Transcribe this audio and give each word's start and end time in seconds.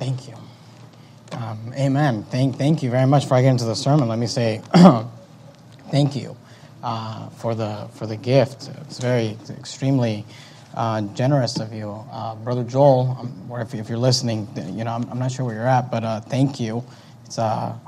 Thank 0.00 0.28
you. 0.28 0.34
Um, 1.32 1.74
amen. 1.74 2.22
Thank, 2.24 2.56
thank 2.56 2.82
you 2.82 2.88
very 2.88 3.06
much. 3.06 3.24
Before 3.24 3.36
I 3.36 3.42
get 3.42 3.50
into 3.50 3.66
the 3.66 3.76
sermon, 3.76 4.08
let 4.08 4.18
me 4.18 4.26
say 4.26 4.62
thank 5.90 6.16
you 6.16 6.38
uh, 6.82 7.28
for 7.28 7.54
the 7.54 7.86
for 7.92 8.06
the 8.06 8.16
gift. 8.16 8.70
It's 8.80 8.98
very 8.98 9.26
it's 9.26 9.50
extremely 9.50 10.24
uh, 10.74 11.02
generous 11.02 11.60
of 11.60 11.74
you, 11.74 12.02
uh, 12.10 12.34
brother 12.36 12.64
Joel. 12.64 13.14
Um, 13.20 13.50
or 13.50 13.60
if, 13.60 13.74
if, 13.74 13.90
you're 13.90 13.98
listening, 13.98 14.48
you 14.72 14.84
know 14.84 14.92
I'm, 14.92 15.06
I'm, 15.10 15.18
not 15.18 15.32
sure 15.32 15.44
where 15.44 15.54
you're 15.54 15.68
at, 15.68 15.90
but 15.90 16.02
uh, 16.02 16.20
thank 16.20 16.58
you. 16.58 16.82
It's 17.26 17.38
uh, 17.38 17.78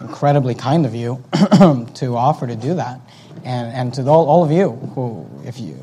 incredibly 0.00 0.54
kind 0.54 0.86
of 0.86 0.94
you 0.94 1.22
to 1.96 2.16
offer 2.16 2.46
to 2.46 2.56
do 2.56 2.76
that, 2.76 2.98
and 3.44 3.74
and 3.74 3.92
to 3.92 4.08
all, 4.08 4.26
all 4.26 4.42
of 4.42 4.50
you 4.50 4.70
who, 4.94 5.28
if 5.44 5.60
you 5.60 5.76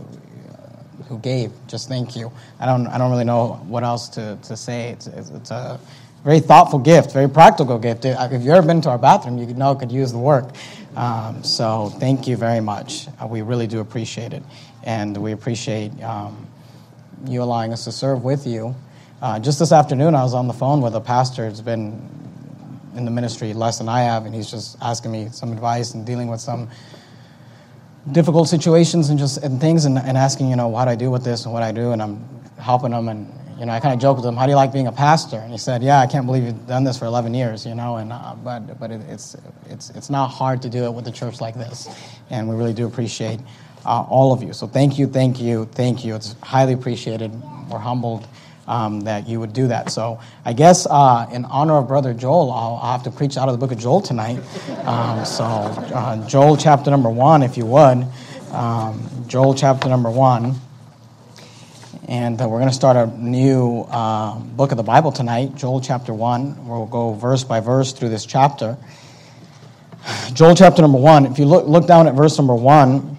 who 1.08 1.20
gave. 1.20 1.52
Just 1.68 1.88
thank 1.88 2.16
you. 2.16 2.32
I 2.60 2.66
don't, 2.66 2.88
I 2.88 2.98
don't 2.98 3.12
really 3.12 3.24
know 3.24 3.54
what 3.68 3.84
else 3.84 4.10
to, 4.10 4.38
to 4.44 4.58
say. 4.58 4.90
It's, 4.90 5.08
it's 5.08 5.52
a 5.52 5.80
very 6.23 6.40
thoughtful 6.40 6.80
gift, 6.80 7.13
very 7.13 7.30
practical 7.30 7.77
gift. 7.77 8.05
If 8.05 8.32
you've 8.32 8.48
ever 8.48 8.66
been 8.66 8.82
to 8.82 8.90
our 8.90 8.98
bathroom, 8.98 9.38
you 9.38 9.46
know 9.54 9.72
it 9.72 9.80
could 9.80 9.91
use 9.91 10.12
the 10.12 10.18
work. 10.18 10.49
Um, 10.96 11.44
so 11.44 11.90
thank 11.99 12.27
you 12.27 12.36
very 12.38 12.62
much. 12.62 13.08
Uh, 13.22 13.27
we 13.27 13.41
really 13.41 13.68
do 13.68 13.80
appreciate 13.80 14.34
it. 14.34 14.44
And 14.84 15.16
we 15.18 15.34
appreciate 15.34 15.91
um, 16.02 16.48
you 17.27 17.44
allowing 17.44 17.74
us 17.74 17.84
to 17.85 17.91
serve 17.91 18.24
with 18.24 18.48
you. 18.48 18.76
Uh, 19.22 19.40
just 19.40 19.60
this 19.60 19.72
afternoon, 19.72 20.16
I 20.16 20.24
was 20.24 20.34
on 20.34 20.48
the 20.48 20.54
phone 20.54 20.82
with 20.82 20.96
a 20.96 21.02
pastor 21.02 21.48
who's 21.48 21.62
been 21.62 22.10
in 22.96 23.05
the 23.05 23.12
ministry 23.12 23.54
less 23.54 23.77
than 23.77 23.90
I 23.90 24.02
have, 24.02 24.26
and 24.26 24.34
he's 24.34 24.49
just 24.49 24.77
asking 24.82 25.12
me 25.12 25.27
some 25.32 25.52
advice 25.52 25.94
and 25.94 26.05
dealing 26.05 26.27
with 26.27 26.40
some 26.40 26.70
difficult 28.12 28.48
situations 28.48 29.09
and 29.09 29.18
just 29.18 29.44
and 29.44 29.59
things 29.59 29.86
and, 29.86 29.98
and 29.98 30.18
asking, 30.18 30.50
you 30.50 30.55
know, 30.55 30.68
what 30.68 30.86
do 30.86 30.91
I 30.91 30.96
do 30.96 31.09
with 31.09 31.23
this 31.23 31.46
and 31.46 31.54
what 31.54 31.63
I 31.63 31.72
do, 31.72 31.91
and 31.91 32.02
I'm 32.02 32.23
helping 32.59 32.91
them. 32.91 33.08
And, 33.08 33.32
you 33.59 33.66
know, 33.66 33.72
I 33.72 33.80
kind 33.80 33.94
of 33.94 34.00
joke 34.00 34.18
with 34.18 34.26
him, 34.26 34.36
how 34.36 34.46
do 34.46 34.52
you 34.52 34.55
like 34.55 34.73
being 34.73 34.88
a 34.88 34.91
pastor? 34.91 35.38
And 35.38 35.52
he 35.52 35.58
said, 35.58 35.82
yeah, 35.82 36.00
I 36.00 36.08
can't 36.08 36.26
believe 36.26 36.44
you've 36.44 36.68
done 36.68 36.84
this 36.84 36.98
for 36.98 37.05
11 37.05 37.34
years, 37.34 37.66
you 37.66 37.74
know, 37.74 37.98
and, 37.98 38.12
uh, 38.12 38.35
but, 38.44 38.79
but 38.79 38.91
it, 38.91 39.02
it's, 39.07 39.35
it's, 39.70 39.90
it's 39.91 40.10
not 40.10 40.27
hard 40.27 40.62
to 40.63 40.70
do 40.70 40.84
it 40.84 40.94
with 40.94 41.07
a 41.07 41.12
church 41.12 41.40
like 41.40 41.55
this. 41.55 41.88
And 42.29 42.49
we 42.49 42.55
really 42.55 42.74
do 42.74 42.85
appreciate 42.85 43.40
uh, 43.85 44.02
all 44.10 44.34
of 44.34 44.44
you. 44.44 44.51
So 44.51 44.68
thank 44.68 44.99
you, 44.99 45.07
thank 45.07 45.40
you, 45.40 45.66
thank 45.66 46.04
you. 46.04 46.16
It's 46.16 46.35
highly 46.41 46.74
appreciated. 46.74 47.32
We're 47.70 47.79
humbled 47.79 48.27
um, 48.68 49.02
that 49.02 49.27
you 49.27 49.40
would 49.40 49.54
do 49.54 49.68
that. 49.68 49.91
So 49.91 50.20
I 50.44 50.54
guess 50.54 50.88
uh, 50.90 51.27
in 51.32 51.46
honor 51.46 51.77
of 51.77 51.88
Brother 51.88 52.13
Joel, 52.13 52.52
I'll, 52.52 52.80
I'll, 52.82 52.91
have 52.94 53.04
to 53.04 53.12
preach 53.12 53.38
out 53.38 53.48
of 53.48 53.54
the 53.54 53.60
book 53.60 53.72
of 53.72 53.80
Joel 53.80 54.02
tonight. 54.02 54.40
Um, 54.85 55.26
so 55.26 55.44
uh, 55.44 56.27
Joel 56.27 56.57
chapter 56.57 56.91
number 56.91 57.10
one, 57.10 57.44
if 57.44 57.57
you 57.57 57.66
would. 57.66 58.07
Um, 58.52 59.26
Joel 59.27 59.54
chapter 59.54 59.90
number 59.90 60.10
one. 60.10 60.55
And 62.07 62.40
uh, 62.40 62.48
we're 62.48 62.60
going 62.60 62.70
to 62.70 62.76
start 62.76 62.98
a 62.98 63.07
new 63.18 63.82
uh, 63.90 64.38
book 64.38 64.69
of 64.69 64.78
the 64.78 64.84
Bible 64.84 65.12
tonight, 65.12 65.56
Joel 65.56 65.81
chapter 65.81 66.13
1. 66.13 66.68
We'll 66.68 66.85
go 66.85 67.13
verse 67.13 67.44
by 67.44 67.62
verse 67.62 67.94
through 67.94 68.09
this 68.09 68.28
chapter. 68.28 68.78
Joel 70.34 70.53
chapter 70.53 70.84
number 70.84 71.00
1, 71.00 71.25
if 71.25 71.40
you 71.40 71.46
look, 71.46 71.66
look 71.68 71.88
down 71.88 72.07
at 72.07 72.13
verse 72.13 72.38
number 72.38 72.53
1, 72.53 73.15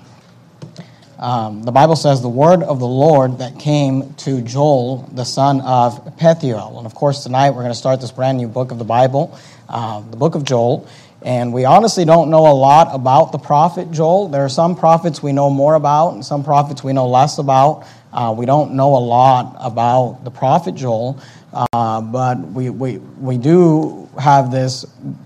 um, 1.18 1.62
the 1.62 1.72
Bible 1.72 1.96
says 1.96 2.20
the 2.20 2.28
word 2.28 2.62
of 2.62 2.78
the 2.78 2.86
Lord 2.86 3.38
that 3.38 3.58
came 3.58 4.12
to 4.14 4.42
Joel, 4.42 5.08
the 5.12 5.24
son 5.24 5.62
of 5.62 6.04
Pethuel. 6.18 6.76
And 6.76 6.86
of 6.86 6.94
course, 6.94 7.22
tonight 7.22 7.50
we're 7.50 7.62
going 7.62 7.68
to 7.68 7.74
start 7.74 8.02
this 8.02 8.10
brand 8.10 8.36
new 8.36 8.48
book 8.48 8.70
of 8.70 8.78
the 8.78 8.84
Bible, 8.84 9.38
uh, 9.68 10.00
the 10.10 10.16
book 10.16 10.34
of 10.34 10.44
Joel. 10.44 10.86
And 11.22 11.54
we 11.54 11.64
honestly 11.64 12.04
don't 12.04 12.28
know 12.28 12.46
a 12.46 12.52
lot 12.52 12.94
about 12.94 13.32
the 13.32 13.38
prophet 13.38 13.90
Joel. 13.90 14.28
There 14.28 14.44
are 14.44 14.50
some 14.50 14.76
prophets 14.76 15.22
we 15.22 15.32
know 15.32 15.48
more 15.48 15.74
about, 15.74 16.10
and 16.10 16.24
some 16.24 16.44
prophets 16.44 16.84
we 16.84 16.92
know 16.92 17.08
less 17.08 17.38
about. 17.38 17.86
Uh, 18.12 18.34
we 18.36 18.44
don't 18.44 18.74
know 18.74 18.94
a 18.94 19.00
lot 19.00 19.56
about 19.58 20.22
the 20.22 20.30
prophet 20.30 20.74
Joel, 20.74 21.18
uh, 21.54 22.02
but 22.02 22.38
we, 22.38 22.68
we, 22.68 22.98
we 22.98 23.38
do 23.38 24.06
have 24.20 24.50
this 24.50 24.84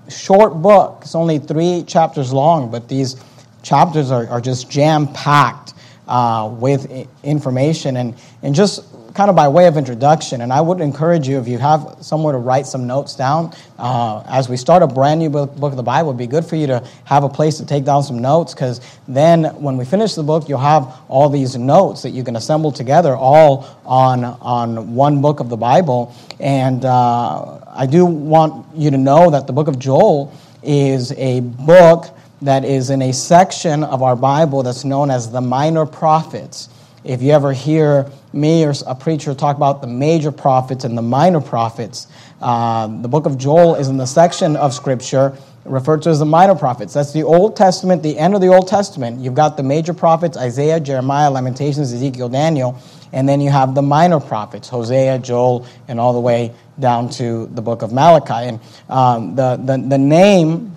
short 0.09 0.55
book. 0.63 1.01
It's 1.03 1.17
only 1.17 1.41
three 1.41 1.83
chapters 1.83 2.33
long, 2.33 2.71
but 2.71 2.89
these 2.89 3.17
chapters 3.63 4.13
are, 4.13 4.29
are 4.29 4.41
just 4.41 4.71
jam 4.71 5.13
packed 5.13 5.70
uh, 6.11 6.49
with 6.49 6.91
information 7.23 7.97
and, 7.97 8.15
and 8.43 8.53
just 8.53 8.85
kind 9.15 9.31
of 9.31 9.37
by 9.37 9.47
way 9.47 9.67
of 9.67 9.77
introduction. 9.77 10.41
And 10.41 10.53
I 10.53 10.61
would 10.61 10.81
encourage 10.81 11.29
you, 11.29 11.39
if 11.39 11.47
you 11.47 11.59
have 11.59 11.97
somewhere 12.01 12.33
to 12.33 12.39
write 12.39 12.67
some 12.67 12.87
notes 12.87 13.15
down, 13.15 13.55
uh, 13.79 14.25
as 14.29 14.49
we 14.49 14.57
start 14.57 14.83
a 14.83 14.87
brand 14.87 15.21
new 15.21 15.31
book, 15.31 15.55
book 15.57 15.73
of 15.73 15.77
the 15.77 15.83
Bible, 15.83 16.11
it'd 16.11 16.19
be 16.19 16.27
good 16.27 16.45
for 16.45 16.57
you 16.57 16.67
to 16.67 16.85
have 17.05 17.23
a 17.23 17.29
place 17.29 17.59
to 17.59 17.67
take 17.67 17.85
down 17.85 18.03
some 18.03 18.19
notes 18.19 18.55
because 18.55 18.81
then 19.07 19.45
when 19.63 19.77
we 19.77 19.85
finish 19.85 20.15
the 20.15 20.23
book, 20.23 20.49
you'll 20.49 20.59
have 20.59 21.01
all 21.09 21.29
these 21.29 21.57
notes 21.57 22.03
that 22.03 22.11
you 22.11 22.25
can 22.25 22.37
assemble 22.37 22.73
together 22.73 23.15
all 23.15 23.69
on, 23.85 24.25
on 24.25 24.95
one 24.95 25.23
book 25.23 25.39
of 25.39 25.49
the 25.49 25.57
Bible. 25.57 26.15
And 26.41 26.85
uh, 26.85 27.61
I 27.69 27.87
do 27.87 28.05
want 28.05 28.67
you 28.75 28.91
to 28.91 28.99
know 28.99 29.31
that 29.31 29.47
the 29.47 29.53
book 29.53 29.69
of 29.69 29.79
Joel 29.79 30.33
is 30.63 31.13
a 31.13 31.41
book 31.41 32.17
that 32.43 32.65
is 32.65 32.91
in 32.91 33.03
a 33.03 33.13
section 33.13 33.85
of 33.85 34.03
our 34.03 34.17
Bible 34.17 34.63
that's 34.63 34.85
known 34.85 35.11
as 35.11 35.31
the 35.31 35.41
minor 35.41 35.87
prophets. 35.87 36.69
If 37.05 37.23
you 37.23 37.33
ever 37.33 37.53
hear 37.53 38.11
me 38.33 38.65
or 38.65 38.73
a 38.87 38.95
preacher 38.95 39.35
talk 39.35 39.57
about 39.57 39.81
the 39.81 39.87
major 39.87 40.33
prophets 40.33 40.85
and 40.85 40.97
the 40.97 41.03
minor 41.03 41.41
prophets, 41.41 42.07
uh, 42.41 42.87
the 42.87 43.09
book 43.09 43.27
of 43.27 43.37
Joel 43.37 43.75
is 43.75 43.89
in 43.89 43.97
the 43.97 44.07
section 44.07 44.57
of 44.57 44.73
Scripture 44.73 45.37
referred 45.65 46.03
to 46.03 46.11
as 46.11 46.19
the 46.19 46.27
minor 46.27 46.55
prophets. 46.55 46.95
That's 46.95 47.13
the 47.13 47.23
Old 47.23 47.57
Testament, 47.57 48.03
the 48.03 48.19
end 48.19 48.35
of 48.35 48.41
the 48.41 48.49
Old 48.49 48.69
Testament. 48.69 49.21
You've 49.21 49.35
got 49.35 49.57
the 49.57 49.63
major 49.63 49.93
prophets 49.93 50.37
Isaiah, 50.37 50.81
Jeremiah, 50.81 51.31
Lamentations, 51.31 51.93
Ezekiel, 51.93 52.29
Daniel, 52.29 52.79
and 53.13 53.29
then 53.29 53.41
you 53.41 53.51
have 53.51 53.75
the 53.75 53.83
minor 53.83 54.21
prophets 54.21 54.69
Hosea, 54.69 55.19
Joel, 55.19 55.67
and 55.89 56.01
all 56.01 56.15
the 56.15 56.21
way 56.21 56.55
down 56.79 57.11
to 57.11 57.47
the 57.47 57.61
book 57.61 57.83
of 57.83 57.93
Malachi. 57.93 58.49
And 58.49 58.61
um, 58.89 59.35
the, 59.37 59.57
the, 59.57 59.77
the 59.77 59.99
name 59.99 60.75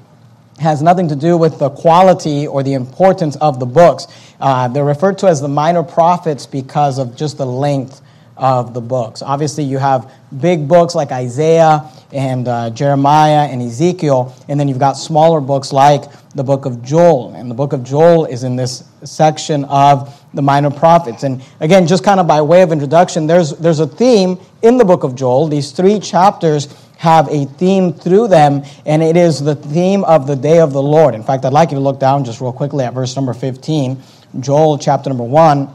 has 0.60 0.82
nothing 0.82 1.08
to 1.10 1.16
do 1.16 1.38
with 1.38 1.60
the 1.60 1.70
quality 1.70 2.48
or 2.48 2.64
the 2.64 2.74
importance 2.74 3.36
of 3.38 3.60
the 3.60 3.66
books. 3.66 4.08
Uh, 4.40 4.68
they're 4.68 4.86
referred 4.86 5.18
to 5.20 5.28
as 5.28 5.42
the 5.42 5.48
minor 5.48 5.84
prophets 5.84 6.46
because 6.46 7.00
of 7.00 7.16
just 7.16 7.38
the 7.38 7.46
length 7.46 8.02
of 8.38 8.74
the 8.74 8.82
books. 8.82 9.22
Obviously, 9.22 9.64
you 9.64 9.78
have 9.78 10.12
big 10.42 10.68
books 10.68 10.96
like 10.96 11.12
Isaiah 11.12 11.90
and 12.12 12.48
uh, 12.48 12.70
Jeremiah 12.72 13.48
and 13.50 13.62
Ezekiel, 13.62 14.36
and 14.48 14.60
then 14.60 14.68
you've 14.68 14.80
got 14.80 14.94
smaller 14.94 15.40
books 15.40 15.72
like 15.72 16.04
the 16.36 16.44
book 16.44 16.66
of 16.66 16.84
Joel. 16.84 17.34
And 17.36 17.50
the 17.50 17.56
book 17.56 17.74
of 17.74 17.84
Joel 17.84 18.26
is 18.26 18.44
in 18.44 18.56
this 18.56 18.84
section 19.04 19.66
of 19.66 20.20
the 20.34 20.42
minor 20.42 20.72
prophets. 20.72 21.24
And 21.24 21.44
again, 21.60 21.86
just 21.86 22.04
kind 22.04 22.20
of 22.20 22.28
by 22.28 22.42
way 22.42 22.64
of 22.64 22.72
introduction, 22.72 23.28
there's, 23.28 23.52
there's 23.58 23.80
a 23.80 23.88
theme 23.88 24.40
in 24.64 24.78
the 24.78 24.86
book 24.86 25.04
of 25.04 25.16
Joel. 25.16 25.48
These 25.48 25.72
three 25.72 26.00
chapters 26.00 26.68
have 27.04 27.28
a 27.28 27.44
theme 27.44 27.92
through 27.92 28.30
them, 28.30 28.64
and 28.86 29.04
it 29.04 29.18
is 29.18 29.44
the 29.44 29.56
theme 29.56 30.06
of 30.06 30.26
the 30.26 30.38
day 30.38 30.60
of 30.60 30.72
the 30.72 30.82
Lord. 30.82 31.14
In 31.16 31.22
fact, 31.22 31.44
I'd 31.44 31.52
like 31.52 31.72
you 31.72 31.76
to 31.76 31.82
look 31.82 32.00
down 32.00 32.24
just 32.24 32.40
real 32.40 32.54
quickly 32.54 32.86
at 32.86 32.94
verse 32.94 33.14
number 33.18 33.34
15, 33.34 34.02
Joel 34.40 34.78
chapter 34.78 35.10
number 35.10 35.26
1, 35.26 35.68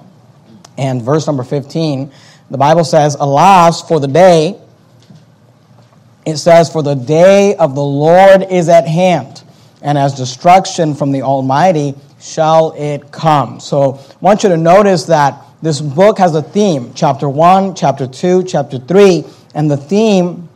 and 0.78 1.02
verse 1.02 1.26
number 1.26 1.44
15. 1.44 2.10
The 2.50 2.56
Bible 2.56 2.82
says, 2.82 3.14
Alas, 3.20 3.86
for 3.86 4.00
the 4.00 4.08
day, 4.08 4.58
it 6.24 6.38
says, 6.38 6.72
For 6.72 6.82
the 6.82 6.94
day 6.94 7.54
of 7.56 7.74
the 7.74 7.84
Lord 7.84 8.50
is 8.50 8.70
at 8.70 8.88
hand, 8.88 9.42
and 9.82 9.98
as 9.98 10.14
destruction 10.14 10.94
from 10.94 11.12
the 11.12 11.20
Almighty 11.20 11.94
shall 12.18 12.72
it 12.72 13.12
come. 13.12 13.60
So 13.60 13.96
I 13.96 14.16
want 14.22 14.44
you 14.44 14.48
to 14.48 14.56
notice 14.56 15.04
that 15.04 15.44
this 15.60 15.82
book 15.82 16.16
has 16.16 16.34
a 16.34 16.42
theme 16.42 16.94
chapter 16.94 17.28
1, 17.28 17.74
chapter 17.74 18.06
2, 18.06 18.44
chapter 18.44 18.78
3, 18.78 19.24
and 19.54 19.70
the 19.70 19.76
theme 19.76 20.48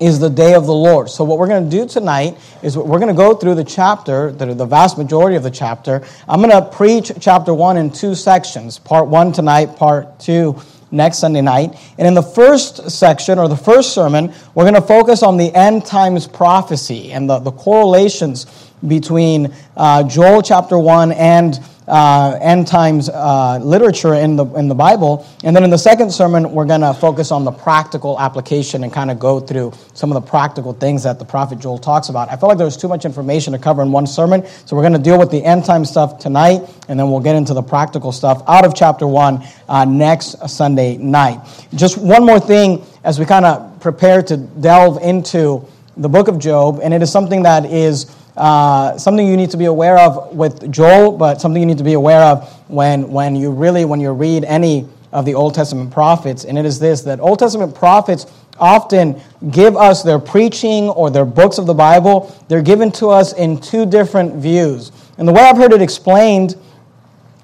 is 0.00 0.18
the 0.18 0.30
day 0.30 0.54
of 0.54 0.66
the 0.66 0.74
Lord. 0.74 1.08
So, 1.08 1.24
what 1.24 1.38
we're 1.38 1.46
going 1.46 1.68
to 1.68 1.76
do 1.76 1.86
tonight 1.86 2.36
is 2.62 2.76
we're 2.76 2.98
going 2.98 3.08
to 3.08 3.14
go 3.14 3.34
through 3.34 3.54
the 3.54 3.64
chapter, 3.64 4.32
the, 4.32 4.66
vast 4.66 4.98
majority 4.98 5.36
of 5.36 5.42
the 5.42 5.50
chapter. 5.50 6.02
I'm 6.28 6.40
going 6.40 6.50
to 6.50 6.68
preach 6.68 7.12
chapter 7.20 7.54
one 7.54 7.76
in 7.76 7.90
two 7.90 8.14
sections 8.14 8.78
part 8.78 9.08
one 9.08 9.32
tonight, 9.32 9.76
part 9.76 10.18
two 10.18 10.60
next 10.90 11.18
Sunday 11.18 11.40
night. 11.40 11.76
And 11.98 12.06
in 12.06 12.14
the 12.14 12.22
first 12.22 12.90
section, 12.90 13.38
or 13.38 13.48
the 13.48 13.56
first 13.56 13.92
sermon, 13.92 14.32
we're 14.54 14.64
going 14.64 14.74
to 14.74 14.82
focus 14.82 15.22
on 15.22 15.36
the 15.36 15.54
end 15.54 15.84
times 15.84 16.26
prophecy 16.26 17.12
and 17.12 17.28
the, 17.28 17.38
the 17.38 17.52
correlations 17.52 18.46
between 18.86 19.54
uh, 19.76 20.02
Joel 20.04 20.42
chapter 20.42 20.78
1 20.78 21.12
and 21.12 21.58
uh, 21.86 22.38
end 22.40 22.66
times 22.66 23.08
uh, 23.08 23.58
literature 23.62 24.14
in 24.14 24.36
the, 24.36 24.46
in 24.54 24.68
the 24.68 24.74
Bible. 24.74 25.26
And 25.42 25.54
then 25.54 25.64
in 25.64 25.70
the 25.70 25.78
second 25.78 26.12
sermon, 26.12 26.52
we're 26.52 26.64
going 26.64 26.80
to 26.80 26.94
focus 26.94 27.30
on 27.30 27.44
the 27.44 27.52
practical 27.52 28.18
application 28.18 28.84
and 28.84 28.92
kind 28.92 29.10
of 29.10 29.18
go 29.18 29.40
through 29.40 29.72
some 29.92 30.10
of 30.10 30.14
the 30.14 30.28
practical 30.28 30.72
things 30.72 31.02
that 31.02 31.18
the 31.18 31.24
prophet 31.24 31.58
Joel 31.58 31.78
talks 31.78 32.08
about. 32.08 32.30
I 32.30 32.36
felt 32.36 32.48
like 32.50 32.58
there 32.58 32.64
was 32.64 32.76
too 32.76 32.88
much 32.88 33.04
information 33.04 33.52
to 33.52 33.58
cover 33.58 33.82
in 33.82 33.92
one 33.92 34.06
sermon, 34.06 34.46
so 34.64 34.76
we're 34.76 34.82
going 34.82 34.94
to 34.94 34.98
deal 34.98 35.18
with 35.18 35.30
the 35.30 35.44
end 35.44 35.64
time 35.64 35.84
stuff 35.84 36.18
tonight, 36.18 36.62
and 36.88 36.98
then 36.98 37.10
we'll 37.10 37.20
get 37.20 37.36
into 37.36 37.54
the 37.54 37.62
practical 37.62 38.12
stuff 38.12 38.42
out 38.48 38.64
of 38.64 38.74
chapter 38.74 39.06
1 39.06 39.44
uh, 39.68 39.84
next 39.84 40.48
Sunday 40.48 40.96
night. 40.96 41.40
Just 41.74 41.98
one 41.98 42.24
more 42.24 42.40
thing 42.40 42.84
as 43.04 43.18
we 43.18 43.26
kind 43.26 43.44
of 43.44 43.80
prepare 43.80 44.22
to 44.22 44.36
delve 44.36 45.02
into 45.02 45.66
the 45.96 46.08
book 46.08 46.28
of 46.28 46.38
Job, 46.38 46.80
and 46.82 46.92
it 46.92 47.02
is 47.02 47.12
something 47.12 47.42
that 47.42 47.66
is 47.66 48.06
uh, 48.36 48.98
something 48.98 49.26
you 49.26 49.36
need 49.36 49.50
to 49.50 49.56
be 49.56 49.66
aware 49.66 49.98
of 49.98 50.34
with 50.34 50.70
Joel, 50.72 51.12
but 51.12 51.40
something 51.40 51.60
you 51.60 51.66
need 51.66 51.78
to 51.78 51.84
be 51.84 51.92
aware 51.92 52.22
of 52.22 52.50
when, 52.68 53.10
when 53.10 53.36
you 53.36 53.50
really, 53.50 53.84
when 53.84 54.00
you 54.00 54.12
read 54.12 54.44
any 54.44 54.88
of 55.12 55.24
the 55.24 55.34
Old 55.34 55.54
Testament 55.54 55.92
prophets, 55.92 56.44
and 56.44 56.58
it 56.58 56.64
is 56.64 56.78
this 56.78 57.02
that 57.02 57.20
Old 57.20 57.38
Testament 57.38 57.74
prophets 57.74 58.26
often 58.58 59.20
give 59.50 59.76
us 59.76 60.02
their 60.02 60.18
preaching 60.18 60.88
or 60.88 61.10
their 61.10 61.24
books 61.24 61.58
of 61.58 61.66
the 61.66 61.74
Bible, 61.74 62.34
they're 62.48 62.62
given 62.62 62.90
to 62.92 63.08
us 63.08 63.32
in 63.32 63.60
two 63.60 63.86
different 63.86 64.34
views. 64.34 64.92
And 65.18 65.26
the 65.26 65.32
way 65.32 65.42
I've 65.42 65.56
heard 65.56 65.72
it 65.72 65.82
explained 65.82 66.56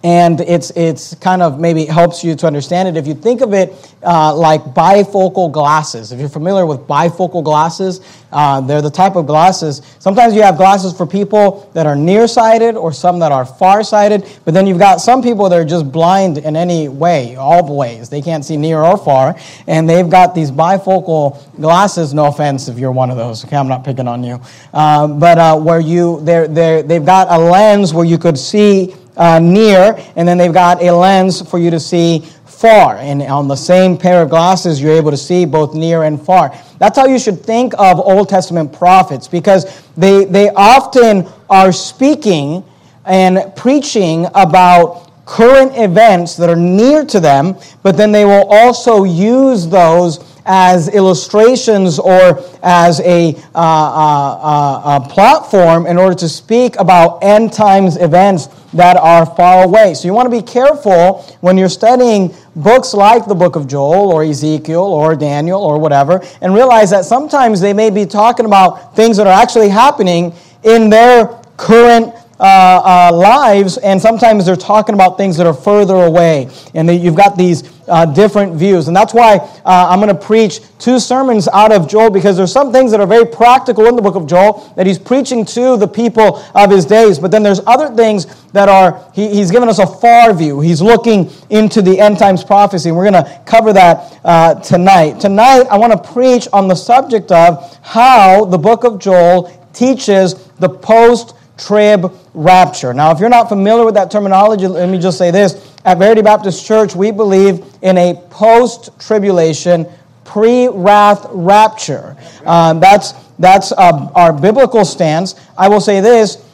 and 0.03 0.41
it's 0.41 0.71
it's 0.71 1.15
kind 1.17 1.43
of 1.43 1.61
maybe 1.61 1.85
helps 1.85 2.25
you 2.25 2.35
to 2.35 2.47
understand 2.47 2.89
it. 2.89 2.97
If 2.97 3.07
you 3.07 3.15
think 3.15 3.43
of 3.43 3.53
it 3.53 3.95
uh, 4.03 4.35
like 4.35 4.63
bifocal 4.63 5.53
glasses 5.53 6.11
if 6.11 6.19
you're 6.19 6.31
familiar 6.31 6.65
with 6.65 6.81
bifocal 6.81 7.45
glasses 7.45 8.01
uh, 8.33 8.61
they're 8.61 8.81
the 8.81 8.91
type 8.91 9.17
of 9.17 9.27
glasses. 9.27 9.83
Sometimes 9.99 10.35
you 10.35 10.43
have 10.43 10.57
glasses 10.57 10.97
for 10.97 11.07
people 11.07 11.71
that 11.75 11.87
are 11.87 11.97
nearsighted 11.97 12.77
or 12.77 12.93
some 12.93 13.19
that 13.19 13.31
are 13.33 13.45
farsighted 13.45 14.27
but 14.45 14.55
then 14.55 14.67
you've 14.67 14.79
got 14.79 15.01
some 15.03 15.23
people 15.23 15.49
that 15.49 15.59
are 15.59 15.65
just 15.65 15.93
blind 15.93 16.39
in 16.39 16.57
any 16.57 16.89
way 16.89 17.37
all 17.37 17.77
ways. 17.77 18.09
They 18.09 18.23
can't 18.23 18.45
see 18.45 18.57
near 18.57 18.81
or 18.81 18.97
far. 18.97 19.37
And 19.67 19.89
they've 19.89 20.09
got 20.09 20.35
these 20.35 20.51
bifocal 20.51 21.39
glasses. 21.57 22.15
No 22.15 22.27
offense 22.27 22.69
if 22.69 22.79
you're 22.79 22.93
one 22.93 23.11
of 23.11 23.17
those 23.17 23.45
okay? 23.45 23.57
I'm 23.57 23.69
not 23.69 23.85
picking 23.85 24.09
on 24.09 24.25
you. 24.25 24.41
Uh, 24.73 25.09
but 25.09 25.37
uh, 25.39 25.59
where 25.59 25.81
you 25.81 26.21
they're, 26.23 26.49
they're, 26.49 26.83
they've 26.83 27.05
got 27.05 27.29
a 27.29 27.39
lens 27.39 27.93
where 27.93 28.07
you 28.07 28.17
could 28.17 28.39
see 28.39 28.95
uh, 29.17 29.39
near, 29.39 29.99
and 30.17 30.27
then 30.27 30.39
they've 30.39 30.53
got 30.53 30.83
a 30.83 30.91
lens 30.93 31.49
for 31.49 31.59
you 31.59 31.71
to 31.71 31.81
see 31.81 32.21
far. 32.61 32.97
And 32.97 33.23
on 33.23 33.49
the 33.49 33.57
same 33.57 33.97
pair 33.97 34.23
of 34.23 34.29
glasses, 34.29 34.83
you're 34.83 34.93
able 34.93 35.11
to 35.11 35.17
see 35.17 35.47
both 35.47 35.75
near 35.75 36.03
and 36.03 36.21
far. 36.21 36.55
That's 36.79 36.99
how 36.99 37.07
you 37.07 37.19
should 37.19 37.41
think 37.41 37.73
of 37.79 37.99
Old 37.99 38.29
Testament 38.29 38.73
prophets 38.73 39.27
because 39.27 39.83
they, 39.97 40.27
they 40.27 40.51
often 40.51 41.27
are 41.49 41.73
speaking 41.73 42.65
and 43.07 43.55
preaching 43.57 44.27
about 44.35 45.10
current 45.31 45.71
events 45.77 46.37
that 46.37 46.51
are 46.51 46.57
near 46.57 47.05
to 47.05 47.21
them, 47.21 47.57
but 47.85 47.97
then 47.97 48.11
they 48.11 48.25
will 48.25 48.49
also 48.51 49.05
use 49.05 49.69
those 49.69 50.19
as 50.45 50.89
illustrations 50.89 52.01
or 52.01 52.43
as 52.65 52.99
a, 53.03 53.37
uh, 53.55 53.59
uh, 53.59 54.83
uh, 54.85 55.01
platform 55.09 55.87
in 55.87 55.97
order 55.97 56.17
to 56.17 56.29
speak 56.29 56.75
about 56.81 57.23
end 57.23 57.53
times 57.53 57.97
events 57.99 58.49
that 58.75 58.97
are 58.97 59.25
far 59.25 59.63
away. 59.63 59.95
So 59.95 60.09
you 60.09 60.15
want 60.15 60.27
to 60.27 60.37
be 60.37 60.43
careful 60.43 61.25
when 61.43 61.57
you're 61.57 61.69
studying 61.69 62.35
books 62.57 62.93
like 62.93 63.27
the 63.27 63.35
book 63.35 63.55
of 63.55 63.69
Joel 63.69 64.11
or 64.11 64.25
Ezekiel 64.25 64.83
or 64.83 65.15
Daniel 65.15 65.63
or 65.63 65.79
whatever, 65.79 66.21
and 66.41 66.53
realize 66.53 66.91
that 66.91 67.05
sometimes 67.05 67.61
they 67.61 67.73
may 67.73 67.91
be 67.91 68.05
talking 68.05 68.47
about 68.47 68.97
things 68.97 69.17
that 69.19 69.29
are 69.29 69.41
actually 69.41 69.69
happening 69.69 70.33
in 70.65 70.91
their 70.91 71.41
current 71.57 72.15
uh, 72.41 73.11
uh, 73.13 73.15
lives, 73.15 73.77
and 73.77 74.01
sometimes 74.01 74.47
they're 74.47 74.57
talking 74.57 74.95
about 74.95 75.19
things 75.19 75.37
that 75.37 75.47
are 75.47 75.53
further 75.53 75.95
away. 75.95 76.49
And 76.75 76.89
they, 76.89 76.97
you've 76.97 77.15
got 77.15 77.37
these 77.37 77.71
uh, 77.87 78.07
different 78.07 78.55
views. 78.55 78.89
And 78.89 78.97
that's 78.97 79.13
why 79.13 79.37
uh, 79.37 79.89
I'm 79.91 80.01
going 80.01 80.15
to 80.15 80.27
preach 80.27 80.61
two 80.79 80.99
sermons 80.99 81.49
out 81.53 81.71
of 81.71 81.87
Joel 81.87 82.09
because 82.09 82.39
there's 82.39 82.53
some 82.53 82.73
things 82.73 82.93
that 82.93 83.01
are 83.01 83.07
very 83.07 83.27
practical 83.27 83.87
in 83.89 83.97
the 83.97 84.01
book 84.01 84.15
of 84.15 84.27
Joel 84.27 84.73
that 84.77 84.87
he's 84.87 84.99
preaching 84.99 85.45
to 85.47 85.77
the 85.77 85.87
people 85.87 86.43
of 86.55 86.71
his 86.71 86.87
days. 86.87 87.19
But 87.19 87.31
then 87.31 87.43
there's 87.43 87.61
other 87.67 87.95
things 87.95 88.27
that 88.53 88.71
are, 88.71 89.05
he, 89.13 89.29
he's 89.29 89.51
given 89.51 89.69
us 89.69 89.79
a 89.79 89.87
far 89.87 90.33
view. 90.33 90.61
He's 90.61 90.81
looking 90.81 91.31
into 91.51 91.83
the 91.83 92.01
end 92.01 92.19
times 92.19 92.43
prophecy. 92.43 92.89
And 92.89 92.97
we're 92.97 93.11
going 93.11 93.23
to 93.23 93.43
cover 93.45 93.75
that 93.75 94.19
uh, 94.25 94.55
tonight. 94.63 95.21
Tonight, 95.21 95.65
I 95.71 95.77
want 95.77 95.93
to 95.93 96.13
preach 96.13 96.49
on 96.55 96.69
the 96.69 96.75
subject 96.75 97.33
of 97.33 97.79
how 97.83 98.47
the 98.47 98.59
book 98.59 98.85
of 98.85 98.99
Joel 98.99 99.55
teaches 99.75 100.49
the 100.59 100.69
post 100.69 101.35
trib 101.61 102.13
rapture. 102.35 102.93
Now, 102.95 103.13
if 103.13 103.21
you're 103.21 103.29
not 103.29 103.49
familiar 103.49 103.85
with 103.85 103.95
that 103.95 104.11
terminology, 104.11 104.67
let 104.67 104.89
me 104.89 104.99
just 104.99 105.19
say 105.19 105.31
this. 105.31 105.73
At 105.85 105.99
Verity 105.99 106.23
Baptist 106.23 106.67
Church, 106.67 106.95
we 106.97 107.11
believe 107.11 107.65
in 107.83 107.97
a 107.99 108.15
post 108.31 108.91
tribulation, 108.99 109.87
pre 110.25 110.69
wrath 110.69 111.27
rapture. 111.31 112.17
Um, 112.45 112.81
that's 112.81 113.13
that's 113.39 113.73
uh, 113.73 114.11
our 114.15 114.33
biblical 114.33 114.85
stance. 114.85 115.35
I 115.57 115.69
will 115.69 115.81
say 115.81 116.01
this 116.01 116.45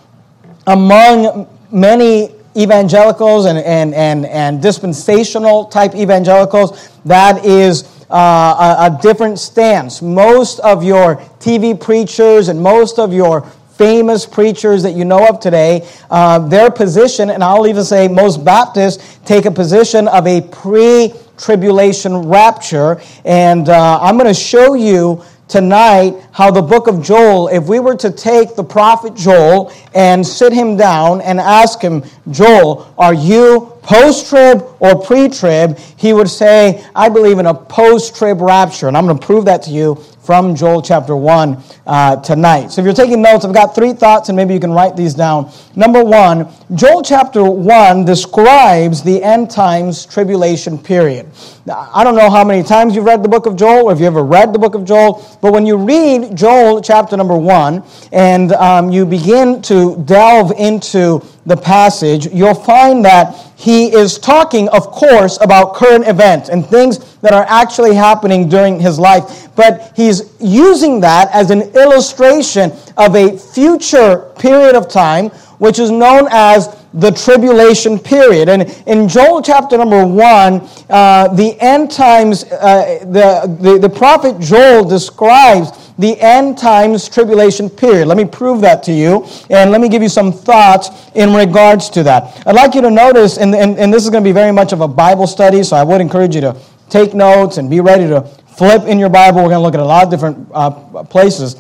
among 0.67 1.49
many 1.71 2.31
evangelicals 2.57 3.45
and, 3.45 3.59
and, 3.59 3.95
and, 3.95 4.25
and 4.27 4.63
dispensational 4.63 5.67
type 5.67 5.95
evangelicals, 5.95 6.91
that 7.05 7.45
is 7.45 7.85
uh, 8.11 8.77
a, 8.79 8.87
a 8.87 8.99
different 9.03 9.39
stance. 9.39 10.01
Most 10.01 10.61
of 10.61 10.83
your 10.83 11.17
TV 11.39 11.79
preachers 11.79 12.49
and 12.49 12.61
most 12.61 12.99
of 12.99 13.13
your 13.13 13.43
famous 13.77 14.25
preachers 14.25 14.83
that 14.83 14.93
you 14.93 15.05
know 15.05 15.27
of 15.29 15.39
today, 15.39 15.87
uh, 16.11 16.39
their 16.39 16.71
position, 16.71 17.31
and 17.31 17.45
I'll 17.45 17.67
even 17.67 17.85
say 17.85 18.09
most 18.09 18.45
Baptists 18.45 19.19
take 19.25 19.45
a 19.45 19.51
position 19.51 20.09
of 20.09 20.27
a 20.27 20.41
pre 20.41 21.13
tribulation 21.37 22.17
rapture. 22.29 23.01
And 23.25 23.69
uh, 23.69 24.01
I'm 24.01 24.17
going 24.17 24.33
to 24.33 24.35
show 24.35 24.75
you 24.75 25.23
tonight 25.49 26.15
how 26.33 26.51
the 26.51 26.63
book 26.63 26.89
of 26.89 27.03
Joel, 27.03 27.49
if 27.49 27.65
we 27.69 27.79
were 27.79 27.97
to 27.97 28.11
take 28.11 28.57
the 28.57 28.65
prophet 28.65 29.15
Joel 29.15 29.73
and 29.95 30.27
sit 30.27 30.53
him 30.53 30.77
down 30.77 31.21
and 31.21 31.39
ask 31.39 31.81
him, 31.81 32.03
Joel, 32.31 32.93
are 32.99 33.15
you 33.15 33.73
post 33.83 34.29
trib 34.29 34.65
or 34.81 35.01
pre 35.01 35.29
trib? 35.29 35.79
He 35.97 36.13
would 36.13 36.29
say, 36.29 36.85
I 36.95 37.09
believe 37.09 37.39
in 37.39 37.47
a 37.47 37.55
post 37.55 38.17
trib 38.17 38.41
rapture. 38.41 38.89
And 38.89 38.97
I'm 38.97 39.07
going 39.07 39.19
to 39.19 39.25
prove 39.25 39.45
that 39.45 39.63
to 39.65 39.71
you 39.71 40.03
from 40.27 40.57
Joel 40.57 40.83
chapter 40.83 41.15
1 41.15 41.63
uh, 41.87 42.17
tonight. 42.17 42.73
So 42.73 42.81
if 42.81 42.85
you're 42.85 42.95
taking 42.95 43.23
notes, 43.23 43.45
I've 43.45 43.55
got 43.55 43.77
three 43.77 43.93
thoughts, 43.93 44.29
and 44.29 44.35
maybe 44.35 44.55
you 44.55 44.59
can 44.59 44.73
write 44.73 44.97
these 44.97 45.15
down. 45.15 45.53
Number 45.77 46.03
one, 46.03 46.53
Joel 46.75 47.03
chapter 47.03 47.45
1 47.45 48.05
describes 48.05 49.05
the 49.05 49.23
end 49.23 49.53
times 49.53 50.05
tribulation 50.05 50.79
period. 50.79 51.31
I 51.69 52.05
don't 52.05 52.15
know 52.15 52.31
how 52.31 52.45
many 52.45 52.63
times 52.63 52.95
you've 52.95 53.07
read 53.07 53.25
the 53.25 53.29
book 53.29 53.47
of 53.47 53.57
Joel, 53.57 53.87
or 53.87 53.93
if 53.93 53.99
you 53.99 54.07
ever 54.07 54.23
read 54.23 54.53
the 54.53 54.59
book 54.59 54.77
of 54.77 54.85
Joel, 54.85 55.25
but 55.41 55.53
when 55.53 55.67
you 55.67 55.77
read 55.77 56.37
Joel 56.37 56.81
chapter 56.81 57.17
number 57.17 57.37
1 57.37 57.83
and 58.13 58.53
um, 58.53 58.91
you 58.91 59.05
begin 59.05 59.61
to 59.63 59.97
delve 60.05 60.53
into 60.53 61.21
the 61.45 61.57
passage, 61.57 62.27
you'll 62.33 62.55
find 62.55 63.05
that 63.05 63.35
he 63.57 63.93
is 63.93 64.17
talking, 64.17 64.69
of 64.69 64.87
course, 64.93 65.39
about 65.41 65.75
current 65.75 66.07
events 66.07 66.51
and 66.51 66.65
things 66.65 67.17
that 67.17 67.33
are 67.33 67.47
actually 67.49 67.97
happening 67.97 68.49
during 68.49 68.79
his 68.79 68.97
life. 68.97 69.49
But 69.57 69.93
he's 69.97 70.35
using 70.39 71.01
that 71.01 71.35
as 71.35 71.51
an 71.51 71.63
illustration 71.75 72.71
of 72.97 73.17
a 73.17 73.37
future 73.37 74.31
period 74.39 74.77
of 74.77 74.89
time, 74.89 75.31
which 75.59 75.81
is 75.81 75.91
known 75.91 76.29
as 76.31 76.77
the 76.97 77.11
tribulation 77.11 77.99
period. 77.99 78.49
And 78.49 78.63
in 78.87 79.07
Joel 79.07 79.43
chapter 79.43 79.77
number 79.77 80.07
one, 80.07 80.67
uh, 80.89 81.29
the 81.35 81.57
end 81.61 81.91
times, 81.91 82.45
uh, 82.45 83.05
the, 83.05 83.57
the, 83.61 83.79
the 83.79 83.89
prophet 83.89 84.41
Joel 84.41 84.83
describes 84.83 85.93
the 85.99 86.19
end 86.21 86.59
times 86.59 87.09
tribulation 87.09 87.71
period. 87.71 88.09
Let 88.09 88.17
me 88.17 88.25
prove 88.25 88.61
that 88.63 88.83
to 88.85 88.93
you, 88.93 89.27
and 89.51 89.71
let 89.71 89.81
me 89.81 89.89
give 89.89 90.03
you 90.03 90.09
some 90.09 90.33
thoughts 90.33 90.91
in 91.15 91.33
regards 91.33 91.89
to 91.91 92.03
that. 92.03 92.43
I'd 92.47 92.55
like 92.55 92.75
you 92.75 92.83
to 92.83 92.91
notice, 92.91 93.39
and, 93.39 93.55
and, 93.55 93.79
and 93.79 93.93
this 93.93 94.05
is 94.05 94.11
going 94.11 94.23
to 94.23 94.29
be 94.29 94.33
very 94.33 94.53
much 94.53 94.73
of 94.73 94.81
a 94.81 94.89
Bible 94.89 95.27
study, 95.27 95.63
so 95.63 95.77
I 95.77 95.85
would 95.85 96.01
encourage 96.01 96.35
you 96.35 96.41
to 96.43 96.57
take 96.91 97.15
notes 97.15 97.59
and 97.59 97.71
be 97.71 97.81
ready 97.81 98.07
to 98.09 98.23
flip 98.57 98.83
in 98.83 98.99
your 98.99 99.09
Bible. 99.09 99.43
We're 99.43 99.51
going 99.51 99.61
to 99.61 99.61
look 99.61 99.75
at 99.75 99.81
a 99.81 99.85
lot 99.85 100.05
of 100.05 100.11
different 100.11 100.49
uh, 100.53 100.71
places. 101.05 101.57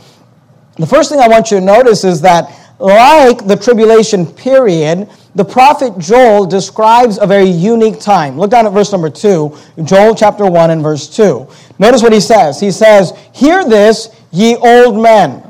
The 0.76 0.86
first 0.86 1.10
thing 1.10 1.20
I 1.20 1.28
want 1.28 1.50
you 1.50 1.58
to 1.58 1.64
notice 1.64 2.04
is 2.04 2.20
that, 2.20 2.65
like 2.78 3.46
the 3.46 3.56
tribulation 3.56 4.26
period, 4.26 5.08
the 5.34 5.44
prophet 5.44 5.98
Joel 5.98 6.46
describes 6.46 7.18
a 7.18 7.26
very 7.26 7.48
unique 7.48 8.00
time. 8.00 8.38
Look 8.38 8.50
down 8.50 8.66
at 8.66 8.72
verse 8.72 8.92
number 8.92 9.10
2, 9.10 9.56
Joel 9.84 10.14
chapter 10.14 10.46
1 10.46 10.70
and 10.70 10.82
verse 10.82 11.14
2. 11.14 11.46
Notice 11.78 12.02
what 12.02 12.12
he 12.12 12.20
says. 12.20 12.60
He 12.60 12.70
says, 12.70 13.12
Hear 13.32 13.64
this, 13.64 14.08
ye 14.30 14.56
old 14.56 15.00
men. 15.02 15.42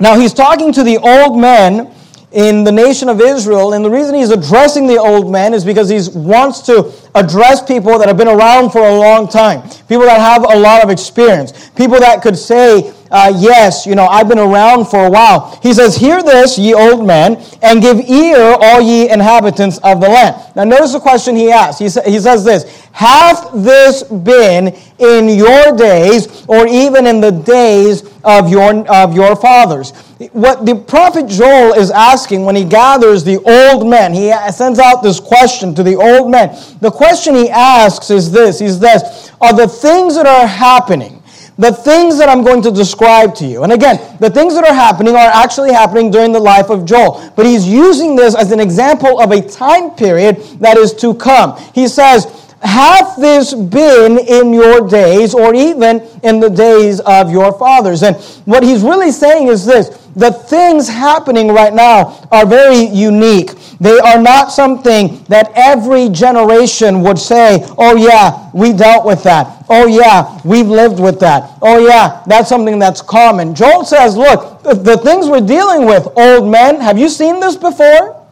Now 0.00 0.18
he's 0.18 0.34
talking 0.34 0.72
to 0.72 0.82
the 0.82 0.98
old 0.98 1.38
men 1.38 1.92
in 2.32 2.64
the 2.64 2.72
nation 2.72 3.08
of 3.08 3.20
Israel, 3.20 3.74
and 3.74 3.84
the 3.84 3.90
reason 3.90 4.14
he's 4.14 4.30
addressing 4.30 4.86
the 4.86 4.98
old 4.98 5.30
men 5.30 5.52
is 5.52 5.64
because 5.64 5.88
he 5.88 6.00
wants 6.18 6.60
to 6.62 6.92
address 7.14 7.62
people 7.62 7.98
that 7.98 8.08
have 8.08 8.16
been 8.16 8.28
around 8.28 8.70
for 8.70 8.80
a 8.80 8.98
long 8.98 9.28
time, 9.28 9.62
people 9.88 10.04
that 10.06 10.18
have 10.18 10.44
a 10.44 10.58
lot 10.58 10.82
of 10.82 10.90
experience, 10.90 11.70
people 11.70 12.00
that 12.00 12.22
could 12.22 12.36
say, 12.36 12.92
uh, 13.12 13.32
yes, 13.36 13.86
you 13.86 13.94
know, 13.94 14.06
I've 14.06 14.28
been 14.28 14.38
around 14.38 14.86
for 14.86 15.04
a 15.04 15.10
while. 15.10 15.58
He 15.62 15.74
says, 15.74 15.96
Hear 15.96 16.22
this, 16.22 16.58
ye 16.58 16.72
old 16.72 17.06
men, 17.06 17.36
and 17.62 17.82
give 17.82 18.00
ear, 18.00 18.56
all 18.60 18.80
ye 18.80 19.10
inhabitants 19.10 19.78
of 19.78 20.00
the 20.00 20.08
land. 20.08 20.42
Now, 20.56 20.64
notice 20.64 20.92
the 20.92 21.00
question 21.00 21.36
he 21.36 21.50
asks. 21.50 21.78
He, 21.78 21.88
sa- 21.88 22.02
he 22.02 22.18
says 22.18 22.42
this 22.42 22.86
Hath 22.92 23.50
this 23.52 24.02
been 24.02 24.74
in 24.98 25.28
your 25.28 25.76
days, 25.76 26.44
or 26.48 26.66
even 26.66 27.06
in 27.06 27.20
the 27.20 27.30
days 27.30 28.02
of 28.24 28.50
your, 28.50 28.88
of 28.90 29.14
your 29.14 29.36
fathers? 29.36 29.90
What 30.32 30.64
the 30.64 30.74
prophet 30.74 31.26
Joel 31.26 31.74
is 31.74 31.90
asking 31.90 32.44
when 32.44 32.56
he 32.56 32.64
gathers 32.64 33.24
the 33.24 33.38
old 33.38 33.86
men, 33.88 34.14
he 34.14 34.32
sends 34.52 34.78
out 34.78 35.02
this 35.02 35.18
question 35.20 35.74
to 35.74 35.82
the 35.82 35.96
old 35.96 36.30
men. 36.30 36.56
The 36.80 36.90
question 36.90 37.34
he 37.34 37.50
asks 37.50 38.10
is 38.10 38.30
this 38.30 38.58
He's 38.58 38.78
this 38.78 39.30
Are 39.40 39.54
the 39.54 39.68
things 39.68 40.14
that 40.14 40.26
are 40.26 40.46
happening, 40.46 41.21
the 41.58 41.72
things 41.72 42.18
that 42.18 42.28
I'm 42.28 42.42
going 42.42 42.62
to 42.62 42.70
describe 42.70 43.34
to 43.36 43.46
you. 43.46 43.62
And 43.62 43.72
again, 43.72 44.16
the 44.18 44.30
things 44.30 44.54
that 44.54 44.64
are 44.64 44.74
happening 44.74 45.14
are 45.14 45.30
actually 45.32 45.72
happening 45.72 46.10
during 46.10 46.32
the 46.32 46.40
life 46.40 46.70
of 46.70 46.84
Joel. 46.84 47.32
But 47.36 47.46
he's 47.46 47.66
using 47.66 48.16
this 48.16 48.34
as 48.34 48.52
an 48.52 48.60
example 48.60 49.20
of 49.20 49.30
a 49.30 49.46
time 49.46 49.90
period 49.90 50.36
that 50.60 50.76
is 50.76 50.94
to 50.94 51.14
come. 51.14 51.60
He 51.74 51.88
says, 51.88 52.41
hath 52.62 53.16
this 53.16 53.54
been 53.54 54.18
in 54.18 54.52
your 54.52 54.88
days, 54.88 55.34
or 55.34 55.54
even 55.54 56.00
in 56.22 56.40
the 56.40 56.50
days 56.50 57.00
of 57.00 57.30
your 57.30 57.52
fathers? 57.58 58.02
And 58.02 58.16
what 58.44 58.62
he's 58.62 58.82
really 58.82 59.10
saying 59.10 59.48
is 59.48 59.66
this 59.66 60.02
the 60.14 60.30
things 60.30 60.88
happening 60.88 61.48
right 61.48 61.72
now 61.72 62.28
are 62.30 62.44
very 62.44 62.84
unique. 62.84 63.52
They 63.80 63.98
are 63.98 64.20
not 64.20 64.52
something 64.52 65.24
that 65.24 65.50
every 65.54 66.10
generation 66.10 67.02
would 67.02 67.18
say, 67.18 67.64
oh, 67.78 67.96
yeah, 67.96 68.50
we 68.52 68.72
dealt 68.72 69.06
with 69.06 69.22
that. 69.22 69.64
Oh, 69.70 69.86
yeah, 69.86 70.38
we've 70.44 70.68
lived 70.68 71.00
with 71.00 71.18
that. 71.20 71.58
Oh, 71.62 71.78
yeah, 71.78 72.22
that's 72.26 72.48
something 72.48 72.78
that's 72.78 73.00
common. 73.00 73.54
Joel 73.54 73.84
says, 73.84 74.16
look, 74.16 74.62
the 74.62 74.98
things 74.98 75.28
we're 75.28 75.40
dealing 75.40 75.86
with, 75.86 76.06
old 76.16 76.50
men, 76.50 76.80
have 76.80 76.98
you 76.98 77.08
seen 77.08 77.40
this 77.40 77.56
before? 77.56 78.22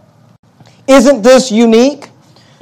Isn't 0.87 1.23
this 1.23 1.51
unique? 1.51 2.10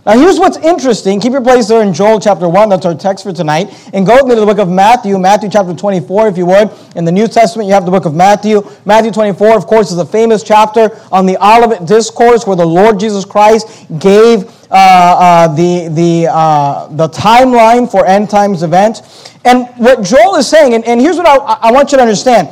Now, 0.09 0.19
here's 0.19 0.39
what's 0.39 0.57
interesting. 0.57 1.21
Keep 1.21 1.33
your 1.33 1.43
place 1.43 1.69
there 1.69 1.83
in 1.83 1.93
Joel 1.93 2.19
chapter 2.19 2.49
1. 2.49 2.71
That's 2.71 2.87
our 2.87 2.95
text 2.95 3.25
for 3.25 3.33
tonight. 3.35 3.91
And 3.93 4.07
go 4.07 4.15
with 4.15 4.25
me 4.25 4.37
to 4.37 4.41
the 4.41 4.47
book 4.47 4.57
of 4.57 4.67
Matthew, 4.67 5.19
Matthew 5.19 5.51
chapter 5.51 5.75
24, 5.75 6.29
if 6.29 6.39
you 6.39 6.47
would. 6.47 6.71
In 6.97 7.05
the 7.05 7.13
New 7.13 7.29
Testament, 7.29 7.69
you 7.69 7.75
have 7.75 7.85
the 7.85 7.91
book 7.91 8.07
of 8.07 8.15
Matthew. 8.15 8.63
Matthew 8.87 9.11
24, 9.11 9.55
of 9.55 9.67
course, 9.67 9.93
is 9.93 9.99
a 9.99 10.07
famous 10.07 10.43
chapter 10.43 10.99
on 11.13 11.27
the 11.27 11.37
Olivet 11.45 11.87
Discourse 11.87 12.47
where 12.47 12.57
the 12.57 12.65
Lord 12.65 12.99
Jesus 12.99 13.27
Christ 13.27 13.69
gave 13.99 14.45
uh, 14.71 14.75
uh, 14.75 15.49
the, 15.49 15.89
the, 15.89 16.29
uh, 16.33 16.89
the 16.89 17.09
timeline 17.09 17.87
for 17.91 18.07
end 18.07 18.31
times 18.31 18.63
events. 18.63 19.31
And 19.45 19.67
what 19.77 20.03
Joel 20.03 20.37
is 20.37 20.49
saying, 20.49 20.73
and, 20.73 20.87
and 20.87 21.03
here's 21.03 21.19
what 21.19 21.27
I, 21.27 21.69
I 21.69 21.71
want 21.71 21.93
you 21.93 21.99
to 21.99 22.03
understand. 22.03 22.49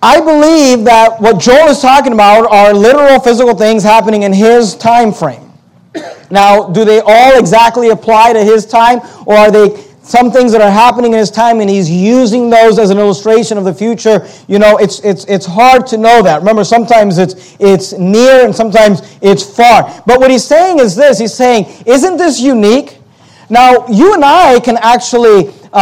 I 0.00 0.20
believe 0.20 0.86
that 0.86 1.20
what 1.20 1.38
Joel 1.38 1.68
is 1.68 1.82
talking 1.82 2.14
about 2.14 2.50
are 2.50 2.72
literal 2.72 3.20
physical 3.20 3.54
things 3.54 3.82
happening 3.82 4.22
in 4.22 4.32
his 4.32 4.74
time 4.74 5.12
frame. 5.12 5.51
Now, 6.32 6.66
do 6.70 6.86
they 6.86 7.00
all 7.04 7.38
exactly 7.38 7.90
apply 7.90 8.32
to 8.32 8.42
his 8.42 8.64
time, 8.64 9.00
or 9.26 9.36
are 9.36 9.50
they 9.50 9.84
some 10.02 10.32
things 10.32 10.50
that 10.52 10.62
are 10.62 10.70
happening 10.70 11.12
in 11.12 11.18
his 11.18 11.30
time 11.30 11.60
and 11.60 11.70
he's 11.70 11.88
using 11.88 12.50
those 12.50 12.78
as 12.78 12.90
an 12.90 12.98
illustration 12.98 13.58
of 13.58 13.64
the 13.64 13.74
future? 13.74 14.26
You 14.48 14.58
know 14.58 14.78
it's 14.78 14.98
it's 15.00 15.26
it's 15.26 15.44
hard 15.44 15.86
to 15.88 15.98
know 15.98 16.22
that. 16.22 16.38
Remember 16.38 16.64
sometimes 16.64 17.18
it's 17.18 17.56
it's 17.60 17.92
near 17.92 18.46
and 18.46 18.56
sometimes 18.56 19.02
it's 19.20 19.44
far. 19.44 19.84
But 20.06 20.20
what 20.20 20.30
he's 20.30 20.44
saying 20.44 20.78
is 20.78 20.96
this. 20.96 21.18
He's 21.18 21.34
saying 21.34 21.66
isn't 21.86 22.16
this 22.16 22.40
unique? 22.40 22.98
Now 23.50 23.86
you 23.88 24.14
and 24.14 24.24
i 24.24 24.58
can 24.58 24.78
actually 24.78 25.52
uh, 25.72 25.76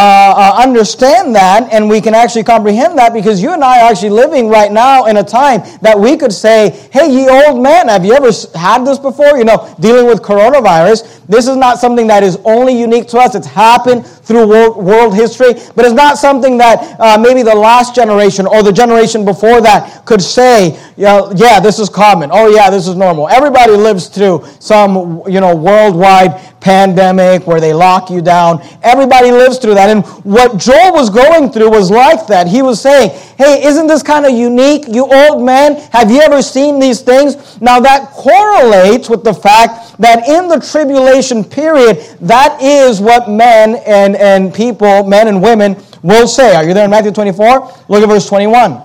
uh, 0.56 0.62
understand 0.62 1.34
that 1.34 1.72
and 1.72 1.88
we 1.88 2.00
can 2.00 2.14
actually 2.14 2.44
comprehend 2.44 2.96
that 2.96 3.12
because 3.12 3.42
you 3.42 3.52
and 3.52 3.64
I 3.64 3.82
are 3.82 3.90
actually 3.90 4.10
living 4.10 4.48
right 4.48 4.70
now 4.70 5.06
in 5.06 5.16
a 5.16 5.24
time 5.24 5.62
that 5.82 5.98
we 5.98 6.16
could 6.16 6.32
say, 6.32 6.70
hey, 6.92 7.10
ye 7.10 7.28
old 7.28 7.60
man, 7.60 7.88
have 7.88 8.04
you 8.04 8.12
ever 8.12 8.30
had 8.56 8.84
this 8.84 8.98
before? 8.98 9.36
You 9.36 9.44
know, 9.44 9.74
dealing 9.80 10.06
with 10.06 10.22
coronavirus. 10.22 11.26
This 11.26 11.48
is 11.48 11.56
not 11.56 11.78
something 11.78 12.06
that 12.06 12.22
is 12.22 12.38
only 12.44 12.78
unique 12.78 13.08
to 13.08 13.18
us. 13.18 13.34
It's 13.34 13.46
happened 13.46 14.06
through 14.06 14.46
world, 14.46 14.76
world 14.76 15.14
history, 15.14 15.54
but 15.74 15.84
it's 15.84 15.94
not 15.94 16.18
something 16.18 16.56
that 16.58 17.00
uh, 17.00 17.18
maybe 17.20 17.42
the 17.42 17.54
last 17.54 17.94
generation 17.94 18.46
or 18.46 18.62
the 18.62 18.72
generation 18.72 19.24
before 19.24 19.60
that 19.60 20.04
could 20.04 20.22
say, 20.22 20.78
yeah, 20.96 21.32
yeah, 21.34 21.58
this 21.58 21.80
is 21.80 21.88
common. 21.88 22.30
Oh, 22.32 22.48
yeah, 22.48 22.70
this 22.70 22.86
is 22.86 22.94
normal. 22.94 23.28
Everybody 23.28 23.72
lives 23.72 24.06
through 24.06 24.46
some, 24.60 25.22
you 25.26 25.40
know, 25.40 25.56
worldwide 25.56 26.40
pandemic 26.60 27.46
where 27.46 27.60
they 27.60 27.72
lock 27.72 28.10
you 28.10 28.20
down. 28.20 28.62
Everybody 28.82 29.32
lives 29.32 29.58
through 29.58 29.74
that. 29.74 29.79
And 29.88 30.04
what 30.24 30.58
Joel 30.58 30.92
was 30.92 31.10
going 31.10 31.50
through 31.50 31.70
was 31.70 31.90
like 31.90 32.26
that. 32.26 32.46
He 32.46 32.62
was 32.62 32.80
saying, 32.80 33.10
hey, 33.38 33.64
isn't 33.64 33.86
this 33.86 34.02
kind 34.02 34.26
of 34.26 34.32
unique? 34.32 34.84
You 34.88 35.06
old 35.06 35.42
man, 35.42 35.76
have 35.92 36.10
you 36.10 36.20
ever 36.20 36.42
seen 36.42 36.78
these 36.78 37.00
things? 37.00 37.60
Now 37.60 37.80
that 37.80 38.10
correlates 38.10 39.08
with 39.08 39.24
the 39.24 39.34
fact 39.34 39.98
that 39.98 40.28
in 40.28 40.48
the 40.48 40.60
tribulation 40.60 41.44
period, 41.44 41.98
that 42.20 42.60
is 42.60 43.00
what 43.00 43.30
men 43.30 43.76
and, 43.86 44.16
and 44.16 44.54
people, 44.54 45.04
men 45.04 45.28
and 45.28 45.42
women, 45.42 45.76
will 46.02 46.26
say. 46.26 46.54
Are 46.54 46.64
you 46.64 46.74
there 46.74 46.84
in 46.84 46.90
Matthew 46.90 47.12
24? 47.12 47.72
Look 47.88 48.02
at 48.02 48.08
verse 48.08 48.26
21. 48.28 48.82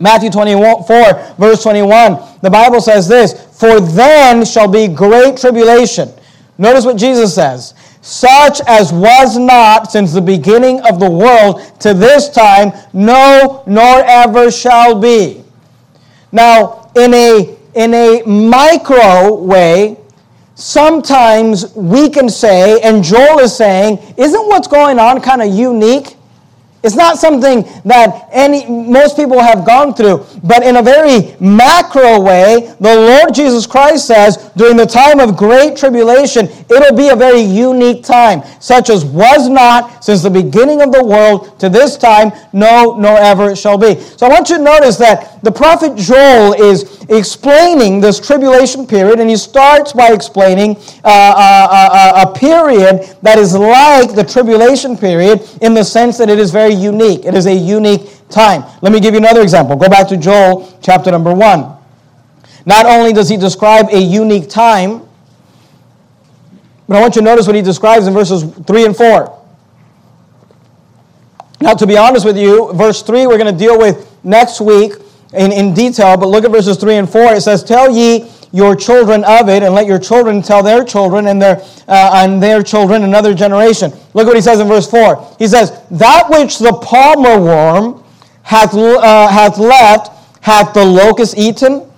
Matthew 0.00 0.30
24, 0.30 1.34
verse 1.38 1.62
21. 1.62 2.40
The 2.42 2.50
Bible 2.50 2.80
says 2.80 3.06
this 3.06 3.46
For 3.58 3.80
then 3.80 4.44
shall 4.44 4.68
be 4.68 4.88
great 4.88 5.36
tribulation 5.36 6.12
Notice 6.58 6.84
what 6.84 6.96
Jesus 6.96 7.34
says 7.34 7.74
such 8.02 8.60
as 8.66 8.92
was 8.92 9.38
not 9.38 9.90
since 9.90 10.12
the 10.12 10.20
beginning 10.20 10.80
of 10.80 11.00
the 11.00 11.08
world 11.10 11.62
to 11.80 11.94
this 11.94 12.28
time, 12.28 12.72
no, 12.92 13.62
nor 13.66 14.04
ever 14.04 14.50
shall 14.50 15.00
be. 15.00 15.42
Now, 16.32 16.90
in 16.96 17.14
a, 17.14 17.56
in 17.74 17.94
a 17.94 18.22
micro 18.26 19.34
way, 19.34 19.96
sometimes 20.56 21.74
we 21.74 22.10
can 22.10 22.28
say, 22.28 22.80
and 22.80 23.04
Joel 23.04 23.38
is 23.38 23.56
saying, 23.56 23.98
isn't 24.16 24.46
what's 24.48 24.66
going 24.68 24.98
on 24.98 25.20
kind 25.20 25.40
of 25.40 25.54
unique? 25.54 26.16
It's 26.82 26.96
not 26.96 27.16
something 27.16 27.62
that 27.84 28.28
any, 28.32 28.66
most 28.68 29.16
people 29.16 29.40
have 29.40 29.64
gone 29.64 29.94
through, 29.94 30.26
but 30.42 30.64
in 30.64 30.76
a 30.76 30.82
very 30.82 31.36
macro 31.38 32.20
way, 32.20 32.74
the 32.80 32.96
Lord 32.96 33.34
Jesus 33.34 33.66
Christ 33.66 34.06
says 34.06 34.50
during 34.56 34.76
the 34.76 34.86
time 34.86 35.20
of 35.20 35.36
great 35.36 35.76
tribulation, 35.76 36.48
it'll 36.68 36.96
be 36.96 37.08
a 37.10 37.16
very 37.16 37.40
unique 37.40 38.02
time, 38.02 38.42
such 38.60 38.90
as 38.90 39.04
was 39.04 39.48
not 39.48 40.02
since 40.02 40.22
the 40.22 40.30
beginning 40.30 40.82
of 40.82 40.90
the 40.90 41.04
world 41.04 41.58
to 41.60 41.68
this 41.68 41.96
time, 41.96 42.32
no, 42.52 42.96
nor 42.98 43.16
ever 43.18 43.50
it 43.50 43.58
shall 43.58 43.78
be. 43.78 44.00
So 44.00 44.26
I 44.26 44.30
want 44.30 44.50
you 44.50 44.56
to 44.56 44.62
notice 44.62 44.96
that 44.96 45.42
the 45.42 45.52
prophet 45.52 45.96
Joel 45.96 46.54
is 46.54 47.04
explaining 47.08 48.00
this 48.00 48.18
tribulation 48.18 48.86
period, 48.86 49.20
and 49.20 49.30
he 49.30 49.36
starts 49.36 49.92
by 49.92 50.12
explaining 50.12 50.76
uh, 51.04 51.08
uh, 51.08 51.68
uh, 51.70 52.24
a, 52.26 52.30
a 52.30 52.34
period 52.34 53.16
that 53.22 53.38
is 53.38 53.54
like 53.54 54.14
the 54.14 54.24
tribulation 54.24 54.96
period 54.96 55.48
in 55.60 55.74
the 55.74 55.84
sense 55.84 56.18
that 56.18 56.28
it 56.28 56.38
is 56.38 56.50
very 56.50 56.71
unique. 56.72 57.24
It 57.24 57.34
is 57.34 57.46
a 57.46 57.54
unique 57.54 58.02
time. 58.28 58.64
Let 58.80 58.92
me 58.92 59.00
give 59.00 59.14
you 59.14 59.18
another 59.18 59.42
example. 59.42 59.76
Go 59.76 59.88
back 59.88 60.08
to 60.08 60.16
Joel 60.16 60.78
chapter 60.82 61.10
number 61.10 61.32
1. 61.32 61.76
Not 62.64 62.86
only 62.86 63.12
does 63.12 63.28
he 63.28 63.36
describe 63.36 63.88
a 63.90 64.00
unique 64.00 64.48
time, 64.48 65.06
but 66.88 66.96
I 66.96 67.00
want 67.00 67.16
you 67.16 67.22
to 67.22 67.24
notice 67.24 67.46
what 67.46 67.56
he 67.56 67.62
describes 67.62 68.06
in 68.06 68.12
verses 68.12 68.44
3 68.66 68.86
and 68.86 68.96
4. 68.96 69.38
Now, 71.60 71.74
to 71.74 71.86
be 71.86 71.96
honest 71.96 72.24
with 72.24 72.36
you, 72.36 72.72
verse 72.72 73.02
3 73.02 73.26
we're 73.26 73.38
going 73.38 73.52
to 73.52 73.58
deal 73.58 73.78
with 73.78 74.12
next 74.24 74.60
week 74.60 74.94
in, 75.32 75.52
in 75.52 75.74
detail, 75.74 76.16
but 76.16 76.28
look 76.28 76.44
at 76.44 76.50
verses 76.50 76.76
3 76.76 76.96
and 76.96 77.10
4. 77.10 77.34
It 77.34 77.40
says, 77.42 77.62
Tell 77.62 77.90
ye 77.90 78.30
your 78.52 78.76
children 78.76 79.24
of 79.24 79.48
it, 79.48 79.62
and 79.62 79.74
let 79.74 79.86
your 79.86 79.98
children 79.98 80.42
tell 80.42 80.62
their 80.62 80.84
children 80.84 81.26
and 81.26 81.40
their, 81.40 81.60
uh, 81.88 82.10
and 82.14 82.42
their 82.42 82.62
children 82.62 83.02
another 83.02 83.34
generation. 83.34 83.90
Look 84.14 84.26
what 84.26 84.36
he 84.36 84.42
says 84.42 84.60
in 84.60 84.68
verse 84.68 84.88
4. 84.88 85.36
He 85.38 85.48
says, 85.48 85.80
That 85.90 86.28
which 86.28 86.58
the 86.58 86.72
palmer 86.72 87.40
worm 87.40 88.04
hath, 88.42 88.74
uh, 88.74 89.28
hath 89.28 89.58
left 89.58 90.10
hath 90.42 90.74
the 90.74 90.84
locust 90.84 91.38
eaten, 91.38 91.88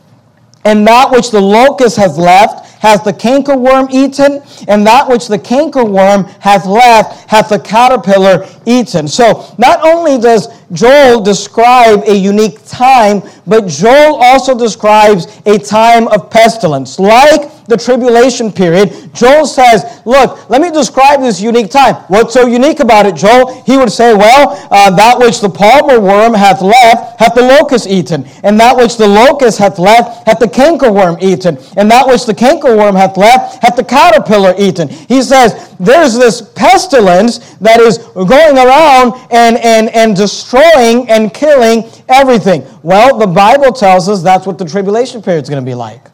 and 0.65 0.87
that 0.87 1.11
which 1.11 1.31
the 1.31 1.41
locust 1.41 1.97
hath 1.97 2.17
left 2.17 2.74
hath 2.85 3.03
the 3.03 3.13
cankerworm 3.13 3.91
eaten, 3.91 4.43
and 4.69 4.87
that 4.87 5.09
which 5.09 5.27
the 5.27 5.39
cankerworm 5.39 6.29
hath 6.41 6.67
left 6.67 7.31
hath 7.31 7.49
the 7.49 7.59
caterpillar 7.59 8.47
eaten. 8.67 9.09
So 9.09 9.55
not 9.57 9.81
only 9.83 10.19
does 10.19 10.49
Joel 10.73 11.23
describe 11.23 12.03
a 12.07 12.15
unique 12.15 12.65
time, 12.67 13.23
but 13.47 13.67
Joel 13.69 14.17
also 14.17 14.57
describes 14.57 15.41
a 15.47 15.59
time 15.59 16.09
of 16.09 16.31
pestilence. 16.31 16.99
Like 16.99 17.51
the 17.67 17.77
tribulation 17.77 18.53
period, 18.53 19.15
Joel 19.15 19.47
says, 19.47 20.03
Look, 20.05 20.51
let 20.51 20.61
me 20.61 20.71
describe 20.71 21.21
this 21.21 21.41
unique 21.41 21.71
time. 21.71 21.95
What's 22.09 22.35
so 22.35 22.47
unique 22.47 22.81
about 22.81 23.07
it, 23.07 23.15
Joel? 23.15 23.63
He 23.63 23.77
would 23.77 23.91
say, 23.93 24.15
Well, 24.15 24.69
uh, 24.71 24.91
that 24.91 25.19
which 25.19 25.41
the 25.41 25.49
palmer 25.49 26.01
worm 26.01 26.35
hath 26.35 26.61
left 26.61 27.19
hath 27.19 27.35
the 27.35 27.43
locust 27.43 27.87
eaten, 27.87 28.27
and 28.43 28.59
that 28.61 28.77
which 28.77 28.97
the 28.97 29.09
locust 29.09 29.59
hath 29.59 29.79
left 29.79 30.27
hath 30.27 30.39
the 30.39 30.47
cankerworm 30.47 31.23
eaten, 31.23 31.57
and 31.77 31.91
that 31.91 32.07
which 32.07 32.27
the 32.27 32.35
cankerworm 32.35 32.74
hath 32.79 33.17
left 33.17 33.63
hath 33.63 33.77
the 33.77 33.85
caterpillar 33.85 34.55
eaten. 34.59 34.89
He 34.89 35.23
says, 35.23 35.75
There's 35.79 36.15
this 36.15 36.43
pestilence 36.43 37.39
that 37.57 37.81
is 37.81 37.99
going 37.99 38.59
around 38.59 39.15
and, 39.31 39.57
and, 39.59 39.89
and 39.91 40.17
destroying 40.17 41.09
and 41.09 41.33
killing 41.33 41.91
everything. 42.09 42.67
Well, 42.83 43.19
the 43.19 43.27
Bible 43.27 43.73
tells 43.73 44.09
us 44.09 44.23
that's 44.23 44.47
what 44.47 44.59
the 44.59 44.65
tribulation 44.65 45.23
period 45.23 45.45
is 45.45 45.51
going 45.51 45.65
to 45.65 45.69
be 45.69 45.75
like. 45.75 46.11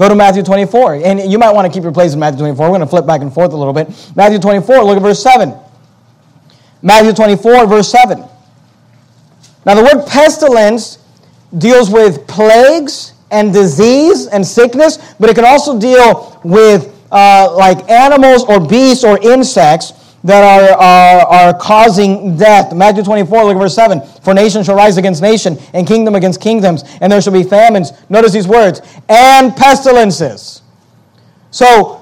Go 0.00 0.08
to 0.08 0.14
Matthew 0.14 0.42
24. 0.42 0.94
And 0.94 1.30
you 1.30 1.38
might 1.38 1.52
want 1.52 1.70
to 1.70 1.72
keep 1.76 1.82
your 1.82 1.92
place 1.92 2.14
in 2.14 2.20
Matthew 2.20 2.38
24. 2.38 2.64
We're 2.64 2.70
going 2.70 2.80
to 2.80 2.86
flip 2.86 3.06
back 3.06 3.20
and 3.20 3.30
forth 3.30 3.52
a 3.52 3.56
little 3.56 3.74
bit. 3.74 3.88
Matthew 4.16 4.38
24, 4.38 4.82
look 4.82 4.96
at 4.96 5.02
verse 5.02 5.22
7. 5.22 5.54
Matthew 6.80 7.12
24, 7.12 7.66
verse 7.66 7.90
7. 7.90 8.24
Now, 9.66 9.74
the 9.74 9.82
word 9.82 10.06
pestilence 10.06 10.98
deals 11.58 11.90
with 11.90 12.26
plagues 12.26 13.12
and 13.30 13.52
disease 13.52 14.26
and 14.26 14.46
sickness, 14.46 15.14
but 15.18 15.30
it 15.30 15.34
can 15.34 15.44
also 15.44 15.78
deal 15.78 16.40
with 16.44 16.96
uh, 17.12 17.52
like 17.56 17.88
animals 17.90 18.44
or 18.44 18.60
beasts 18.60 19.04
or 19.04 19.18
insects 19.22 19.92
that 20.22 20.44
are, 20.44 20.76
are, 20.76 21.26
are 21.26 21.58
causing 21.58 22.36
death. 22.36 22.74
Matthew 22.74 23.02
24, 23.02 23.44
look 23.44 23.56
at 23.56 23.58
verse 23.58 23.74
7. 23.74 24.00
For 24.22 24.34
nation 24.34 24.62
shall 24.62 24.76
rise 24.76 24.96
against 24.96 25.22
nation, 25.22 25.58
and 25.72 25.86
kingdom 25.86 26.14
against 26.14 26.40
kingdoms, 26.40 26.84
and 27.00 27.10
there 27.10 27.20
shall 27.22 27.32
be 27.32 27.42
famines. 27.42 27.92
Notice 28.10 28.32
these 28.32 28.48
words, 28.48 28.80
and 29.08 29.56
pestilences. 29.56 30.62
So, 31.50 31.99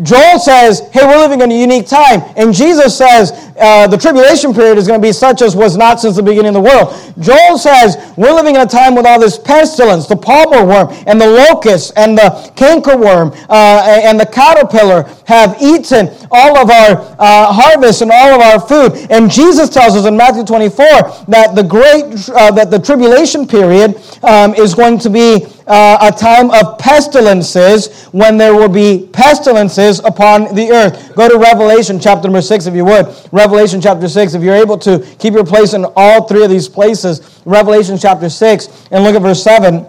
Joel 0.00 0.38
says, 0.38 0.88
hey, 0.90 1.04
we're 1.04 1.18
living 1.18 1.42
in 1.42 1.52
a 1.52 1.60
unique 1.60 1.86
time. 1.86 2.22
And 2.36 2.54
Jesus 2.54 2.96
says, 2.96 3.52
uh, 3.60 3.86
the 3.86 3.98
tribulation 3.98 4.54
period 4.54 4.78
is 4.78 4.86
going 4.86 4.98
to 4.98 5.06
be 5.06 5.12
such 5.12 5.42
as 5.42 5.54
was 5.54 5.76
not 5.76 6.00
since 6.00 6.16
the 6.16 6.22
beginning 6.22 6.48
of 6.48 6.54
the 6.54 6.60
world. 6.60 7.14
Joel 7.20 7.58
says, 7.58 7.98
we're 8.16 8.32
living 8.32 8.54
in 8.54 8.62
a 8.62 8.66
time 8.66 8.94
with 8.94 9.04
all 9.04 9.20
this 9.20 9.38
pestilence, 9.38 10.06
the 10.06 10.16
palmer 10.16 10.64
worm, 10.64 10.88
and 11.06 11.20
the 11.20 11.26
locust, 11.26 11.92
and 11.96 12.16
the 12.16 12.30
cankerworm, 12.56 13.36
uh, 13.50 14.00
and 14.02 14.18
the 14.18 14.24
caterpillar 14.24 15.02
have 15.26 15.60
eaten 15.60 16.08
all 16.30 16.56
of 16.56 16.70
our 16.70 17.14
uh, 17.18 17.52
harvest 17.52 18.00
and 18.00 18.10
all 18.10 18.34
of 18.34 18.40
our 18.40 18.60
food. 18.66 19.10
And 19.10 19.30
Jesus 19.30 19.68
tells 19.68 19.94
us 19.94 20.06
in 20.06 20.16
Matthew 20.16 20.44
24 20.44 20.86
that 21.28 21.54
the 21.54 21.62
great, 21.62 22.30
uh, 22.30 22.50
that 22.52 22.70
the 22.70 22.78
tribulation 22.78 23.46
period 23.46 24.00
um, 24.22 24.54
is 24.54 24.74
going 24.74 24.98
to 25.00 25.10
be 25.10 25.46
uh, 25.66 26.10
a 26.12 26.16
time 26.16 26.50
of 26.50 26.78
pestilences 26.78 28.06
when 28.06 28.36
there 28.36 28.54
will 28.54 28.68
be 28.68 29.08
pestilences 29.12 30.00
upon 30.00 30.54
the 30.54 30.70
earth. 30.70 31.14
Go 31.14 31.28
to 31.28 31.38
Revelation 31.38 32.00
chapter 32.00 32.28
number 32.28 32.42
6 32.42 32.66
if 32.66 32.74
you 32.74 32.84
would. 32.84 33.06
Revelation 33.32 33.80
chapter 33.80 34.08
6, 34.08 34.34
if 34.34 34.42
you're 34.42 34.54
able 34.54 34.78
to 34.78 34.98
keep 35.18 35.34
your 35.34 35.44
place 35.44 35.74
in 35.74 35.84
all 35.96 36.26
three 36.26 36.44
of 36.44 36.50
these 36.50 36.68
places. 36.68 37.40
Revelation 37.44 37.96
chapter 37.98 38.28
6, 38.28 38.88
and 38.90 39.04
look 39.04 39.14
at 39.14 39.22
verse 39.22 39.42
7. 39.42 39.86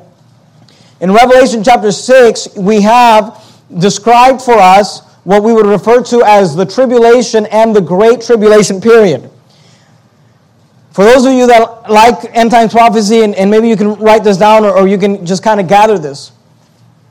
In 1.01 1.11
Revelation 1.11 1.63
chapter 1.63 1.91
6, 1.91 2.55
we 2.57 2.81
have 2.81 3.43
described 3.79 4.41
for 4.41 4.53
us 4.55 5.01
what 5.23 5.43
we 5.43 5.53
would 5.53 5.65
refer 5.65 6.03
to 6.03 6.23
as 6.23 6.55
the 6.55 6.65
tribulation 6.65 7.45
and 7.47 7.75
the 7.75 7.81
great 7.81 8.21
tribulation 8.21 8.79
period. 8.79 9.29
For 10.93 11.03
those 11.03 11.25
of 11.25 11.33
you 11.33 11.47
that 11.47 11.89
like 11.89 12.23
end 12.35 12.51
times 12.51 12.71
prophecy, 12.71 13.21
and, 13.21 13.33
and 13.33 13.49
maybe 13.49 13.67
you 13.67 13.75
can 13.75 13.95
write 13.95 14.23
this 14.23 14.37
down 14.37 14.63
or, 14.63 14.77
or 14.77 14.87
you 14.87 14.99
can 14.99 15.25
just 15.25 15.43
kind 15.43 15.59
of 15.59 15.67
gather 15.67 15.97
this. 15.97 16.31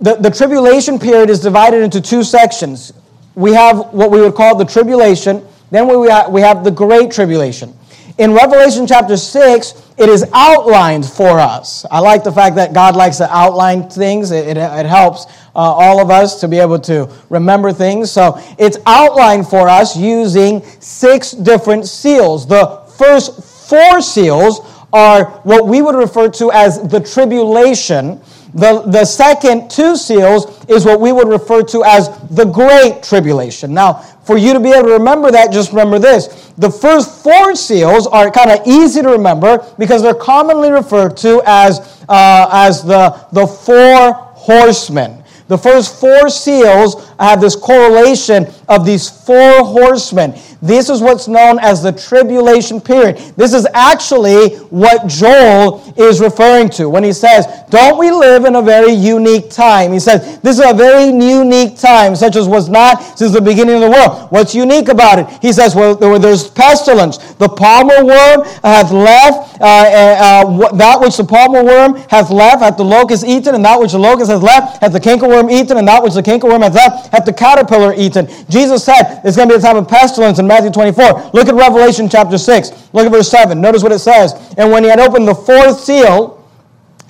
The, 0.00 0.14
the 0.14 0.30
tribulation 0.30 1.00
period 1.00 1.30
is 1.30 1.40
divided 1.40 1.82
into 1.82 2.00
two 2.00 2.22
sections. 2.22 2.92
We 3.34 3.52
have 3.54 3.92
what 3.92 4.12
we 4.12 4.20
would 4.20 4.36
call 4.36 4.56
the 4.56 4.64
tribulation, 4.64 5.44
then 5.72 5.88
we 5.88 5.96
we 5.96 6.40
have 6.40 6.62
the 6.64 6.70
great 6.70 7.10
tribulation. 7.10 7.76
In 8.18 8.34
Revelation 8.34 8.86
chapter 8.86 9.16
6, 9.16 9.94
it 9.96 10.08
is 10.08 10.26
outlined 10.32 11.06
for 11.06 11.40
us. 11.40 11.84
I 11.90 11.98
like 12.00 12.22
the 12.22 12.30
fact 12.30 12.56
that 12.56 12.74
God 12.74 12.94
likes 12.94 13.16
to 13.16 13.34
outline 13.34 13.88
things, 13.88 14.30
it, 14.30 14.46
it, 14.46 14.56
it 14.58 14.86
helps 14.86 15.26
uh, 15.26 15.58
all 15.58 15.98
of 15.98 16.10
us 16.10 16.38
to 16.40 16.48
be 16.48 16.58
able 16.58 16.78
to 16.80 17.10
remember 17.30 17.72
things. 17.72 18.10
So 18.10 18.38
it's 18.58 18.76
outlined 18.86 19.48
for 19.48 19.68
us 19.68 19.96
using 19.96 20.62
six 20.78 21.32
different 21.32 21.88
seals. 21.88 22.46
The 22.46 22.82
first 22.98 23.51
four 23.68 24.00
seals 24.00 24.60
are 24.92 25.24
what 25.44 25.66
we 25.66 25.80
would 25.80 25.94
refer 25.94 26.28
to 26.28 26.52
as 26.52 26.86
the 26.88 27.00
tribulation. 27.00 28.20
The, 28.54 28.82
the 28.82 29.06
second 29.06 29.70
two 29.70 29.96
seals 29.96 30.66
is 30.66 30.84
what 30.84 31.00
we 31.00 31.12
would 31.12 31.28
refer 31.28 31.62
to 31.62 31.82
as 31.84 32.08
the 32.28 32.44
great 32.44 33.02
tribulation. 33.02 33.72
Now, 33.72 33.94
for 34.24 34.36
you 34.36 34.52
to 34.52 34.60
be 34.60 34.70
able 34.70 34.88
to 34.88 34.92
remember 34.92 35.30
that, 35.30 35.50
just 35.50 35.70
remember 35.70 35.98
this. 35.98 36.52
The 36.58 36.70
first 36.70 37.22
four 37.22 37.54
seals 37.54 38.06
are 38.06 38.30
kind 38.30 38.50
of 38.50 38.66
easy 38.66 39.00
to 39.00 39.08
remember 39.08 39.66
because 39.78 40.02
they're 40.02 40.14
commonly 40.14 40.70
referred 40.70 41.16
to 41.18 41.42
as, 41.46 42.04
uh, 42.08 42.48
as 42.52 42.84
the, 42.84 43.26
the 43.32 43.46
four 43.46 44.12
horsemen. 44.34 45.24
The 45.48 45.58
first 45.58 46.00
four 46.00 46.28
seals 46.28 47.11
have 47.22 47.40
this 47.40 47.56
correlation 47.56 48.46
of 48.68 48.84
these 48.84 49.08
four 49.08 49.64
horsemen. 49.64 50.34
This 50.62 50.88
is 50.88 51.00
what's 51.00 51.26
known 51.26 51.58
as 51.58 51.82
the 51.82 51.90
tribulation 51.90 52.80
period. 52.80 53.16
This 53.36 53.52
is 53.52 53.66
actually 53.74 54.54
what 54.70 55.08
Joel 55.08 55.82
is 55.96 56.20
referring 56.20 56.70
to 56.70 56.88
when 56.88 57.02
he 57.02 57.12
says, 57.12 57.46
Don't 57.68 57.98
we 57.98 58.12
live 58.12 58.44
in 58.44 58.54
a 58.54 58.62
very 58.62 58.92
unique 58.92 59.50
time? 59.50 59.92
He 59.92 59.98
says, 59.98 60.38
This 60.38 60.60
is 60.60 60.64
a 60.64 60.72
very 60.72 61.06
unique 61.06 61.76
time, 61.78 62.14
such 62.14 62.36
as 62.36 62.46
was 62.46 62.68
not 62.68 63.18
since 63.18 63.32
the 63.32 63.40
beginning 63.40 63.74
of 63.74 63.80
the 63.80 63.90
world. 63.90 64.30
What's 64.30 64.54
unique 64.54 64.88
about 64.88 65.18
it? 65.18 65.26
He 65.42 65.52
says, 65.52 65.74
Well, 65.74 65.96
there's 65.96 66.48
pestilence. 66.48 67.18
The 67.34 67.48
palmer 67.48 68.04
worm 68.04 68.46
hath 68.62 68.92
left, 68.92 69.60
uh, 69.60 69.64
uh, 69.64 70.44
uh 70.46 70.72
that 70.76 71.00
which 71.00 71.16
the 71.16 71.24
palmer 71.24 71.64
worm 71.64 71.96
hath 72.08 72.30
left, 72.30 72.62
hath 72.62 72.76
the 72.76 72.84
locust 72.84 73.24
eaten, 73.24 73.56
and 73.56 73.64
that 73.64 73.80
which 73.80 73.92
the 73.92 73.98
locust 73.98 74.30
hath 74.30 74.42
left, 74.42 74.80
hath 74.80 74.92
the 74.92 75.00
cankerworm 75.00 75.50
eaten, 75.50 75.76
and 75.76 75.88
that 75.88 76.02
which 76.04 76.14
the 76.14 76.22
cankerworm 76.22 76.62
hath 76.62 76.74
left, 76.74 77.11
hath 77.12 77.24
the 77.26 77.32
caterpillar 77.32 77.94
eaten. 77.96 78.26
Jesus 78.48 78.82
said, 78.84 79.20
There's 79.22 79.36
going 79.36 79.48
to 79.48 79.54
be 79.54 79.58
a 79.58 79.62
time 79.62 79.76
of 79.76 79.86
pestilence 79.86 80.38
in 80.38 80.46
Matthew 80.46 80.70
24. 80.70 81.30
Look 81.32 81.46
at 81.46 81.54
Revelation 81.54 82.08
chapter 82.08 82.38
6. 82.38 82.70
Look 82.92 83.06
at 83.06 83.12
verse 83.12 83.30
7. 83.30 83.60
Notice 83.60 83.82
what 83.82 83.92
it 83.92 84.00
says. 84.00 84.32
And 84.56 84.72
when 84.72 84.82
he 84.82 84.90
had 84.90 84.98
opened 84.98 85.28
the 85.28 85.34
fourth 85.34 85.78
seal, 85.78 86.41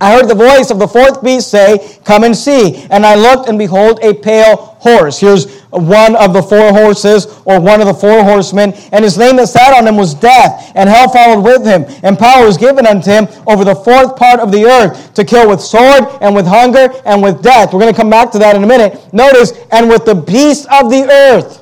I 0.03 0.17
heard 0.17 0.29
the 0.29 0.35
voice 0.35 0.73
of 0.73 0.81
the 0.81 0.89
fourth 0.89 1.23
beast 1.23 1.49
say, 1.49 2.01
Come 2.05 2.25
and 2.25 2.37
see. 2.37 2.89
And 2.91 3.07
I 3.07 3.15
looked, 3.15 3.49
and 3.49 3.57
behold, 3.57 4.01
a 4.03 4.13
pale 4.13 4.57
horse. 4.81 5.21
Here's 5.21 5.61
one 5.71 6.17
of 6.17 6.33
the 6.33 6.43
four 6.43 6.73
horses, 6.73 7.27
or 7.45 7.61
one 7.61 7.81
of 7.81 7.87
the 7.87 7.95
four 7.95 8.25
horsemen. 8.25 8.73
And 8.91 9.05
his 9.05 9.17
name 9.17 9.37
that 9.37 9.47
sat 9.47 9.73
on 9.73 9.87
him 9.87 9.97
was 9.97 10.13
Death, 10.13 10.73
and 10.75 10.89
hell 10.89 11.09
followed 11.09 11.43
with 11.43 11.65
him. 11.65 11.85
And 12.03 12.19
power 12.19 12.45
was 12.45 12.57
given 12.57 12.85
unto 12.85 13.13
him 13.13 13.29
over 13.47 13.63
the 13.65 13.77
fourth 13.77 14.17
part 14.17 14.41
of 14.41 14.51
the 14.51 14.65
earth 14.65 15.15
to 15.15 15.25
kill 15.25 15.49
with 15.49 15.61
sword, 15.61 16.03
and 16.21 16.35
with 16.35 16.47
hunger, 16.47 16.93
and 17.05 17.23
with 17.23 17.41
death. 17.41 17.73
We're 17.73 17.79
going 17.79 17.95
to 17.95 18.01
come 18.01 18.11
back 18.11 18.33
to 18.33 18.41
that 18.41 18.57
in 18.57 18.65
a 18.65 18.67
minute. 18.67 19.15
Notice, 19.15 19.53
and 19.71 19.89
with 19.89 20.05
the 20.05 20.17
beasts 20.17 20.67
of 20.67 20.91
the 20.91 21.09
earth. 21.09 21.62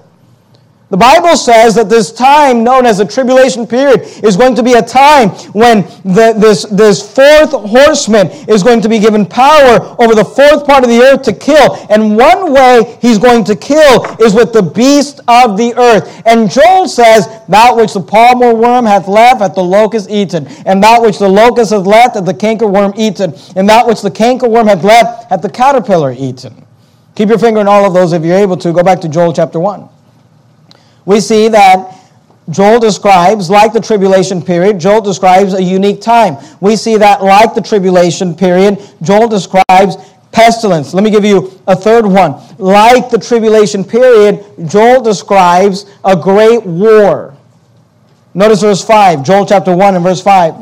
The 0.90 0.96
Bible 0.96 1.36
says 1.36 1.76
that 1.76 1.88
this 1.88 2.10
time, 2.10 2.64
known 2.64 2.84
as 2.84 2.98
the 2.98 3.04
tribulation 3.04 3.64
period, 3.64 4.00
is 4.24 4.36
going 4.36 4.56
to 4.56 4.62
be 4.62 4.72
a 4.72 4.82
time 4.82 5.28
when 5.54 5.82
the, 6.02 6.34
this, 6.36 6.64
this 6.64 7.00
fourth 7.00 7.52
horseman 7.52 8.26
is 8.48 8.64
going 8.64 8.80
to 8.80 8.88
be 8.88 8.98
given 8.98 9.24
power 9.24 9.94
over 10.02 10.16
the 10.16 10.24
fourth 10.24 10.66
part 10.66 10.82
of 10.82 10.90
the 10.90 11.00
earth 11.00 11.22
to 11.22 11.32
kill. 11.32 11.76
And 11.90 12.16
one 12.16 12.52
way 12.52 12.98
he's 13.00 13.18
going 13.18 13.44
to 13.44 13.54
kill 13.54 14.04
is 14.20 14.34
with 14.34 14.52
the 14.52 14.62
beast 14.62 15.20
of 15.28 15.56
the 15.56 15.74
earth. 15.76 16.22
And 16.26 16.50
Joel 16.50 16.88
says, 16.88 17.28
That 17.48 17.76
which 17.76 17.92
the 17.92 18.02
palmer 18.02 18.52
worm 18.52 18.84
hath 18.84 19.06
left 19.06 19.42
hath 19.42 19.54
the 19.54 19.62
locust 19.62 20.10
eaten, 20.10 20.48
and 20.66 20.82
that 20.82 21.00
which 21.00 21.20
the 21.20 21.28
locust 21.28 21.70
hath 21.70 21.86
left 21.86 22.16
hath 22.16 22.26
the 22.26 22.34
cankerworm 22.34 22.98
eaten, 22.98 23.32
and 23.54 23.68
that 23.68 23.86
which 23.86 24.02
the 24.02 24.10
cankerworm 24.10 24.66
hath 24.66 24.82
left 24.82 25.30
hath 25.30 25.42
the 25.42 25.50
caterpillar 25.50 26.10
eaten. 26.10 26.66
Keep 27.14 27.28
your 27.28 27.38
finger 27.38 27.60
on 27.60 27.68
all 27.68 27.84
of 27.84 27.94
those 27.94 28.12
if 28.12 28.24
you're 28.24 28.36
able 28.36 28.56
to. 28.56 28.72
Go 28.72 28.82
back 28.82 29.00
to 29.02 29.08
Joel 29.08 29.32
chapter 29.32 29.60
1 29.60 29.88
we 31.04 31.20
see 31.20 31.48
that 31.48 31.96
Joel 32.50 32.80
describes, 32.80 33.48
like 33.48 33.72
the 33.72 33.80
tribulation 33.80 34.42
period, 34.42 34.80
Joel 34.80 35.00
describes 35.00 35.54
a 35.54 35.62
unique 35.62 36.00
time. 36.00 36.36
We 36.60 36.76
see 36.76 36.96
that, 36.96 37.22
like 37.22 37.54
the 37.54 37.60
tribulation 37.60 38.34
period, 38.34 38.78
Joel 39.02 39.28
describes 39.28 39.96
pestilence. 40.32 40.92
Let 40.94 41.04
me 41.04 41.10
give 41.10 41.24
you 41.24 41.60
a 41.66 41.76
third 41.76 42.06
one. 42.06 42.40
Like 42.58 43.10
the 43.10 43.18
tribulation 43.18 43.84
period, 43.84 44.44
Joel 44.66 45.02
describes 45.02 45.86
a 46.04 46.16
great 46.16 46.64
war. 46.64 47.36
Notice 48.34 48.60
verse 48.60 48.84
5, 48.84 49.24
Joel 49.24 49.46
chapter 49.46 49.76
1 49.76 49.94
and 49.94 50.04
verse 50.04 50.22
5. 50.22 50.54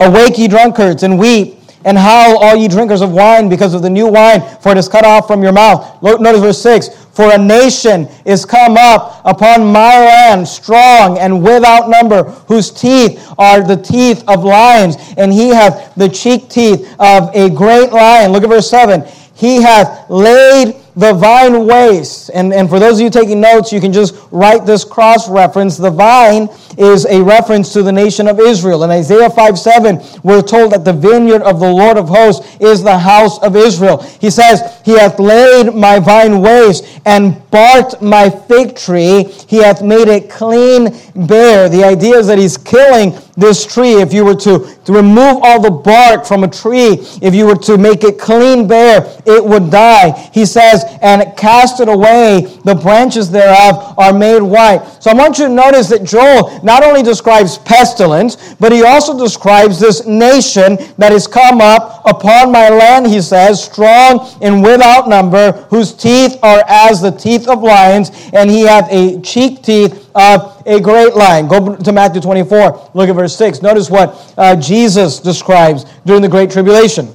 Awake, 0.00 0.38
ye 0.38 0.48
drunkards, 0.48 1.02
and 1.02 1.18
weep 1.18 1.55
and 1.86 1.96
howl, 1.96 2.36
all 2.38 2.56
ye 2.56 2.66
drinkers 2.66 3.00
of 3.00 3.12
wine, 3.12 3.48
because 3.48 3.72
of 3.72 3.80
the 3.80 3.88
new 3.88 4.08
wine, 4.08 4.42
for 4.60 4.72
it 4.72 4.78
is 4.78 4.88
cut 4.88 5.04
off 5.04 5.26
from 5.28 5.42
your 5.42 5.52
mouth. 5.52 6.02
Notice 6.02 6.40
verse 6.40 6.60
6 6.60 6.88
For 7.12 7.32
a 7.32 7.38
nation 7.38 8.08
is 8.24 8.44
come 8.44 8.76
up 8.76 9.22
upon 9.24 9.64
my 9.72 9.96
land, 9.96 10.46
strong 10.46 11.16
and 11.18 11.42
without 11.42 11.88
number, 11.88 12.24
whose 12.48 12.72
teeth 12.72 13.32
are 13.38 13.62
the 13.62 13.76
teeth 13.76 14.24
of 14.26 14.44
lions, 14.44 14.96
and 15.16 15.32
he 15.32 15.48
hath 15.48 15.94
the 15.94 16.08
cheek 16.08 16.50
teeth 16.50 16.92
of 16.98 17.30
a 17.34 17.48
great 17.48 17.92
lion. 17.92 18.32
Look 18.32 18.42
at 18.42 18.50
verse 18.50 18.68
7. 18.68 19.04
He 19.34 19.62
hath 19.62 20.10
laid 20.10 20.74
the 20.96 21.12
vine 21.12 21.66
waste. 21.66 22.30
And, 22.32 22.54
and 22.54 22.70
for 22.70 22.78
those 22.78 22.98
of 22.98 23.02
you 23.02 23.10
taking 23.10 23.40
notes, 23.40 23.70
you 23.70 23.80
can 23.80 23.92
just 23.92 24.14
write 24.30 24.64
this 24.64 24.82
cross 24.82 25.28
reference. 25.28 25.76
The 25.76 25.90
vine 25.90 26.48
is 26.78 27.04
a 27.04 27.22
reference 27.22 27.72
to 27.74 27.82
the 27.82 27.92
nation 27.92 28.26
of 28.26 28.40
Israel. 28.40 28.82
In 28.82 28.90
Isaiah 28.90 29.28
5 29.28 29.58
7, 29.58 30.00
we're 30.22 30.40
told 30.40 30.72
that 30.72 30.86
the 30.86 30.94
vineyard 30.94 31.42
of 31.42 31.60
the 31.60 31.70
Lord 31.70 31.98
of 31.98 32.08
hosts 32.08 32.56
is 32.60 32.82
the 32.82 32.98
house 32.98 33.38
of 33.42 33.56
Israel. 33.56 33.98
He 34.20 34.30
says, 34.30 34.80
He 34.84 34.92
hath 34.92 35.18
laid 35.18 35.74
my 35.74 35.98
vine 35.98 36.40
waste 36.40 37.00
and 37.04 37.48
barked 37.50 38.00
my 38.00 38.30
fig 38.30 38.74
tree. 38.74 39.24
He 39.46 39.58
hath 39.58 39.82
made 39.82 40.08
it 40.08 40.30
clean 40.30 40.96
bare. 41.26 41.68
The 41.68 41.84
idea 41.84 42.16
is 42.16 42.26
that 42.28 42.38
He's 42.38 42.56
killing 42.56 43.12
this 43.36 43.66
tree. 43.66 44.00
If 44.00 44.12
you 44.12 44.24
were 44.24 44.34
to, 44.34 44.76
to 44.84 44.92
remove 44.92 45.40
all 45.42 45.60
the 45.60 45.70
bark 45.70 46.24
from 46.24 46.44
a 46.44 46.48
tree, 46.48 46.98
if 47.22 47.34
you 47.34 47.46
were 47.46 47.56
to 47.56 47.78
make 47.78 48.04
it 48.04 48.18
clean 48.18 48.66
bare, 48.66 49.04
it 49.26 49.44
would 49.44 49.70
die. 49.70 50.12
He 50.32 50.46
says, 50.46 50.84
and 51.02 51.36
cast 51.36 51.80
it 51.80 51.88
away, 51.88 52.58
the 52.64 52.74
branches 52.74 53.30
thereof 53.30 53.98
are 53.98 54.12
made 54.12 54.40
white. 54.40 54.84
So 55.00 55.10
I 55.10 55.14
want 55.14 55.38
you 55.38 55.46
to 55.46 55.52
notice 55.52 55.88
that 55.88 56.04
Joel 56.04 56.62
not 56.64 56.82
only 56.82 57.02
describes 57.02 57.58
pestilence, 57.58 58.54
but 58.54 58.72
he 58.72 58.82
also 58.82 59.18
describes 59.18 59.78
this 59.78 60.06
nation 60.06 60.76
that 60.98 61.12
has 61.12 61.26
come 61.26 61.60
up 61.60 62.02
upon 62.06 62.52
my 62.52 62.68
land, 62.68 63.06
he 63.06 63.20
says, 63.20 63.62
strong 63.62 64.28
and 64.40 64.62
without 64.62 65.08
number, 65.08 65.52
whose 65.70 65.92
teeth 65.92 66.38
are 66.42 66.64
as 66.68 67.00
the 67.00 67.10
teeth 67.10 67.48
of 67.48 67.62
lions, 67.62 68.10
and 68.32 68.50
he 68.50 68.62
hath 68.62 68.88
a 68.90 69.20
cheek 69.20 69.62
teeth 69.62 70.05
of 70.16 70.62
a 70.66 70.80
great 70.80 71.14
lion. 71.14 71.46
Go 71.46 71.76
to 71.76 71.92
Matthew 71.92 72.20
24, 72.20 72.90
look 72.94 73.08
at 73.08 73.14
verse 73.14 73.36
6. 73.36 73.62
Notice 73.62 73.90
what 73.90 74.34
uh, 74.36 74.56
Jesus 74.56 75.20
describes 75.20 75.84
during 76.04 76.22
the 76.22 76.28
Great 76.28 76.50
Tribulation. 76.50 77.14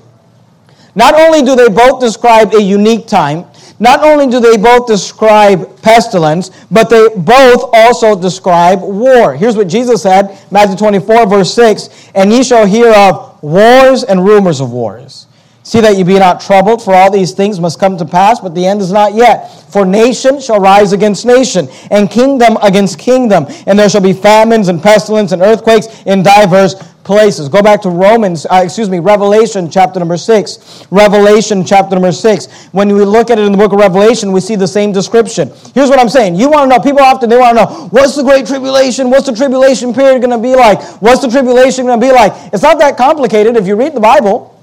Not 0.94 1.16
only 1.16 1.42
do 1.42 1.56
they 1.56 1.70
both 1.70 2.00
describe 2.00 2.54
a 2.54 2.62
unique 2.62 3.08
time, 3.08 3.46
not 3.80 4.04
only 4.04 4.28
do 4.28 4.40
they 4.40 4.58
both 4.58 4.86
describe 4.86 5.82
pestilence, 5.82 6.52
but 6.70 6.90
they 6.90 7.08
both 7.18 7.70
also 7.74 8.20
describe 8.20 8.80
war. 8.82 9.36
Here's 9.36 9.58
what 9.58 9.68
Jesus 9.68 10.04
said, 10.04 10.38
Matthew 10.52 10.76
24, 10.76 11.26
verse 11.26 11.54
6 11.56 12.12
And 12.14 12.32
ye 12.32 12.44
shall 12.44 12.68
hear 12.68 12.94
of 12.94 13.42
wars 13.42 14.04
and 14.04 14.24
rumors 14.24 14.60
of 14.60 14.72
wars. 14.72 15.26
See 15.64 15.80
that 15.82 15.96
you 15.96 16.04
be 16.04 16.18
not 16.18 16.42
troubled, 16.42 16.84
for 16.84 16.94
all 16.94 17.12
these 17.12 17.34
things 17.34 17.60
must 17.60 17.80
come 17.80 17.96
to 17.98 18.06
pass, 18.06 18.40
but 18.40 18.56
the 18.56 18.66
end 18.66 18.82
is 18.82 18.92
not 18.92 19.14
yet. 19.14 19.48
For 19.72 19.86
nation 19.86 20.42
shall 20.42 20.60
rise 20.60 20.92
against 20.92 21.26
nation, 21.26 21.70
and 21.92 22.10
kingdom 22.10 22.58
against 22.64 22.98
kingdom, 22.98 23.46
and 23.68 23.78
there 23.78 23.88
shall 23.88 24.02
be 24.02 24.14
famines 24.14 24.70
and 24.70 24.82
pestilence 24.82 25.32
and 25.32 25.42
earthquakes 25.42 25.88
in 26.06 26.24
divers 26.24 26.76
places. 27.04 27.50
Go 27.50 27.62
back 27.62 27.82
to 27.82 27.90
Romans, 27.90 28.46
uh, 28.46 28.62
excuse 28.64 28.90
me, 28.90 29.00
Revelation 29.00 29.70
chapter 29.70 30.00
number 30.00 30.18
6. 30.18 30.88
Revelation 30.92 31.64
chapter 31.66 31.96
number 31.96 32.12
6. 32.12 32.68
When 32.72 32.94
we 32.94 33.04
look 33.04 33.30
at 33.30 33.40
it 33.40 33.46
in 33.46 33.52
the 33.52 33.58
book 33.58 33.74
of 33.74 33.80
Revelation, 33.80 34.32
we 34.32 34.40
see 34.40 34.56
the 34.56 34.68
same 34.68 34.92
description. 34.92 35.50
Here's 35.74 35.90
what 35.90 36.00
I'm 36.00 36.10
saying. 36.10 36.36
You 36.36 36.50
want 36.50 36.72
to 36.72 36.78
know, 36.78 36.84
people 36.84 37.02
often, 37.02 37.30
they 37.30 37.38
want 37.38 37.58
to 37.58 37.66
know, 37.66 37.88
what's 37.90 38.16
the 38.16 38.24
great 38.24 38.46
tribulation? 38.46 39.10
What's 39.10 39.26
the 39.28 39.36
tribulation 39.36 39.94
period 39.94 40.22
going 40.22 40.32
to 40.32 40.38
be 40.38 40.56
like? 40.56 40.82
What's 41.02 41.22
the 41.22 41.30
tribulation 41.30 41.86
going 41.86 42.00
to 42.00 42.06
be 42.06 42.12
like? 42.12 42.34
It's 42.54 42.64
not 42.64 42.80
that 42.80 42.98
complicated 42.98 43.58
if 43.58 43.68
you 43.68 43.76
read 43.76 43.94
the 43.94 44.00
Bible. 44.00 44.58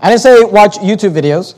I 0.00 0.08
didn't 0.10 0.22
say 0.22 0.42
watch 0.42 0.76
YouTube 0.78 1.12
videos. 1.12 1.54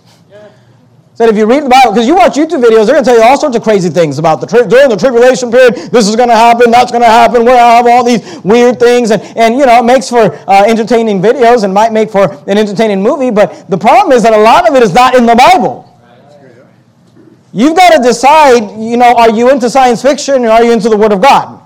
Said 1.17 1.31
if 1.31 1.37
you 1.39 1.47
read 1.47 1.65
the 1.65 1.71
Bible, 1.71 1.93
because 1.93 2.07
you 2.07 2.15
watch 2.15 2.35
YouTube 2.35 2.63
videos, 2.63 2.85
they're 2.85 2.95
going 2.95 3.03
to 3.03 3.11
tell 3.11 3.17
you 3.17 3.23
all 3.23 3.41
sorts 3.41 3.57
of 3.57 3.63
crazy 3.63 3.89
things 3.89 4.19
about 4.19 4.39
the 4.39 4.47
tri- 4.47 4.67
during 4.67 4.91
the 4.91 4.99
tribulation 4.99 5.51
period. 5.51 5.75
This 5.91 6.09
is 6.09 6.15
going 6.15 6.29
to 6.29 6.35
happen. 6.35 6.71
That's 6.71 6.93
going 6.93 7.01
to 7.01 7.09
happen. 7.09 7.47
To 7.47 7.51
have 7.53 7.87
all 7.87 8.05
these 8.05 8.39
weird 8.45 8.79
things, 8.79 9.11
and 9.11 9.23
and 9.35 9.57
you 9.57 9.65
know 9.65 9.79
it 9.79 9.85
makes 9.87 10.11
for 10.11 10.35
uh, 10.47 10.65
entertaining 10.69 11.23
videos 11.23 11.65
and 11.65 11.73
might 11.73 11.91
make 11.91 12.11
for 12.11 12.31
an 12.47 12.59
entertaining 12.59 13.03
movie. 13.03 13.31
But 13.31 13.71
the 13.71 13.79
problem 13.79 14.13
is 14.13 14.25
that 14.25 14.35
a 14.35 14.39
lot 14.39 14.69
of 14.69 14.77
it 14.77 14.83
is 14.83 14.93
not 14.93 15.15
in 15.15 15.25
the 15.25 15.35
Bible. 15.35 15.85
You've 17.55 17.77
got 17.77 17.97
to 17.97 18.03
decide. 18.03 18.79
You 18.79 18.99
know, 18.99 19.15
are 19.17 19.31
you 19.31 19.51
into 19.51 19.71
science 19.71 20.03
fiction 20.03 20.45
or 20.45 20.51
are 20.51 20.65
you 20.65 20.73
into 20.73 20.91
the 20.91 20.99
Word 20.99 21.13
of 21.13 21.23
God? 21.23 21.66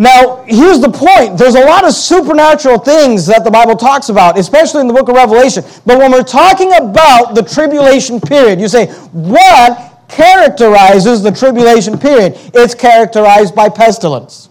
Now, 0.00 0.44
here's 0.48 0.80
the 0.80 0.88
point. 0.88 1.36
There's 1.36 1.56
a 1.56 1.64
lot 1.66 1.84
of 1.84 1.92
supernatural 1.92 2.78
things 2.78 3.26
that 3.26 3.44
the 3.44 3.50
Bible 3.50 3.76
talks 3.76 4.08
about, 4.08 4.38
especially 4.38 4.80
in 4.80 4.86
the 4.86 4.94
book 4.94 5.10
of 5.10 5.14
Revelation. 5.14 5.62
But 5.84 5.98
when 5.98 6.10
we're 6.10 6.22
talking 6.22 6.72
about 6.72 7.34
the 7.34 7.42
tribulation 7.42 8.18
period, 8.18 8.58
you 8.58 8.66
say, 8.66 8.86
what 9.12 10.06
characterizes 10.08 11.22
the 11.22 11.30
tribulation 11.30 11.98
period? 11.98 12.32
It's 12.54 12.74
characterized 12.74 13.54
by 13.54 13.68
pestilence. 13.68 14.48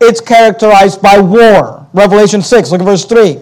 It's 0.00 0.22
characterized 0.22 1.02
by 1.02 1.18
war. 1.20 1.86
Revelation 1.92 2.40
6, 2.40 2.70
look 2.70 2.80
at 2.80 2.86
verse 2.86 3.04
3. 3.04 3.38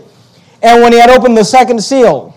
And 0.65 0.83
when 0.83 0.93
he 0.93 0.99
had 0.99 1.09
opened 1.09 1.37
the 1.37 1.45
second 1.45 1.81
seal, 1.81 2.37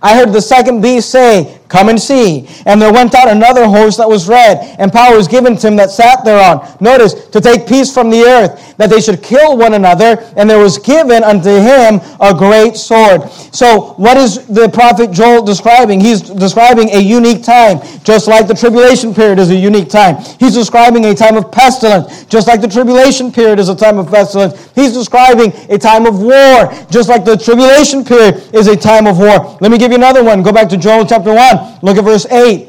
I 0.00 0.14
heard 0.14 0.32
the 0.32 0.40
second 0.40 0.80
beast 0.80 1.10
say, 1.10 1.59
Come 1.70 1.88
and 1.88 2.00
see. 2.02 2.48
And 2.66 2.82
there 2.82 2.92
went 2.92 3.14
out 3.14 3.28
another 3.28 3.64
horse 3.64 3.96
that 3.96 4.08
was 4.08 4.28
red, 4.28 4.58
and 4.80 4.92
power 4.92 5.16
was 5.16 5.28
given 5.28 5.56
to 5.56 5.68
him 5.68 5.76
that 5.76 5.90
sat 5.90 6.24
thereon. 6.24 6.66
Notice, 6.80 7.28
to 7.28 7.40
take 7.40 7.68
peace 7.68 7.94
from 7.94 8.10
the 8.10 8.22
earth, 8.22 8.76
that 8.76 8.90
they 8.90 9.00
should 9.00 9.22
kill 9.22 9.56
one 9.56 9.74
another, 9.74 10.18
and 10.36 10.50
there 10.50 10.58
was 10.58 10.78
given 10.78 11.22
unto 11.22 11.48
him 11.48 12.00
a 12.18 12.34
great 12.34 12.76
sword. 12.76 13.30
So, 13.54 13.94
what 13.98 14.16
is 14.16 14.48
the 14.48 14.68
prophet 14.68 15.12
Joel 15.12 15.44
describing? 15.44 16.00
He's 16.00 16.22
describing 16.22 16.90
a 16.90 16.98
unique 16.98 17.44
time, 17.44 17.78
just 18.02 18.26
like 18.26 18.48
the 18.48 18.54
tribulation 18.54 19.14
period 19.14 19.38
is 19.38 19.50
a 19.50 19.54
unique 19.54 19.90
time. 19.90 20.16
He's 20.40 20.54
describing 20.54 21.04
a 21.04 21.14
time 21.14 21.36
of 21.36 21.52
pestilence, 21.52 22.24
just 22.24 22.48
like 22.48 22.60
the 22.60 22.68
tribulation 22.68 23.30
period 23.30 23.60
is 23.60 23.68
a 23.68 23.76
time 23.76 23.98
of 23.98 24.10
pestilence. 24.10 24.72
He's 24.74 24.92
describing 24.92 25.52
a 25.68 25.78
time 25.78 26.04
of 26.04 26.20
war, 26.20 26.74
just 26.90 27.08
like 27.08 27.24
the 27.24 27.36
tribulation 27.36 28.04
period 28.04 28.42
is 28.52 28.66
a 28.66 28.76
time 28.76 29.06
of 29.06 29.18
war. 29.18 29.56
Let 29.60 29.70
me 29.70 29.78
give 29.78 29.92
you 29.92 29.98
another 29.98 30.24
one. 30.24 30.42
Go 30.42 30.50
back 30.50 30.68
to 30.70 30.76
Joel 30.76 31.06
chapter 31.06 31.32
1. 31.32 31.59
Look 31.82 31.96
at 31.96 32.04
verse 32.04 32.26
8. 32.26 32.68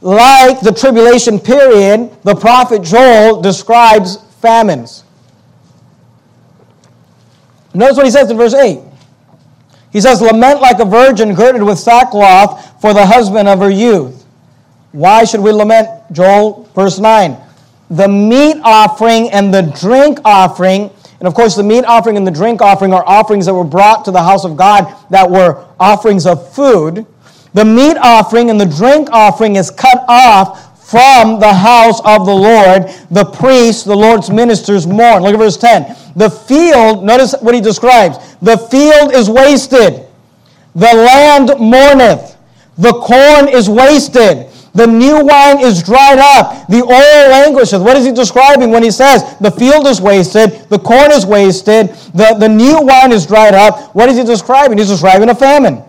Like 0.00 0.60
the 0.60 0.72
tribulation 0.72 1.38
period, 1.38 2.10
the 2.22 2.34
prophet 2.34 2.82
Joel 2.82 3.42
describes 3.42 4.16
famines. 4.40 5.04
Notice 7.74 7.96
what 7.96 8.06
he 8.06 8.10
says 8.10 8.30
in 8.30 8.36
verse 8.36 8.54
8. 8.54 8.80
He 9.92 10.00
says, 10.00 10.22
Lament 10.22 10.60
like 10.60 10.78
a 10.78 10.84
virgin 10.84 11.34
girded 11.34 11.62
with 11.62 11.78
sackcloth 11.78 12.80
for 12.80 12.94
the 12.94 13.04
husband 13.04 13.48
of 13.48 13.58
her 13.58 13.70
youth. 13.70 14.24
Why 14.92 15.24
should 15.24 15.40
we 15.40 15.52
lament? 15.52 15.88
Joel, 16.12 16.68
verse 16.74 16.98
9. 16.98 17.36
The 17.90 18.08
meat 18.08 18.56
offering 18.62 19.30
and 19.30 19.52
the 19.52 19.62
drink 19.62 20.20
offering 20.24 20.90
and 21.20 21.28
of 21.28 21.34
course, 21.34 21.54
the 21.54 21.62
meat 21.62 21.84
offering 21.84 22.16
and 22.16 22.26
the 22.26 22.30
drink 22.30 22.62
offering 22.62 22.94
are 22.94 23.06
offerings 23.06 23.44
that 23.44 23.54
were 23.54 23.62
brought 23.62 24.06
to 24.06 24.10
the 24.10 24.22
house 24.22 24.44
of 24.44 24.56
God 24.56 24.96
that 25.10 25.30
were 25.30 25.66
offerings 25.78 26.26
of 26.26 26.52
food. 26.54 27.06
The 27.52 27.64
meat 27.64 27.98
offering 27.98 28.48
and 28.48 28.58
the 28.58 28.64
drink 28.64 29.10
offering 29.12 29.56
is 29.56 29.70
cut 29.70 30.02
off 30.08 30.88
from 30.90 31.38
the 31.38 31.52
house 31.52 32.00
of 32.06 32.24
the 32.24 32.34
Lord. 32.34 32.88
The 33.10 33.24
priests, 33.24 33.84
the 33.84 33.94
Lord's 33.94 34.30
ministers 34.30 34.86
mourn. 34.86 35.22
Look 35.22 35.34
at 35.34 35.38
verse 35.38 35.58
10. 35.58 35.94
The 36.16 36.30
field, 36.30 37.04
notice 37.04 37.34
what 37.40 37.54
he 37.54 37.60
describes. 37.60 38.36
The 38.36 38.56
field 38.56 39.14
is 39.14 39.28
wasted. 39.28 40.06
The 40.74 40.92
land 40.94 41.50
mourneth. 41.60 42.36
The 42.78 42.92
corn 42.92 43.48
is 43.48 43.68
wasted. 43.68 44.49
The 44.74 44.86
new 44.86 45.24
wine 45.24 45.60
is 45.60 45.82
dried 45.82 46.18
up. 46.18 46.66
The 46.68 46.82
oil 46.82 47.30
languishes. 47.30 47.80
What 47.80 47.96
is 47.96 48.06
he 48.06 48.12
describing 48.12 48.70
when 48.70 48.82
he 48.82 48.90
says 48.90 49.36
the 49.38 49.50
field 49.50 49.86
is 49.86 50.00
wasted, 50.00 50.68
the 50.68 50.78
corn 50.78 51.10
is 51.10 51.26
wasted, 51.26 51.88
the, 52.14 52.36
the 52.38 52.48
new 52.48 52.80
wine 52.82 53.12
is 53.12 53.26
dried 53.26 53.54
up? 53.54 53.94
What 53.94 54.08
is 54.08 54.16
he 54.16 54.24
describing? 54.24 54.78
He's 54.78 54.88
describing 54.88 55.28
a 55.28 55.34
famine. 55.34 55.82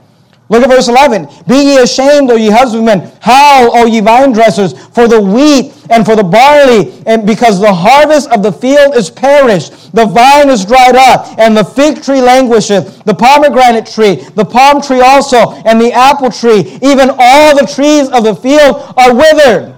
Look 0.51 0.63
at 0.63 0.69
verse 0.69 0.89
11. 0.89 1.29
Be 1.47 1.55
ye 1.55 1.77
ashamed, 1.77 2.29
O 2.29 2.35
ye 2.35 2.49
husbandmen. 2.49 3.09
Howl, 3.21 3.71
O 3.73 3.85
ye 3.85 4.01
vine 4.01 4.33
dressers, 4.33 4.77
for 4.89 5.07
the 5.07 5.21
wheat 5.21 5.71
and 5.89 6.05
for 6.05 6.17
the 6.17 6.25
barley, 6.25 7.01
and 7.05 7.25
because 7.25 7.61
the 7.61 7.73
harvest 7.73 8.29
of 8.31 8.43
the 8.43 8.51
field 8.51 8.93
is 8.93 9.09
perished. 9.09 9.95
The 9.95 10.05
vine 10.05 10.49
is 10.49 10.65
dried 10.65 10.97
up, 10.97 11.39
and 11.39 11.55
the 11.55 11.63
fig 11.63 12.03
tree 12.03 12.19
languisheth. 12.19 13.01
The 13.05 13.13
pomegranate 13.13 13.85
tree, 13.85 14.15
the 14.35 14.43
palm 14.43 14.81
tree 14.81 14.99
also, 14.99 15.51
and 15.63 15.79
the 15.79 15.93
apple 15.93 16.29
tree, 16.29 16.77
even 16.81 17.11
all 17.17 17.55
the 17.55 17.65
trees 17.65 18.09
of 18.09 18.25
the 18.25 18.35
field 18.35 18.93
are 18.97 19.15
withered. 19.15 19.73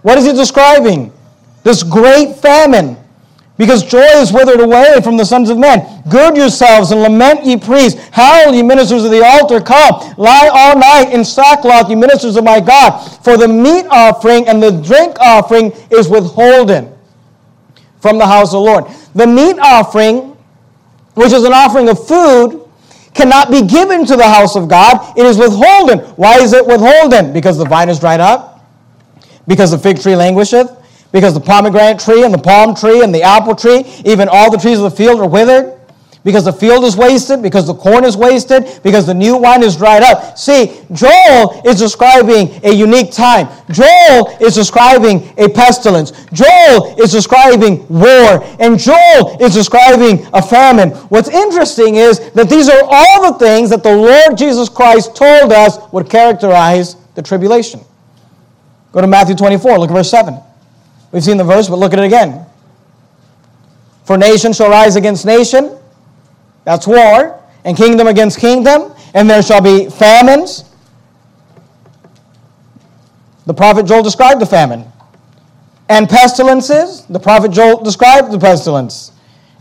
What 0.00 0.16
is 0.16 0.24
he 0.24 0.32
describing? 0.32 1.12
This 1.64 1.82
great 1.82 2.36
famine. 2.36 2.96
Because 3.58 3.82
joy 3.82 4.06
is 4.22 4.32
withered 4.32 4.60
away 4.60 5.00
from 5.02 5.16
the 5.16 5.24
sons 5.24 5.50
of 5.50 5.58
men. 5.58 5.84
Gird 6.08 6.36
yourselves 6.36 6.92
and 6.92 7.02
lament, 7.02 7.44
ye 7.44 7.56
priests. 7.56 8.00
Howl, 8.12 8.54
ye 8.54 8.62
ministers 8.62 9.04
of 9.04 9.10
the 9.10 9.24
altar. 9.24 9.60
Come, 9.60 10.14
lie 10.16 10.48
all 10.52 10.78
night 10.78 11.12
in 11.12 11.24
sackcloth, 11.24 11.90
ye 11.90 11.96
ministers 11.96 12.36
of 12.36 12.44
my 12.44 12.60
God. 12.60 13.00
For 13.24 13.36
the 13.36 13.48
meat 13.48 13.84
offering 13.90 14.46
and 14.46 14.62
the 14.62 14.70
drink 14.70 15.18
offering 15.18 15.72
is 15.90 16.08
withholden 16.08 16.96
from 18.00 18.16
the 18.16 18.26
house 18.26 18.48
of 18.48 18.52
the 18.52 18.60
Lord. 18.60 18.84
The 19.16 19.26
meat 19.26 19.58
offering, 19.58 20.36
which 21.14 21.32
is 21.32 21.42
an 21.42 21.52
offering 21.52 21.88
of 21.88 22.06
food, 22.06 22.64
cannot 23.12 23.50
be 23.50 23.62
given 23.62 24.06
to 24.06 24.14
the 24.14 24.28
house 24.28 24.54
of 24.54 24.68
God. 24.68 25.18
It 25.18 25.26
is 25.26 25.36
withholden. 25.36 25.98
Why 26.14 26.36
is 26.38 26.52
it 26.52 26.64
withholden? 26.64 27.32
Because 27.32 27.58
the 27.58 27.64
vine 27.64 27.88
is 27.88 27.98
dried 27.98 28.20
up? 28.20 28.64
Because 29.48 29.72
the 29.72 29.78
fig 29.78 30.00
tree 30.00 30.14
languisheth? 30.14 30.77
Because 31.12 31.34
the 31.34 31.40
pomegranate 31.40 31.98
tree 31.98 32.24
and 32.24 32.32
the 32.32 32.38
palm 32.38 32.74
tree 32.74 33.02
and 33.02 33.14
the 33.14 33.22
apple 33.22 33.54
tree, 33.54 33.84
even 34.04 34.28
all 34.28 34.50
the 34.50 34.58
trees 34.58 34.78
of 34.78 34.90
the 34.90 34.96
field 34.96 35.20
are 35.20 35.28
withered. 35.28 35.74
Because 36.24 36.44
the 36.44 36.52
field 36.52 36.84
is 36.84 36.96
wasted, 36.96 37.42
because 37.42 37.66
the 37.66 37.74
corn 37.74 38.04
is 38.04 38.16
wasted, 38.16 38.80
because 38.82 39.06
the 39.06 39.14
new 39.14 39.36
wine 39.36 39.62
is 39.62 39.76
dried 39.76 40.02
up. 40.02 40.36
See, 40.36 40.78
Joel 40.92 41.62
is 41.64 41.78
describing 41.78 42.50
a 42.64 42.72
unique 42.72 43.12
time. 43.12 43.48
Joel 43.70 44.36
is 44.40 44.54
describing 44.54 45.32
a 45.38 45.48
pestilence. 45.48 46.10
Joel 46.32 47.00
is 47.00 47.12
describing 47.12 47.86
war. 47.88 48.44
And 48.58 48.78
Joel 48.78 49.38
is 49.40 49.54
describing 49.54 50.26
a 50.34 50.42
famine. 50.42 50.90
What's 51.08 51.30
interesting 51.30 51.94
is 51.94 52.30
that 52.32 52.50
these 52.50 52.68
are 52.68 52.82
all 52.84 53.32
the 53.32 53.38
things 53.38 53.70
that 53.70 53.82
the 53.82 53.96
Lord 53.96 54.36
Jesus 54.36 54.68
Christ 54.68 55.16
told 55.16 55.52
us 55.52 55.78
would 55.92 56.10
characterize 56.10 56.96
the 57.14 57.22
tribulation. 57.22 57.80
Go 58.92 59.00
to 59.00 59.06
Matthew 59.06 59.36
24, 59.36 59.78
look 59.78 59.90
at 59.90 59.94
verse 59.94 60.10
7. 60.10 60.38
We've 61.12 61.24
seen 61.24 61.36
the 61.36 61.44
verse, 61.44 61.68
but 61.68 61.78
look 61.78 61.92
at 61.92 61.98
it 61.98 62.04
again. 62.04 62.44
For 64.04 64.16
nation 64.16 64.52
shall 64.52 64.70
rise 64.70 64.96
against 64.96 65.24
nation, 65.26 65.78
that's 66.64 66.86
war, 66.86 67.42
and 67.64 67.76
kingdom 67.76 68.06
against 68.06 68.38
kingdom, 68.38 68.94
and 69.14 69.28
there 69.28 69.42
shall 69.42 69.60
be 69.60 69.88
famines. 69.90 70.64
The 73.46 73.54
prophet 73.54 73.86
Joel 73.86 74.02
described 74.02 74.40
the 74.40 74.46
famine. 74.46 74.84
And 75.88 76.08
pestilences, 76.08 77.06
the 77.06 77.18
prophet 77.18 77.50
Joel 77.50 77.82
described 77.82 78.30
the 78.30 78.38
pestilence. 78.38 79.12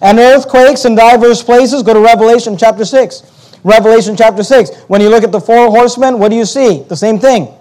And 0.01 0.19
earthquakes 0.19 0.85
in 0.85 0.95
diverse 0.95 1.41
places. 1.41 1.83
Go 1.83 1.93
to 1.93 2.01
Revelation 2.01 2.57
chapter 2.57 2.83
6. 2.83 3.59
Revelation 3.63 4.15
chapter 4.15 4.43
6. 4.43 4.75
When 4.87 5.01
you 5.01 5.09
look 5.09 5.23
at 5.23 5.31
the 5.31 5.39
four 5.39 5.69
horsemen, 5.69 6.19
what 6.19 6.29
do 6.29 6.35
you 6.35 6.45
see? 6.45 6.83
The 6.83 6.95
same 6.95 7.17
thing. 7.17 7.53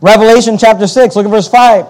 Revelation 0.00 0.56
chapter 0.56 0.86
6, 0.86 1.14
look 1.14 1.26
at 1.26 1.30
verse 1.30 1.48
5. 1.48 1.86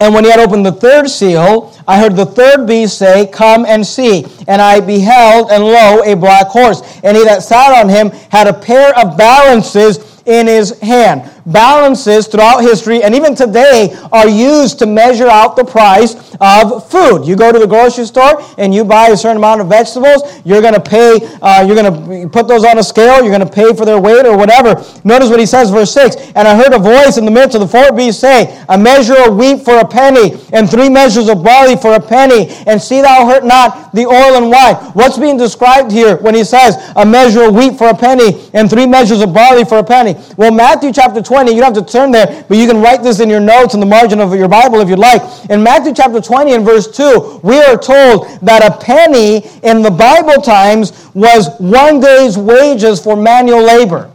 And 0.00 0.12
when 0.12 0.24
he 0.24 0.30
had 0.30 0.40
opened 0.40 0.66
the 0.66 0.72
third 0.72 1.08
seal, 1.08 1.72
I 1.86 1.98
heard 1.98 2.16
the 2.16 2.26
third 2.26 2.66
beast 2.66 2.98
say, 2.98 3.26
Come 3.26 3.64
and 3.64 3.86
see. 3.86 4.26
And 4.48 4.60
I 4.60 4.80
beheld, 4.80 5.50
and 5.50 5.62
lo, 5.62 6.02
a 6.04 6.14
black 6.14 6.48
horse. 6.48 6.82
And 7.02 7.16
he 7.16 7.24
that 7.24 7.42
sat 7.42 7.72
on 7.80 7.88
him 7.88 8.10
had 8.30 8.46
a 8.46 8.52
pair 8.52 8.96
of 8.98 9.16
balances 9.16 10.20
in 10.26 10.46
his 10.46 10.78
hand. 10.80 11.30
Balances 11.46 12.26
throughout 12.26 12.60
history 12.60 13.02
and 13.02 13.14
even 13.14 13.34
today 13.34 13.96
are 14.12 14.28
used 14.28 14.78
to 14.78 14.86
measure 14.86 15.28
out 15.28 15.56
the 15.56 15.64
price 15.64 16.14
of 16.40 16.88
food. 16.90 17.24
You 17.26 17.36
go 17.36 17.52
to 17.52 17.58
the 17.58 17.66
grocery 17.66 18.06
store 18.06 18.42
and 18.58 18.74
you 18.74 18.84
buy 18.84 19.08
a 19.08 19.16
certain 19.16 19.36
amount 19.36 19.60
of 19.60 19.68
vegetables, 19.68 20.22
you're 20.44 20.62
going 20.62 20.74
to 20.74 20.80
pay, 20.80 21.18
uh, 21.42 21.64
you're 21.66 21.76
going 21.76 22.22
to 22.22 22.28
put 22.28 22.48
those 22.48 22.64
on 22.64 22.78
a 22.78 22.82
scale, 22.82 23.22
you're 23.22 23.36
going 23.36 23.46
to 23.46 23.52
pay 23.52 23.74
for 23.74 23.84
their 23.84 24.00
weight 24.00 24.24
or 24.24 24.36
whatever. 24.36 24.82
Notice 25.04 25.28
what 25.28 25.40
he 25.40 25.46
says, 25.46 25.70
verse 25.70 25.92
6 25.92 26.32
And 26.34 26.48
I 26.48 26.56
heard 26.56 26.72
a 26.72 26.78
voice 26.78 27.18
in 27.18 27.24
the 27.24 27.30
midst 27.30 27.54
of 27.54 27.60
the 27.60 27.68
four 27.68 27.92
beasts 27.92 28.20
say, 28.20 28.64
A 28.68 28.78
measure 28.78 29.16
of 29.28 29.36
wheat 29.36 29.64
for 29.64 29.78
a 29.78 29.86
penny, 29.86 30.40
and 30.52 30.70
three 30.70 30.88
measures 30.88 31.28
of 31.28 31.44
barley 31.44 31.76
for 31.76 31.94
a 31.94 32.00
penny, 32.00 32.48
and 32.66 32.80
see 32.80 33.02
thou 33.02 33.26
hurt 33.26 33.44
not 33.44 33.92
the 33.92 34.06
oil 34.06 34.36
and 34.36 34.50
wine. 34.50 34.76
What's 34.94 35.18
being 35.18 35.36
described 35.36 35.92
here 35.92 36.16
when 36.16 36.34
he 36.34 36.44
says, 36.44 36.76
A 36.96 37.04
measure 37.04 37.44
of 37.44 37.54
wheat 37.54 37.76
for 37.76 37.88
a 37.88 37.94
penny, 37.94 38.48
and 38.54 38.70
three 38.70 38.86
measures 38.86 39.20
of 39.20 39.34
barley 39.34 39.64
for 39.64 39.78
a 39.78 39.84
penny? 39.84 40.14
Well, 40.36 40.50
Matthew 40.50 40.92
chapter 40.92 41.20
20, 41.20 41.33
you 41.42 41.60
don't 41.60 41.74
have 41.74 41.86
to 41.86 41.92
turn 41.92 42.10
there, 42.10 42.44
but 42.48 42.56
you 42.56 42.66
can 42.66 42.80
write 42.80 43.02
this 43.02 43.20
in 43.20 43.28
your 43.28 43.40
notes 43.40 43.74
in 43.74 43.80
the 43.80 43.86
margin 43.86 44.20
of 44.20 44.34
your 44.34 44.48
Bible 44.48 44.80
if 44.80 44.88
you'd 44.88 44.98
like. 44.98 45.22
In 45.50 45.62
Matthew 45.62 45.92
chapter 45.94 46.20
20 46.20 46.54
and 46.54 46.64
verse 46.64 46.86
2, 46.96 47.40
we 47.42 47.58
are 47.58 47.76
told 47.76 48.26
that 48.42 48.62
a 48.62 48.76
penny 48.84 49.46
in 49.62 49.82
the 49.82 49.90
Bible 49.90 50.40
times 50.40 51.10
was 51.14 51.48
one 51.58 52.00
day's 52.00 52.38
wages 52.38 53.02
for 53.02 53.16
manual 53.16 53.62
labor. 53.62 54.10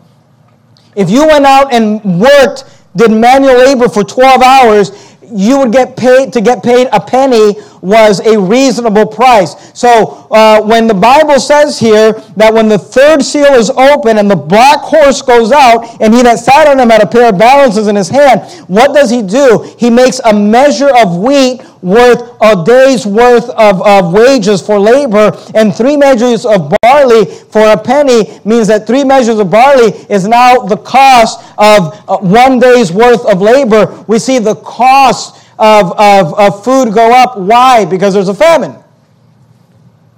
If 0.95 1.09
you 1.09 1.27
went 1.27 1.45
out 1.45 1.73
and 1.73 2.19
worked, 2.19 2.65
did 2.95 3.11
manual 3.11 3.57
labor 3.57 3.87
for 3.87 4.03
12 4.03 4.41
hours, 4.41 5.15
you 5.31 5.59
would 5.59 5.71
get 5.71 5.95
paid 5.95 6.33
to 6.33 6.41
get 6.41 6.63
paid 6.63 6.87
a 6.91 6.99
penny 6.99 7.53
was 7.81 8.19
a 8.25 8.39
reasonable 8.39 9.05
price. 9.05 9.55
So 9.77 10.27
uh, 10.31 10.61
when 10.61 10.87
the 10.87 10.93
Bible 10.93 11.39
says 11.39 11.79
here 11.79 12.13
that 12.37 12.53
when 12.53 12.67
the 12.67 12.77
third 12.77 13.23
seal 13.23 13.53
is 13.53 13.69
open 13.69 14.17
and 14.17 14.29
the 14.29 14.35
black 14.35 14.79
horse 14.79 15.21
goes 15.21 15.51
out 15.51 16.01
and 16.01 16.13
he 16.13 16.23
that 16.23 16.39
sat 16.39 16.67
on 16.67 16.79
him 16.79 16.89
had 16.89 17.01
a 17.01 17.07
pair 17.07 17.29
of 17.29 17.37
balances 17.37 17.87
in 17.87 17.95
his 17.95 18.09
hand, 18.09 18.41
what 18.67 18.93
does 18.93 19.09
he 19.09 19.21
do? 19.21 19.73
He 19.77 19.89
makes 19.89 20.19
a 20.19 20.33
measure 20.33 20.89
of 20.89 21.17
wheat 21.17 21.61
worth 21.81 22.35
a 22.41 22.63
day's 22.65 23.05
worth 23.05 23.49
of, 23.51 23.81
of 23.81 24.13
wages 24.13 24.61
for 24.61 24.79
labor, 24.79 25.31
and 25.55 25.73
three 25.73 25.95
measures 25.95 26.45
of 26.45 26.73
barley 26.81 27.25
for 27.25 27.61
a 27.71 27.77
penny 27.77 28.39
means 28.43 28.67
that 28.67 28.85
three 28.85 29.03
measures 29.03 29.39
of 29.39 29.49
barley 29.49 29.93
is 30.09 30.27
now 30.27 30.59
the 30.59 30.77
cost 30.77 31.39
of 31.57 32.03
uh, 32.09 32.17
one 32.17 32.59
day's 32.59 32.91
worth 32.91 33.25
of 33.25 33.41
labor. 33.41 34.03
We 34.07 34.19
see 34.19 34.39
the 34.39 34.55
cost 34.55 35.38
of, 35.59 35.91
of, 35.99 36.39
of 36.39 36.63
food 36.63 36.93
go 36.93 37.11
up. 37.11 37.37
Why? 37.37 37.85
Because 37.85 38.13
there's 38.13 38.29
a 38.29 38.33
famine. 38.33 38.75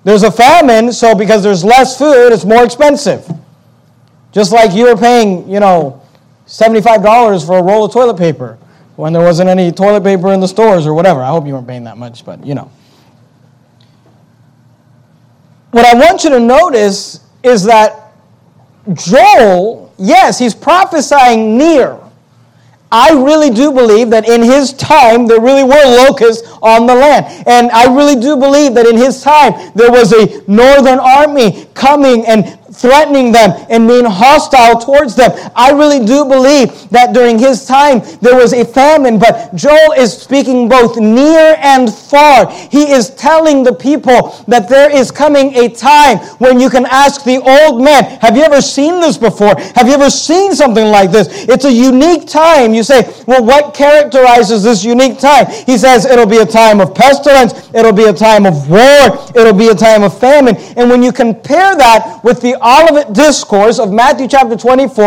There's 0.03 0.23
a 0.23 0.31
famine, 0.31 0.93
so 0.93 1.13
because 1.13 1.43
there's 1.43 1.63
less 1.63 1.97
food, 1.97 2.31
it's 2.31 2.45
more 2.45 2.63
expensive. 2.63 3.29
Just 4.31 4.51
like 4.51 4.73
you 4.73 4.85
were 4.85 4.95
paying, 4.95 5.49
you 5.49 5.59
know, 5.59 6.01
$75 6.47 7.45
for 7.45 7.57
a 7.57 7.63
roll 7.63 7.85
of 7.85 7.91
toilet 7.91 8.17
paper 8.17 8.57
when 8.95 9.13
there 9.13 9.21
wasn't 9.21 9.49
any 9.49 9.71
toilet 9.71 10.03
paper 10.03 10.31
in 10.31 10.39
the 10.39 10.47
stores 10.47 10.85
or 10.85 10.93
whatever. 10.93 11.21
I 11.21 11.29
hope 11.29 11.45
you 11.45 11.53
weren't 11.53 11.67
paying 11.67 11.83
that 11.85 11.97
much, 11.97 12.25
but 12.25 12.45
you 12.45 12.55
know. 12.55 12.71
What 15.71 15.85
I 15.85 15.93
want 15.95 16.23
you 16.23 16.29
to 16.31 16.39
notice 16.39 17.21
is 17.43 17.63
that 17.63 18.13
Joel, 18.93 19.93
yes, 19.97 20.37
he's 20.37 20.53
prophesying 20.53 21.57
near. 21.57 22.00
I 22.91 23.11
really 23.11 23.49
do 23.49 23.71
believe 23.71 24.09
that 24.09 24.27
in 24.27 24.41
his 24.41 24.73
time 24.73 25.25
there 25.25 25.39
really 25.39 25.63
were 25.63 26.05
locusts 26.05 26.47
on 26.61 26.87
the 26.87 26.95
land. 26.95 27.25
And 27.47 27.71
I 27.71 27.93
really 27.93 28.19
do 28.19 28.35
believe 28.35 28.73
that 28.75 28.85
in 28.85 28.97
his 28.97 29.21
time 29.21 29.71
there 29.75 29.91
was 29.91 30.11
a 30.11 30.43
northern 30.51 30.99
army 30.99 31.67
coming 31.73 32.25
and 32.25 32.59
threatening 32.73 33.31
them 33.31 33.51
and 33.69 33.87
being 33.87 34.05
hostile 34.05 34.79
towards 34.79 35.15
them. 35.15 35.31
I 35.55 35.71
really 35.71 36.05
do 36.05 36.25
believe 36.25 36.89
that 36.89 37.13
during 37.13 37.37
his 37.39 37.65
time 37.65 38.01
there 38.21 38.35
was 38.35 38.53
a 38.53 38.65
famine, 38.65 39.19
but 39.19 39.53
Joel 39.55 39.93
is 39.97 40.15
speaking 40.15 40.69
both 40.69 40.97
near 40.97 41.55
and 41.59 41.93
far. 41.93 42.51
He 42.51 42.91
is 42.91 43.09
telling 43.11 43.63
the 43.63 43.73
people 43.73 44.29
that 44.47 44.69
there 44.69 44.89
is 44.89 45.11
coming 45.11 45.55
a 45.55 45.69
time 45.69 46.17
when 46.39 46.59
you 46.59 46.69
can 46.69 46.85
ask 46.87 47.23
the 47.23 47.37
old 47.41 47.83
men, 47.83 48.03
Have 48.21 48.35
you 48.35 48.43
ever 48.43 48.61
seen 48.61 48.99
this 48.99 49.17
before? 49.17 49.55
Have 49.75 49.87
you 49.87 49.93
ever 49.93 50.09
seen 50.09 50.53
something 50.55 50.85
like 50.85 51.11
this? 51.11 51.27
It's 51.47 51.65
a 51.65 51.71
unique 51.71 52.27
time. 52.27 52.73
You 52.73 52.83
say, 52.83 53.03
Well, 53.27 53.43
what 53.43 53.73
characterizes 53.73 54.63
this 54.63 54.83
unique 54.83 55.19
time? 55.19 55.47
He 55.65 55.77
says, 55.77 56.05
It'll 56.05 56.25
be 56.25 56.37
a 56.37 56.45
time 56.45 56.79
of 56.79 56.95
pestilence, 56.95 57.69
it'll 57.73 57.93
be 57.93 58.05
a 58.05 58.13
time 58.13 58.45
of 58.45 58.69
war, 58.69 59.17
it'll 59.35 59.53
be 59.53 59.69
a 59.69 59.75
time 59.75 60.03
of 60.03 60.17
famine. 60.17 60.55
And 60.77 60.89
when 60.89 61.03
you 61.03 61.11
compare 61.11 61.75
that 61.75 62.23
with 62.23 62.41
the 62.41 62.60
Olivet 62.61 63.13
Discourse 63.13 63.79
of 63.79 63.91
Matthew 63.91 64.27
chapter 64.27 64.55
24 64.55 65.05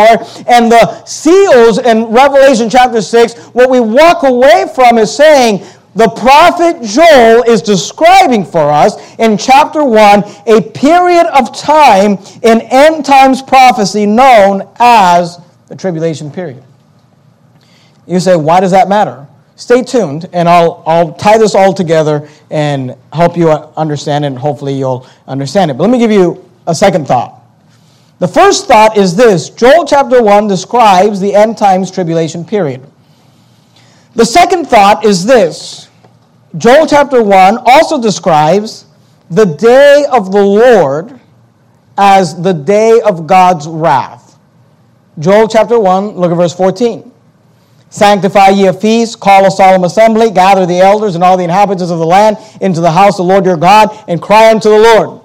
and 0.49 0.71
the 0.71 1.05
seals 1.05 1.79
in 1.79 2.07
Revelation 2.07 2.69
chapter 2.69 3.01
6, 3.01 3.49
what 3.49 3.71
we 3.71 3.81
walk 3.81 4.23
away 4.23 4.67
from 4.75 4.99
is 4.99 5.14
saying, 5.14 5.64
the 5.97 6.09
prophet 6.09 6.83
Joel 6.83 7.45
is 7.45 7.62
describing 7.62 8.45
for 8.45 8.71
us 8.71 8.97
in 9.19 9.38
chapter 9.38 9.85
1 9.85 10.25
a 10.47 10.61
period 10.73 11.27
of 11.27 11.57
time 11.57 12.19
in 12.43 12.61
end 12.62 13.05
times 13.05 13.40
prophecy 13.40 14.05
known 14.05 14.69
as 14.81 15.40
the 15.69 15.77
tribulation 15.77 16.33
period. 16.33 16.64
You 18.07 18.19
say, 18.19 18.37
why 18.37 18.61
does 18.61 18.73
that 18.73 18.88
matter? 18.88 19.27
Stay 19.57 19.83
tuned, 19.83 20.29
and 20.33 20.49
I'll, 20.49 20.83
I'll 20.85 21.14
tie 21.14 21.38
this 21.38 21.55
all 21.55 21.73
together 21.73 22.29
and 22.51 22.97
help 23.12 23.37
you 23.37 23.51
understand, 23.51 24.25
and 24.25 24.37
hopefully 24.37 24.75
you'll 24.75 25.07
understand 25.29 25.71
it. 25.71 25.75
But 25.75 25.85
let 25.85 25.93
me 25.93 25.99
give 25.99 26.11
you 26.11 26.45
a 26.67 26.75
second 26.75 27.07
thought. 27.07 27.44
The 28.18 28.29
first 28.29 28.66
thought 28.66 28.96
is 28.96 29.16
this 29.16 29.50
Joel 29.50 29.85
chapter 29.85 30.22
1 30.22 30.46
describes 30.46 31.20
the 31.20 31.35
end 31.35 31.59
times 31.59 31.90
tribulation 31.90 32.44
period. 32.44 32.88
The 34.14 34.24
second 34.24 34.66
thought 34.66 35.05
is 35.05 35.24
this 35.24 35.88
Joel 36.57 36.87
chapter 36.87 37.22
1 37.22 37.59
also 37.66 38.00
describes 38.00 38.87
the 39.31 39.44
day 39.44 40.05
of 40.12 40.31
the 40.31 40.42
Lord 40.42 41.18
as 41.98 42.40
the 42.40 42.53
day 42.53 43.00
of 43.00 43.27
God's 43.27 43.66
wrath. 43.66 44.38
Joel 45.18 45.48
chapter 45.48 45.79
1, 45.79 46.11
look 46.11 46.31
at 46.31 46.37
verse 46.37 46.55
14. 46.55 47.11
Sanctify 47.90 48.48
ye 48.48 48.66
a 48.66 48.72
feast, 48.72 49.20
call 49.20 49.46
a 49.46 49.50
solemn 49.50 49.85
assembly, 49.85 50.31
gather 50.31 50.66
the 50.66 50.81
elders 50.81 51.14
and 51.14 51.22
all 51.22 51.37
the 51.37 51.44
inhabitants 51.44 51.92
of 51.92 51.98
the 51.98 52.07
land 52.07 52.37
into 52.61 52.81
the 52.81 52.90
house 52.90 53.20
of 53.20 53.27
the 53.27 53.33
Lord 53.33 53.44
your 53.44 53.57
God, 53.57 53.88
and 54.09 54.20
cry 54.20 54.50
unto 54.50 54.68
the 54.68 54.79
Lord. 54.79 55.24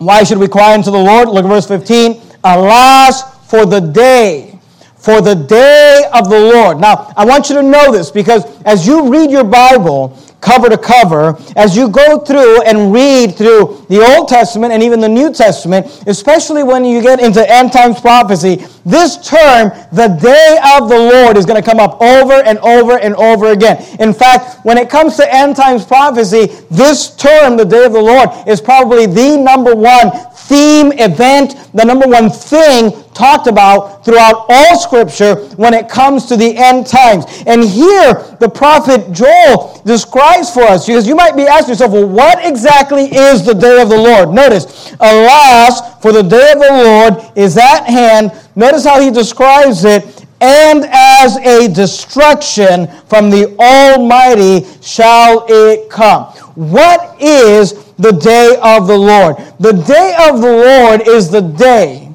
Why 0.00 0.24
should 0.24 0.38
we 0.38 0.48
cry 0.48 0.72
unto 0.72 0.90
the 0.90 0.98
Lord? 0.98 1.28
Look 1.28 1.44
at 1.44 1.48
verse 1.48 1.68
15. 1.68 2.22
Alas 2.42 3.46
for 3.50 3.66
the 3.66 3.80
day, 3.80 4.58
for 4.96 5.20
the 5.20 5.34
day 5.34 6.04
of 6.14 6.30
the 6.30 6.40
Lord. 6.40 6.80
Now, 6.80 7.12
I 7.18 7.26
want 7.26 7.50
you 7.50 7.56
to 7.56 7.62
know 7.62 7.92
this 7.92 8.10
because 8.10 8.46
as 8.62 8.86
you 8.86 9.12
read 9.12 9.30
your 9.30 9.44
Bible, 9.44 10.16
cover 10.40 10.68
to 10.68 10.78
cover, 10.78 11.38
as 11.56 11.76
you 11.76 11.88
go 11.88 12.18
through 12.18 12.62
and 12.62 12.92
read 12.92 13.36
through 13.36 13.84
the 13.88 14.00
Old 14.00 14.28
Testament 14.28 14.72
and 14.72 14.82
even 14.82 15.00
the 15.00 15.08
New 15.08 15.32
Testament, 15.32 15.86
especially 16.06 16.62
when 16.62 16.84
you 16.84 17.02
get 17.02 17.20
into 17.20 17.48
end 17.50 17.72
times 17.72 18.00
prophecy, 18.00 18.64
this 18.84 19.16
term, 19.28 19.70
the 19.92 20.08
day 20.08 20.58
of 20.76 20.88
the 20.88 20.98
Lord, 20.98 21.36
is 21.36 21.44
going 21.44 21.62
to 21.62 21.68
come 21.68 21.78
up 21.78 22.00
over 22.00 22.32
and 22.32 22.58
over 22.60 22.98
and 22.98 23.14
over 23.16 23.52
again. 23.52 23.84
In 24.00 24.12
fact, 24.12 24.64
when 24.64 24.78
it 24.78 24.88
comes 24.88 25.16
to 25.16 25.34
end 25.34 25.56
times 25.56 25.84
prophecy, 25.84 26.46
this 26.70 27.14
term, 27.16 27.56
the 27.56 27.64
day 27.64 27.84
of 27.84 27.92
the 27.92 28.00
Lord, 28.00 28.30
is 28.48 28.60
probably 28.60 29.06
the 29.06 29.36
number 29.36 29.74
one 29.74 30.10
theme, 30.50 30.90
event, 30.98 31.54
the 31.74 31.84
number 31.84 32.08
one 32.08 32.28
thing 32.28 32.90
talked 33.14 33.46
about 33.46 34.04
throughout 34.04 34.46
all 34.48 34.78
Scripture 34.78 35.36
when 35.54 35.72
it 35.72 35.88
comes 35.88 36.26
to 36.26 36.36
the 36.36 36.56
end 36.56 36.88
times. 36.88 37.24
And 37.46 37.62
here, 37.62 38.14
the 38.40 38.50
prophet 38.52 39.12
Joel 39.12 39.80
describes 39.84 40.52
for 40.52 40.62
us, 40.62 40.86
because 40.86 41.06
you 41.06 41.14
might 41.14 41.36
be 41.36 41.44
asking 41.44 41.70
yourself, 41.70 41.92
well, 41.92 42.08
what 42.08 42.44
exactly 42.44 43.04
is 43.04 43.46
the 43.46 43.54
day 43.54 43.80
of 43.80 43.88
the 43.88 43.96
Lord? 43.96 44.30
Notice, 44.30 44.92
alas, 44.98 46.02
for 46.02 46.10
the 46.10 46.22
day 46.22 46.52
of 46.52 46.58
the 46.58 46.72
Lord 46.72 47.38
is 47.38 47.56
at 47.56 47.84
hand. 47.84 48.32
Notice 48.56 48.84
how 48.84 49.00
he 49.00 49.12
describes 49.12 49.84
it 49.84 50.19
and 50.40 50.86
as 50.90 51.36
a 51.36 51.68
destruction 51.68 52.86
from 53.08 53.28
the 53.30 53.54
Almighty 53.58 54.66
shall 54.80 55.44
it 55.48 55.90
come. 55.90 56.24
What 56.54 57.20
is 57.20 57.84
the 57.94 58.12
day 58.12 58.58
of 58.62 58.86
the 58.86 58.96
Lord? 58.96 59.36
The 59.58 59.72
day 59.72 60.16
of 60.20 60.40
the 60.40 60.50
Lord 60.50 61.06
is 61.06 61.30
the 61.30 61.42
day. 61.42 62.12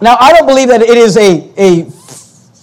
Now, 0.00 0.16
I 0.20 0.32
don't 0.32 0.46
believe 0.46 0.68
that 0.68 0.82
it 0.82 0.96
is 0.96 1.16
a, 1.16 1.50
a 1.56 1.90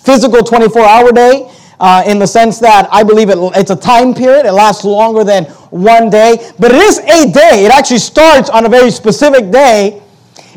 physical 0.03 0.43
24 0.43 0.81
hour 0.81 1.11
day. 1.11 1.51
Uh, 1.81 2.03
in 2.05 2.19
the 2.19 2.27
sense 2.27 2.59
that 2.59 2.89
I 2.91 3.03
believe 3.03 3.29
it, 3.29 3.37
it's 3.55 3.71
a 3.71 3.75
time 3.75 4.13
period. 4.13 4.45
It 4.45 4.51
lasts 4.51 4.83
longer 4.83 5.23
than 5.23 5.45
one 5.71 6.09
day, 6.09 6.51
but 6.59 6.71
it 6.71 6.81
is 6.81 6.97
a 6.99 7.31
day. 7.31 7.63
It 7.63 7.71
actually 7.71 7.99
starts 7.99 8.49
on 8.49 8.65
a 8.65 8.69
very 8.69 8.91
specific 8.91 9.49
day, 9.49 10.01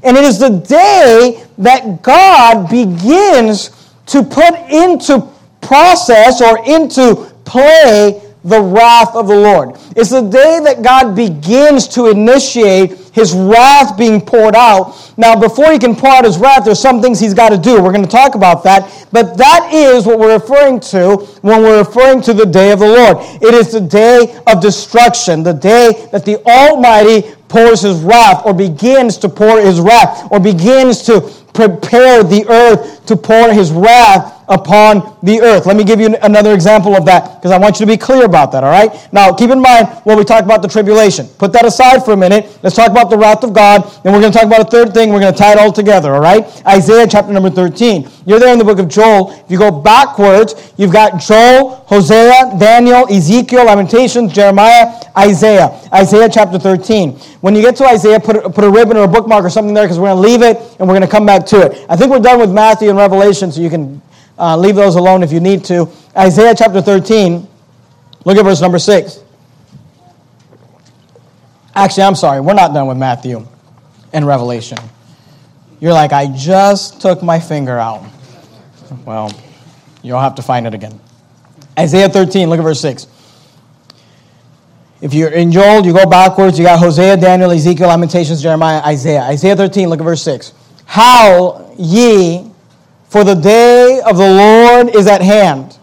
and 0.02 0.16
it 0.16 0.24
is 0.24 0.40
the 0.40 0.48
day 0.48 1.44
that 1.58 2.02
God 2.02 2.68
begins 2.68 3.81
to 4.12 4.22
put 4.22 4.54
into 4.70 5.26
process 5.62 6.42
or 6.42 6.58
into 6.66 7.32
play 7.44 8.20
the 8.44 8.60
wrath 8.60 9.14
of 9.14 9.28
the 9.28 9.34
Lord. 9.34 9.70
It's 9.96 10.10
the 10.10 10.20
day 10.20 10.60
that 10.64 10.82
God 10.82 11.14
begins 11.14 11.86
to 11.88 12.08
initiate 12.10 12.98
his 13.12 13.32
wrath 13.32 13.96
being 13.96 14.20
poured 14.20 14.56
out. 14.56 15.12
Now, 15.16 15.38
before 15.38 15.70
he 15.70 15.78
can 15.78 15.94
pour 15.94 16.10
out 16.10 16.24
his 16.24 16.38
wrath, 16.38 16.64
there's 16.64 16.80
some 16.80 17.00
things 17.00 17.20
he's 17.20 17.34
got 17.34 17.50
to 17.50 17.58
do. 17.58 17.80
We're 17.80 17.92
going 17.92 18.04
to 18.04 18.10
talk 18.10 18.34
about 18.34 18.64
that. 18.64 19.06
But 19.12 19.38
that 19.38 19.70
is 19.72 20.06
what 20.06 20.18
we're 20.18 20.34
referring 20.34 20.80
to 20.80 21.16
when 21.42 21.62
we're 21.62 21.78
referring 21.78 22.20
to 22.22 22.34
the 22.34 22.46
day 22.46 22.72
of 22.72 22.80
the 22.80 22.88
Lord. 22.88 23.18
It 23.42 23.54
is 23.54 23.72
the 23.72 23.80
day 23.80 24.42
of 24.46 24.60
destruction, 24.60 25.42
the 25.42 25.52
day 25.52 26.08
that 26.10 26.24
the 26.24 26.42
Almighty 26.44 27.34
pours 27.48 27.82
his 27.82 28.00
wrath 28.00 28.44
or 28.44 28.54
begins 28.54 29.18
to 29.18 29.28
pour 29.28 29.60
his 29.60 29.78
wrath 29.78 30.26
or 30.32 30.40
begins 30.40 31.02
to 31.02 31.20
prepare 31.52 32.22
the 32.24 32.46
earth 32.48 32.91
to 33.06 33.16
pour 33.16 33.52
his 33.52 33.72
wrath 33.72 34.42
upon 34.48 35.16
the 35.22 35.40
earth. 35.40 35.66
Let 35.66 35.76
me 35.76 35.84
give 35.84 36.00
you 36.00 36.14
another 36.22 36.52
example 36.52 36.94
of 36.94 37.04
that 37.06 37.36
because 37.36 37.50
I 37.50 37.58
want 37.58 37.80
you 37.80 37.86
to 37.86 37.92
be 37.92 37.96
clear 37.96 38.24
about 38.24 38.52
that, 38.52 38.64
all 38.64 38.70
right? 38.70 39.08
Now, 39.12 39.32
keep 39.32 39.50
in 39.50 39.60
mind 39.60 39.88
when 40.04 40.18
we 40.18 40.24
talk 40.24 40.44
about 40.44 40.62
the 40.62 40.68
tribulation. 40.68 41.26
Put 41.38 41.52
that 41.52 41.64
aside 41.64 42.04
for 42.04 42.12
a 42.12 42.16
minute. 42.16 42.58
Let's 42.62 42.76
talk 42.76 42.90
about 42.90 43.10
the 43.10 43.16
wrath 43.16 43.44
of 43.44 43.52
God. 43.52 43.82
Then 44.02 44.12
we're 44.12 44.20
going 44.20 44.32
to 44.32 44.38
talk 44.38 44.46
about 44.46 44.60
a 44.60 44.70
third 44.70 44.92
thing. 44.92 45.10
We're 45.10 45.20
going 45.20 45.32
to 45.32 45.38
tie 45.38 45.52
it 45.52 45.58
all 45.58 45.72
together, 45.72 46.14
all 46.14 46.20
right? 46.20 46.44
Isaiah 46.66 47.06
chapter 47.08 47.32
number 47.32 47.50
13. 47.50 48.08
You're 48.26 48.38
there 48.38 48.52
in 48.52 48.58
the 48.58 48.64
book 48.64 48.78
of 48.78 48.88
Joel. 48.88 49.32
If 49.32 49.50
you 49.50 49.58
go 49.58 49.70
backwards, 49.70 50.72
you've 50.76 50.92
got 50.92 51.20
Joel, 51.20 51.84
Hosea, 51.86 52.56
Daniel, 52.58 53.06
Ezekiel, 53.12 53.64
Lamentations, 53.64 54.32
Jeremiah, 54.32 55.00
Isaiah. 55.16 55.80
Isaiah 55.92 56.28
chapter 56.28 56.58
13. 56.58 57.12
When 57.42 57.56
you 57.56 57.62
get 57.62 57.74
to 57.76 57.86
Isaiah, 57.86 58.20
put 58.20 58.36
a, 58.36 58.48
put 58.48 58.64
a 58.64 58.70
ribbon 58.70 58.96
or 58.96 59.04
a 59.04 59.08
bookmark 59.08 59.44
or 59.44 59.50
something 59.50 59.74
there 59.74 59.84
because 59.84 59.98
we're 59.98 60.08
going 60.08 60.22
to 60.22 60.28
leave 60.28 60.42
it 60.42 60.56
and 60.78 60.88
we're 60.88 60.94
going 60.94 61.02
to 61.02 61.08
come 61.08 61.26
back 61.26 61.44
to 61.46 61.66
it. 61.66 61.84
I 61.88 61.96
think 61.96 62.10
we're 62.10 62.20
done 62.20 62.38
with 62.38 62.52
Matthew 62.52 62.91
and 62.92 62.98
Revelation, 62.98 63.50
so 63.50 63.60
you 63.60 63.70
can 63.70 64.00
uh, 64.38 64.56
leave 64.56 64.76
those 64.76 64.94
alone 64.94 65.22
if 65.22 65.32
you 65.32 65.40
need 65.40 65.64
to. 65.64 65.88
Isaiah 66.16 66.54
chapter 66.56 66.80
13, 66.80 67.46
look 68.24 68.36
at 68.36 68.44
verse 68.44 68.60
number 68.60 68.78
6. 68.78 69.20
Actually, 71.74 72.02
I'm 72.04 72.14
sorry, 72.14 72.40
we're 72.40 72.54
not 72.54 72.74
done 72.74 72.86
with 72.86 72.98
Matthew 72.98 73.46
and 74.12 74.26
Revelation. 74.26 74.78
You're 75.80 75.92
like, 75.92 76.12
I 76.12 76.26
just 76.26 77.00
took 77.00 77.22
my 77.22 77.40
finger 77.40 77.78
out. 77.78 78.04
Well, 79.04 79.32
you'll 80.02 80.20
have 80.20 80.34
to 80.36 80.42
find 80.42 80.66
it 80.66 80.74
again. 80.74 81.00
Isaiah 81.78 82.08
13, 82.08 82.48
look 82.48 82.58
at 82.58 82.62
verse 82.62 82.80
6. 82.80 83.06
If 85.00 85.14
you're 85.14 85.30
in 85.30 85.50
Joel, 85.50 85.84
you 85.84 85.92
go 85.92 86.06
backwards. 86.06 86.58
You 86.58 86.64
got 86.64 86.78
Hosea, 86.78 87.16
Daniel, 87.16 87.50
Ezekiel, 87.50 87.88
Lamentations, 87.88 88.40
Jeremiah, 88.40 88.80
Isaiah. 88.84 89.22
Isaiah 89.22 89.56
13, 89.56 89.88
look 89.88 89.98
at 89.98 90.04
verse 90.04 90.22
6. 90.22 90.52
Howl 90.84 91.74
ye, 91.78 92.51
for 93.12 93.24
the 93.24 93.34
day 93.34 94.00
of 94.06 94.16
the 94.16 94.26
Lord 94.26 94.96
is 94.96 95.06
at 95.06 95.20
hand. 95.20 95.78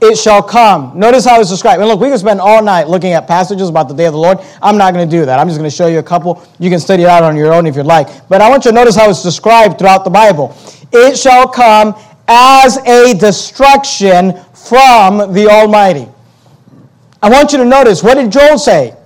It 0.00 0.16
shall 0.16 0.42
come. 0.42 0.98
Notice 0.98 1.26
how 1.26 1.38
it's 1.38 1.50
described. 1.50 1.80
And 1.80 1.88
look, 1.88 2.00
we 2.00 2.08
can 2.08 2.16
spend 2.16 2.40
all 2.40 2.62
night 2.62 2.88
looking 2.88 3.12
at 3.12 3.28
passages 3.28 3.68
about 3.68 3.88
the 3.88 3.94
day 3.94 4.06
of 4.06 4.14
the 4.14 4.18
Lord. 4.18 4.38
I'm 4.62 4.78
not 4.78 4.94
going 4.94 5.06
to 5.06 5.16
do 5.18 5.26
that. 5.26 5.38
I'm 5.38 5.48
just 5.48 5.58
going 5.58 5.68
to 5.68 5.76
show 5.76 5.86
you 5.86 5.98
a 5.98 6.02
couple. 6.02 6.42
You 6.58 6.70
can 6.70 6.80
study 6.80 7.02
it 7.02 7.10
out 7.10 7.22
on 7.22 7.36
your 7.36 7.52
own 7.52 7.66
if 7.66 7.76
you'd 7.76 7.84
like. 7.84 8.26
But 8.30 8.40
I 8.40 8.48
want 8.48 8.64
you 8.64 8.70
to 8.70 8.74
notice 8.74 8.96
how 8.96 9.10
it's 9.10 9.22
described 9.22 9.78
throughout 9.78 10.04
the 10.04 10.10
Bible. 10.10 10.56
It 10.92 11.18
shall 11.18 11.46
come 11.46 11.94
as 12.26 12.78
a 12.86 13.12
destruction 13.18 14.42
from 14.54 15.34
the 15.34 15.48
Almighty. 15.50 16.08
I 17.22 17.28
want 17.28 17.52
you 17.52 17.58
to 17.58 17.66
notice 17.66 18.02
what 18.02 18.14
did 18.14 18.32
Joel 18.32 18.58
say? 18.58 18.96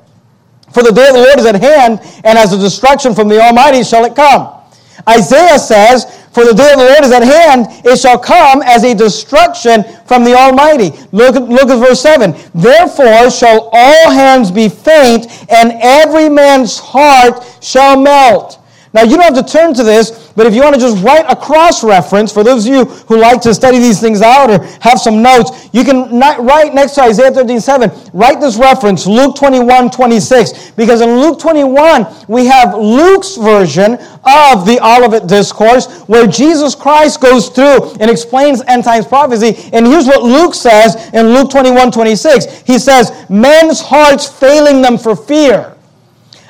For 0.72 0.84
the 0.84 0.92
day 0.92 1.08
of 1.08 1.14
the 1.14 1.20
Lord 1.20 1.40
is 1.40 1.46
at 1.46 1.60
hand, 1.60 1.98
and 2.24 2.38
as 2.38 2.52
a 2.52 2.58
destruction 2.58 3.12
from 3.12 3.26
the 3.26 3.40
Almighty 3.40 3.82
shall 3.82 4.04
it 4.04 4.14
come. 4.14 4.59
Isaiah 5.08 5.58
says, 5.58 6.04
For 6.32 6.44
the 6.44 6.54
day 6.54 6.72
of 6.72 6.78
the 6.78 6.84
Lord 6.84 7.04
is 7.04 7.12
at 7.12 7.22
hand, 7.22 7.66
it 7.84 7.98
shall 7.98 8.18
come 8.18 8.62
as 8.62 8.84
a 8.84 8.94
destruction 8.94 9.84
from 10.06 10.24
the 10.24 10.34
Almighty. 10.34 10.90
Look, 11.12 11.34
look 11.34 11.68
at 11.68 11.78
verse 11.78 12.00
7. 12.00 12.34
Therefore 12.54 13.30
shall 13.30 13.70
all 13.72 14.10
hands 14.10 14.50
be 14.50 14.68
faint, 14.68 15.26
and 15.50 15.72
every 15.80 16.28
man's 16.28 16.78
heart 16.78 17.44
shall 17.60 18.00
melt. 18.00 18.59
Now, 18.92 19.02
you 19.02 19.16
don't 19.16 19.34
have 19.34 19.46
to 19.46 19.52
turn 19.52 19.72
to 19.74 19.84
this, 19.84 20.32
but 20.34 20.46
if 20.46 20.54
you 20.54 20.62
want 20.62 20.74
to 20.74 20.80
just 20.80 21.02
write 21.04 21.24
a 21.28 21.36
cross 21.36 21.84
reference, 21.84 22.32
for 22.32 22.42
those 22.42 22.66
of 22.66 22.72
you 22.74 22.84
who 22.84 23.18
like 23.18 23.40
to 23.42 23.54
study 23.54 23.78
these 23.78 24.00
things 24.00 24.20
out 24.20 24.50
or 24.50 24.64
have 24.80 24.98
some 24.98 25.22
notes, 25.22 25.68
you 25.72 25.84
can 25.84 26.18
write 26.18 26.74
next 26.74 26.96
to 26.96 27.02
Isaiah 27.02 27.30
13 27.30 27.60
7, 27.60 27.90
write 28.12 28.40
this 28.40 28.56
reference, 28.56 29.06
Luke 29.06 29.36
21 29.36 29.90
26. 29.92 30.72
Because 30.72 31.02
in 31.02 31.20
Luke 31.20 31.38
21, 31.38 32.06
we 32.26 32.46
have 32.46 32.74
Luke's 32.74 33.36
version 33.36 33.92
of 34.24 34.66
the 34.66 34.80
Olivet 34.82 35.28
Discourse, 35.28 36.02
where 36.08 36.26
Jesus 36.26 36.74
Christ 36.74 37.20
goes 37.20 37.48
through 37.48 37.92
and 38.00 38.10
explains 38.10 38.60
end 38.62 38.82
times 38.82 39.06
prophecy. 39.06 39.70
And 39.72 39.86
here's 39.86 40.06
what 40.06 40.24
Luke 40.24 40.54
says 40.54 40.96
in 41.14 41.32
Luke 41.32 41.50
21 41.50 41.92
26. 41.92 42.62
He 42.62 42.80
says, 42.80 43.12
Men's 43.30 43.80
hearts 43.80 44.26
failing 44.26 44.82
them 44.82 44.98
for 44.98 45.14
fear. 45.14 45.76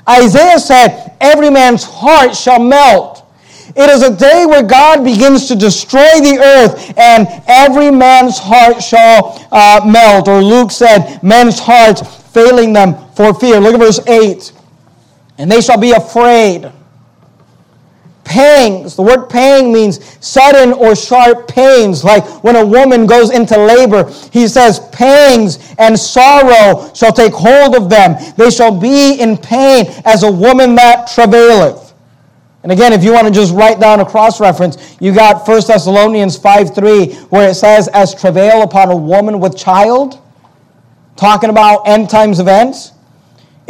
Isaiah 0.09 0.59
said, 0.59 1.17
Every 1.21 1.51
man's 1.51 1.85
heart 1.85 2.35
shall 2.35 2.61
melt. 2.61 3.25
It 3.77 3.89
is 3.89 4.03
a 4.03 4.17
day 4.17 4.47
where 4.47 4.63
God 4.63 5.05
begins 5.05 5.47
to 5.49 5.55
destroy 5.55 6.21
the 6.21 6.39
earth, 6.43 6.99
and 6.99 7.29
every 7.47 7.91
man's 7.91 8.39
heart 8.39 8.83
shall 8.83 9.47
uh, 9.53 9.81
melt. 9.87 10.27
Or 10.27 10.43
Luke 10.43 10.73
said, 10.73 11.23
Men's 11.23 11.59
hearts 11.59 12.03
failing 12.33 12.73
them 12.73 12.95
for 13.15 13.33
fear. 13.33 13.61
Look 13.61 13.75
at 13.75 13.81
verse 13.81 14.01
8. 14.07 14.53
And 15.39 15.51
they 15.51 15.61
shall 15.61 15.79
be 15.79 15.93
afraid 15.93 16.71
pangs. 18.25 18.97
The 18.97 19.03
word 19.03 19.29
pang 19.29 19.73
means 19.73 20.19
sudden 20.25 20.73
or 20.73 20.95
sharp 20.95 21.49
pains, 21.49 22.05
like 22.05 22.25
when 22.45 22.57
a 22.57 22.65
woman 22.65 23.07
goes 23.07 23.31
into 23.31 23.59
labor. 23.59 24.11
He 24.33 24.47
says, 24.49 24.81
Pangs 24.93 25.75
and 25.79 25.99
sorrow 25.99 26.93
shall 26.95 27.13
take 27.13 27.33
hold 27.33 27.75
of 27.75 27.91
them. 27.91 28.17
They 28.37 28.51
shall 28.51 28.79
be 28.79 29.21
in 29.21 29.37
pain 29.37 29.87
as 30.05 30.23
a 30.23 30.31
woman 30.31 30.75
that 30.77 31.11
travaileth. 31.15 31.91
And 32.63 32.71
again, 32.71 32.93
if 32.93 33.03
you 33.03 33.13
want 33.13 33.27
to 33.27 33.33
just 33.33 33.55
write 33.55 33.81
down 33.81 34.01
a 34.01 34.05
cross 34.05 34.39
reference, 34.39 34.97
you 35.01 35.15
got 35.15 35.49
1 35.49 35.63
Thessalonians 35.67 36.37
5 36.37 36.75
3, 36.75 37.15
where 37.31 37.49
it 37.49 37.55
says, 37.55 37.89
As 37.89 38.15
travail 38.15 38.63
upon 38.63 38.91
a 38.91 38.97
woman 38.97 39.41
with 39.41 39.57
child, 39.57 40.21
talking 41.17 41.51
about 41.51 41.89
end 41.89 42.11
times 42.11 42.39
events. 42.39 42.93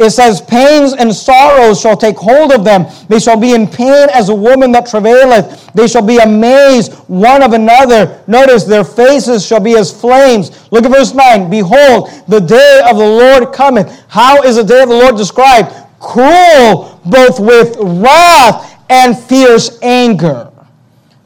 It 0.01 0.11
says, 0.11 0.41
Pains 0.41 0.93
and 0.93 1.13
sorrows 1.13 1.79
shall 1.79 1.95
take 1.95 2.17
hold 2.17 2.51
of 2.51 2.63
them. 2.63 2.87
They 3.07 3.19
shall 3.19 3.39
be 3.39 3.53
in 3.53 3.67
pain 3.67 4.07
as 4.13 4.29
a 4.29 4.35
woman 4.35 4.71
that 4.71 4.87
travaileth. 4.87 5.71
They 5.73 5.87
shall 5.87 6.01
be 6.05 6.17
amazed 6.17 6.93
one 7.07 7.43
of 7.43 7.53
another. 7.53 8.21
Notice 8.27 8.63
their 8.63 8.83
faces 8.83 9.45
shall 9.45 9.59
be 9.59 9.75
as 9.77 9.91
flames. 9.91 10.71
Look 10.71 10.85
at 10.85 10.91
verse 10.91 11.13
9. 11.13 11.49
Behold, 11.49 12.09
the 12.27 12.39
day 12.39 12.81
of 12.89 12.97
the 12.97 13.07
Lord 13.07 13.53
cometh. 13.53 14.03
How 14.07 14.41
is 14.43 14.55
the 14.55 14.63
day 14.63 14.81
of 14.81 14.89
the 14.89 14.95
Lord 14.95 15.17
described? 15.17 15.71
Cruel, 15.99 16.99
both 17.05 17.39
with 17.39 17.77
wrath 17.79 18.83
and 18.89 19.17
fierce 19.17 19.79
anger 19.81 20.50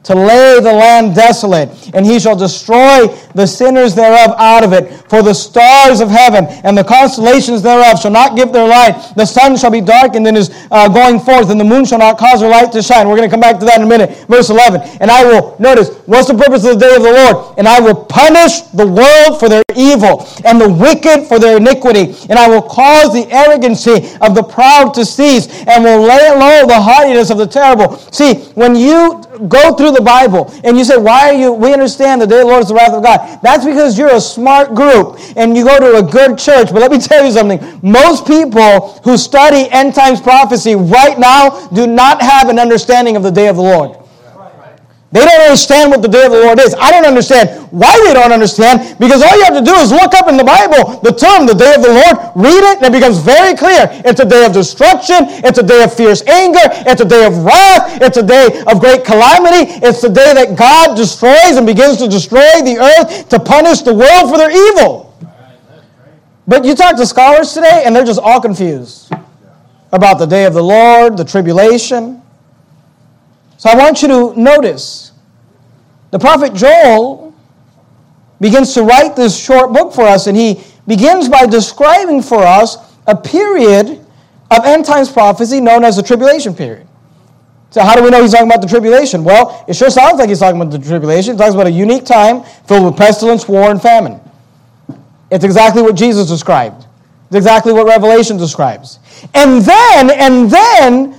to 0.06 0.15
lay 0.15 0.60
the 0.62 0.72
land 0.72 1.15
desolate, 1.15 1.70
and 1.94 2.06
he 2.06 2.20
shall 2.20 2.36
destroy 2.36 3.08
the 3.34 3.46
sinners 3.46 3.96
thereof 3.96 4.36
out 4.38 4.63
of 4.63 4.72
it. 4.72 4.94
For 5.10 5.22
the 5.22 5.34
stars 5.34 6.00
of 6.00 6.10
heaven 6.10 6.46
and 6.63 6.78
the 6.78 6.84
constellations 6.84 7.62
thereof 7.62 8.00
shall 8.00 8.12
not 8.12 8.36
give 8.36 8.54
their 8.54 8.68
light. 8.68 9.13
The 9.15 9.26
sun 9.26 9.58
shall 9.58 9.72
be 9.72 9.82
darkened 9.82 10.28
in 10.28 10.36
his 10.36 10.52
uh, 10.72 10.88
going 10.88 11.20
forth, 11.20 11.50
and 11.50 11.60
the 11.60 11.65
moon 11.65 11.86
shall 11.86 12.00
not 12.00 12.18
cause 12.18 12.41
her 12.41 12.48
light 12.48 12.72
to 12.74 12.82
shine. 12.82 13.08
We're 13.08 13.18
going 13.18 13.30
to 13.30 13.34
come 13.34 13.41
back 13.41 13.60
to 13.60 13.65
that 13.65 13.78
in 13.80 13.84
a 13.84 13.89
minute. 13.89 14.15
Verse 14.28 14.50
11. 14.50 14.82
And 15.02 15.10
I 15.10 15.26
will, 15.26 15.56
notice, 15.60 15.89
what's 16.06 16.28
the 16.28 16.36
purpose 16.36 16.65
of 16.65 16.80
the 16.80 16.86
day 16.86 16.96
of 16.96 17.04
the 17.04 17.12
Lord? 17.12 17.58
And 17.58 17.68
I 17.68 17.80
will 17.80 18.06
punish 18.06 18.62
the 18.74 18.86
world 18.86 19.39
for 19.39 19.50
their 19.50 19.63
evil, 19.76 20.28
and 20.46 20.62
the 20.62 20.70
wicked 20.70 21.28
for 21.28 21.39
their 21.39 21.58
iniquity. 21.58 22.15
And 22.30 22.38
I 22.38 22.48
will 22.48 22.62
cause 22.62 23.12
the 23.12 23.28
arrogancy 23.32 24.15
of 24.22 24.36
the 24.36 24.44
proud 24.44 24.94
to 24.94 25.06
cease, 25.06 25.65
and 25.65 25.84
will 25.84 26.02
lay 26.02 26.30
low 26.30 26.68
the 26.68 26.80
haughtiness 26.80 27.32
of 27.32 27.38
the 27.38 27.48
terrible. 27.48 27.98
See, 28.12 28.36
when 28.54 28.76
you 28.76 29.24
go 29.48 29.76
through 29.76 29.91
the 29.95 30.01
Bible 30.01 30.53
and 30.63 30.77
you 30.77 30.84
say, 30.84 30.97
Why 30.97 31.29
are 31.29 31.34
you? 31.34 31.51
We 31.53 31.73
understand 31.73 32.21
the 32.21 32.27
day 32.27 32.41
of 32.41 32.45
the 32.45 32.47
Lord 32.47 32.63
is 32.63 32.69
the 32.69 32.75
wrath 32.75 32.93
of 32.93 33.03
God. 33.03 33.39
That's 33.41 33.65
because 33.65 33.97
you're 33.97 34.15
a 34.15 34.21
smart 34.21 34.75
group 34.75 35.19
and 35.36 35.55
you 35.55 35.63
go 35.63 35.79
to 35.79 35.97
a 35.97 36.03
good 36.03 36.38
church. 36.38 36.71
But 36.71 36.81
let 36.81 36.91
me 36.91 36.99
tell 36.99 37.25
you 37.25 37.31
something. 37.31 37.79
Most 37.81 38.27
people 38.27 39.00
who 39.04 39.17
study 39.17 39.69
end 39.71 39.96
times 39.96 40.21
prophecy 40.21 40.75
right 40.75 41.17
now 41.17 41.67
do 41.69 41.87
not 41.87 42.21
have 42.21 42.50
an 42.50 42.60
understanding 42.60 43.15
of 43.15 43.23
the 43.23 43.31
day 43.31 43.48
of 43.48 43.56
the 43.56 43.63
Lord. 43.63 43.98
They 45.16 45.24
don't 45.24 45.48
understand 45.48 45.92
what 45.92 46.02
the 46.02 46.10
day 46.10 46.26
of 46.26 46.34
the 46.34 46.42
Lord 46.44 46.60
is. 46.60 46.76
I 46.78 46.92
don't 46.92 47.06
understand 47.06 47.72
why 47.72 47.96
they 48.04 48.13
don't 48.13 48.34
understand 48.34 49.00
because 49.00 49.24
all 49.24 49.32
you 49.38 49.46
have 49.46 49.56
to 49.56 49.63
do 49.63 49.72
is 49.76 49.90
look 49.90 50.13
up 50.13 50.28
in 50.28 50.36
the 50.36 50.44
Bible 50.44 51.00
the 51.00 51.16
term, 51.16 51.48
the 51.48 51.56
day 51.56 51.74
of 51.74 51.82
the 51.82 51.96
Lord, 51.96 52.36
read 52.36 52.60
it, 52.68 52.84
and 52.84 52.88
it 52.88 52.92
becomes 52.92 53.20
very 53.20 53.56
clear. 53.56 53.88
It's 54.04 54.20
a 54.20 54.26
day 54.26 54.46
of 54.46 54.52
destruction. 54.52 55.16
It's 55.48 55.58
a 55.58 55.63
day 55.63 55.86
of 55.86 55.96
fierce 55.96 56.22
anger. 56.28 56.68
It's 56.84 57.00
a 57.00 57.06
day 57.06 57.26
of 57.26 57.46
wrath. 57.46 58.02
It's 58.02 58.18
a 58.18 58.24
day 58.24 58.62
of 58.68 58.82
great 58.82 59.06
calamity. 59.06 59.72
It's 59.80 60.02
the 60.02 60.10
day 60.10 60.34
that 60.36 60.58
God 60.58 60.98
destroys 60.98 61.56
and 61.56 61.66
begins 61.66 61.96
to 62.00 62.10
destroy 62.10 62.60
the 62.68 62.76
earth 62.76 63.30
to 63.30 63.40
punish 63.40 63.84
the 63.84 63.94
world 63.94 64.30
for 64.30 64.38
their 64.38 64.52
evil. 64.52 65.16
But 66.46 66.66
you 66.66 66.76
talk 66.76 66.98
to 66.98 67.06
scholars 67.06 67.54
today, 67.54 67.84
and 67.86 67.96
they're 67.96 68.04
just 68.04 68.20
all 68.20 68.42
confused 68.42 69.13
about 69.94 70.20
the 70.20 70.26
day 70.26 70.44
of 70.44 70.54
the 70.54 70.63
Lord, 70.63 71.16
the 71.16 71.24
tribulation. 71.24 72.22
So 73.58 73.69
I 73.69 73.75
want 73.75 74.01
you 74.01 74.08
to 74.10 74.39
notice 74.39 75.12
the 76.12 76.19
prophet 76.19 76.53
Joel 76.53 77.33
begins 78.39 78.73
to 78.73 78.83
write 78.83 79.15
this 79.15 79.37
short 79.37 79.73
book 79.73 79.93
for 79.93 80.03
us, 80.03 80.27
and 80.27 80.37
he 80.37 80.62
begins 80.87 81.29
by 81.29 81.45
describing 81.45 82.21
for 82.21 82.43
us 82.43 82.77
a 83.08 83.15
period 83.15 84.06
of 84.51 84.65
end 84.65 84.85
times 84.85 85.12
prophecy 85.12 85.60
known 85.60 85.83
as 85.83 85.95
the 85.95 86.03
tribulation 86.03 86.53
period. 86.53 86.87
So, 87.71 87.81
how 87.81 87.95
do 87.95 88.03
we 88.03 88.10
know 88.10 88.21
he's 88.21 88.31
talking 88.31 88.47
about 88.47 88.62
the 88.62 88.67
tribulation? 88.67 89.23
Well, 89.23 89.65
it 89.67 89.75
sure 89.75 89.89
sounds 89.89 90.19
like 90.19 90.29
he's 90.29 90.39
talking 90.39 90.62
about 90.62 90.71
the 90.71 90.79
tribulation. 90.79 91.33
He 91.33 91.37
talks 91.37 91.53
about 91.53 91.67
a 91.67 91.71
unique 91.71 92.06
time 92.06 92.43
filled 92.67 92.85
with 92.85 92.95
pestilence, 92.95 93.47
war, 93.47 93.71
and 93.71 93.81
famine. 93.81 94.21
It's 95.31 95.43
exactly 95.43 95.81
what 95.81 95.95
Jesus 95.95 96.29
described. 96.29 96.85
It's 97.27 97.35
exactly 97.35 97.73
what 97.73 97.87
Revelation 97.87 98.37
describes. 98.37 98.99
And 99.33 99.62
then, 99.62 100.12
and 100.12 100.49
then, 100.49 101.12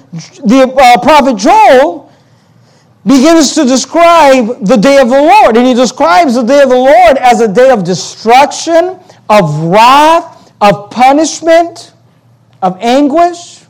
the 0.46 0.72
uh, 0.74 1.00
prophet 1.02 1.36
Joel 1.36 2.05
begins 3.06 3.54
to 3.54 3.64
describe 3.64 4.66
the 4.66 4.76
day 4.76 4.98
of 5.00 5.08
the 5.08 5.20
Lord. 5.20 5.56
And 5.56 5.66
he 5.66 5.74
describes 5.74 6.34
the 6.34 6.42
day 6.42 6.62
of 6.62 6.68
the 6.68 6.76
Lord 6.76 7.16
as 7.18 7.40
a 7.40 7.46
day 7.46 7.70
of 7.70 7.84
destruction, 7.84 8.98
of 9.30 9.60
wrath, 9.64 10.52
of 10.60 10.90
punishment, 10.90 11.92
of 12.62 12.76
anguish. 12.80 13.64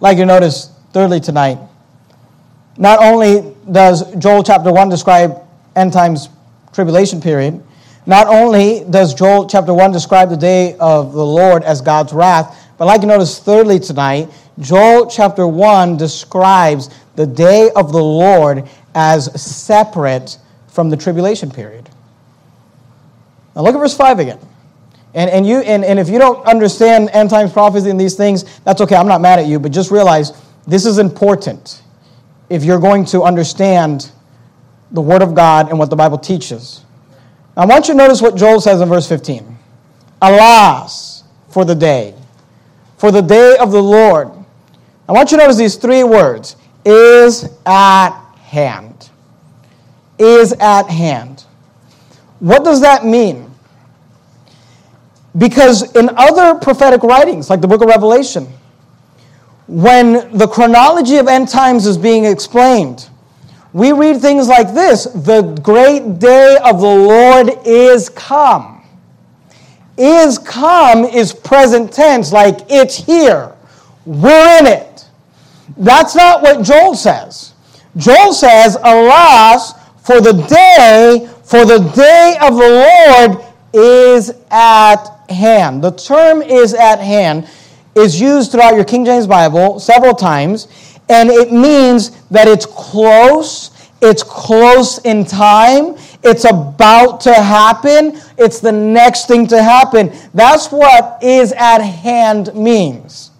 Like 0.00 0.18
you 0.18 0.26
notice, 0.26 0.70
thirdly, 0.92 1.20
tonight, 1.20 1.58
not 2.76 2.98
only 2.98 3.54
does 3.70 4.14
Joel 4.16 4.42
chapter 4.42 4.72
1 4.72 4.88
describe 4.90 5.40
end 5.74 5.92
times 5.92 6.28
tribulation 6.72 7.20
period, 7.20 7.62
not 8.04 8.26
only 8.26 8.84
does 8.90 9.14
Joel 9.14 9.46
chapter 9.48 9.72
1 9.72 9.92
describe 9.92 10.28
the 10.28 10.36
day 10.36 10.76
of 10.78 11.14
the 11.14 11.24
Lord 11.24 11.62
as 11.62 11.80
God's 11.80 12.12
wrath, 12.12 12.60
but 12.76 12.86
like 12.86 13.00
you 13.00 13.06
notice, 13.06 13.38
thirdly, 13.38 13.78
tonight, 13.78 14.28
Joel 14.58 15.08
chapter 15.08 15.46
1 15.46 15.96
describes 15.96 16.90
the 17.16 17.26
day 17.26 17.70
of 17.76 17.92
the 17.92 18.02
Lord 18.02 18.68
as 18.94 19.40
separate 19.40 20.38
from 20.68 20.90
the 20.90 20.96
tribulation 20.96 21.50
period. 21.50 21.88
Now 23.54 23.62
look 23.62 23.74
at 23.74 23.78
verse 23.78 23.96
5 23.96 24.18
again. 24.18 24.38
And, 25.14 25.30
and, 25.30 25.46
you, 25.46 25.58
and, 25.58 25.84
and 25.84 25.98
if 25.98 26.08
you 26.08 26.18
don't 26.18 26.44
understand 26.44 27.08
end 27.12 27.30
times 27.30 27.52
prophecy 27.52 27.88
and 27.88 28.00
these 28.00 28.16
things, 28.16 28.60
that's 28.60 28.80
okay. 28.80 28.96
I'm 28.96 29.06
not 29.06 29.20
mad 29.20 29.38
at 29.38 29.46
you, 29.46 29.60
but 29.60 29.70
just 29.70 29.92
realize 29.92 30.32
this 30.66 30.84
is 30.84 30.98
important 30.98 31.82
if 32.50 32.64
you're 32.64 32.80
going 32.80 33.04
to 33.06 33.22
understand 33.22 34.10
the 34.90 35.00
Word 35.00 35.22
of 35.22 35.34
God 35.34 35.68
and 35.68 35.78
what 35.78 35.88
the 35.90 35.96
Bible 35.96 36.18
teaches. 36.18 36.84
Now, 37.56 37.62
I 37.62 37.66
want 37.66 37.86
you 37.86 37.94
to 37.94 37.98
notice 37.98 38.20
what 38.20 38.34
Joel 38.34 38.60
says 38.60 38.80
in 38.80 38.88
verse 38.88 39.08
15 39.08 39.56
Alas 40.20 41.22
for 41.48 41.64
the 41.64 41.74
day, 41.74 42.14
for 42.96 43.12
the 43.12 43.22
day 43.22 43.56
of 43.58 43.70
the 43.70 43.82
Lord. 43.82 44.30
I 45.08 45.12
want 45.12 45.30
you 45.30 45.38
to 45.38 45.44
notice 45.44 45.58
these 45.58 45.76
three 45.76 46.02
words 46.02 46.56
is 46.84 47.48
at 47.66 48.10
hand. 48.36 49.10
Is 50.18 50.52
at 50.54 50.88
hand. 50.88 51.44
What 52.38 52.64
does 52.64 52.80
that 52.82 53.04
mean? 53.04 53.50
Because 55.36 55.94
in 55.96 56.10
other 56.16 56.58
prophetic 56.58 57.02
writings, 57.02 57.50
like 57.50 57.60
the 57.60 57.66
book 57.66 57.82
of 57.82 57.88
Revelation, 57.88 58.46
when 59.66 60.36
the 60.36 60.46
chronology 60.46 61.16
of 61.16 61.26
end 61.26 61.48
times 61.48 61.86
is 61.86 61.96
being 61.96 62.24
explained, 62.24 63.08
we 63.72 63.90
read 63.92 64.20
things 64.20 64.46
like 64.46 64.72
this 64.72 65.04
The 65.04 65.42
great 65.62 66.18
day 66.20 66.56
of 66.64 66.80
the 66.80 66.86
Lord 66.86 67.50
is 67.66 68.08
come. 68.08 68.82
Is 69.96 70.38
come 70.38 71.04
is 71.04 71.32
present 71.32 71.92
tense, 71.92 72.32
like 72.32 72.60
it's 72.68 72.96
here. 72.96 73.52
We're 74.06 74.58
in 74.60 74.66
it. 74.66 74.93
That's 75.76 76.14
not 76.14 76.42
what 76.42 76.62
Joel 76.62 76.94
says. 76.94 77.54
Joel 77.96 78.32
says, 78.32 78.76
Alas, 78.76 79.72
for 80.02 80.20
the 80.20 80.32
day, 80.32 81.28
for 81.44 81.64
the 81.64 81.78
day 81.94 82.36
of 82.40 82.56
the 82.56 83.36
Lord 83.38 83.44
is 83.72 84.32
at 84.50 85.06
hand. 85.30 85.82
The 85.82 85.92
term 85.92 86.42
is 86.42 86.74
at 86.74 87.00
hand 87.00 87.48
is 87.94 88.20
used 88.20 88.52
throughout 88.52 88.74
your 88.74 88.84
King 88.84 89.04
James 89.04 89.26
Bible 89.26 89.78
several 89.78 90.14
times, 90.14 90.68
and 91.08 91.30
it 91.30 91.52
means 91.52 92.22
that 92.28 92.48
it's 92.48 92.66
close, 92.66 93.70
it's 94.00 94.22
close 94.22 94.98
in 94.98 95.24
time, 95.24 95.96
it's 96.22 96.44
about 96.44 97.20
to 97.22 97.32
happen, 97.32 98.20
it's 98.36 98.58
the 98.58 98.72
next 98.72 99.28
thing 99.28 99.46
to 99.48 99.62
happen. 99.62 100.12
That's 100.32 100.72
what 100.72 101.22
is 101.22 101.52
at 101.52 101.78
hand 101.78 102.54
means. 102.54 103.30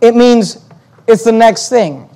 It 0.00 0.14
means 0.14 0.67
it's 1.08 1.24
the 1.24 1.32
next 1.32 1.68
thing. 1.68 2.08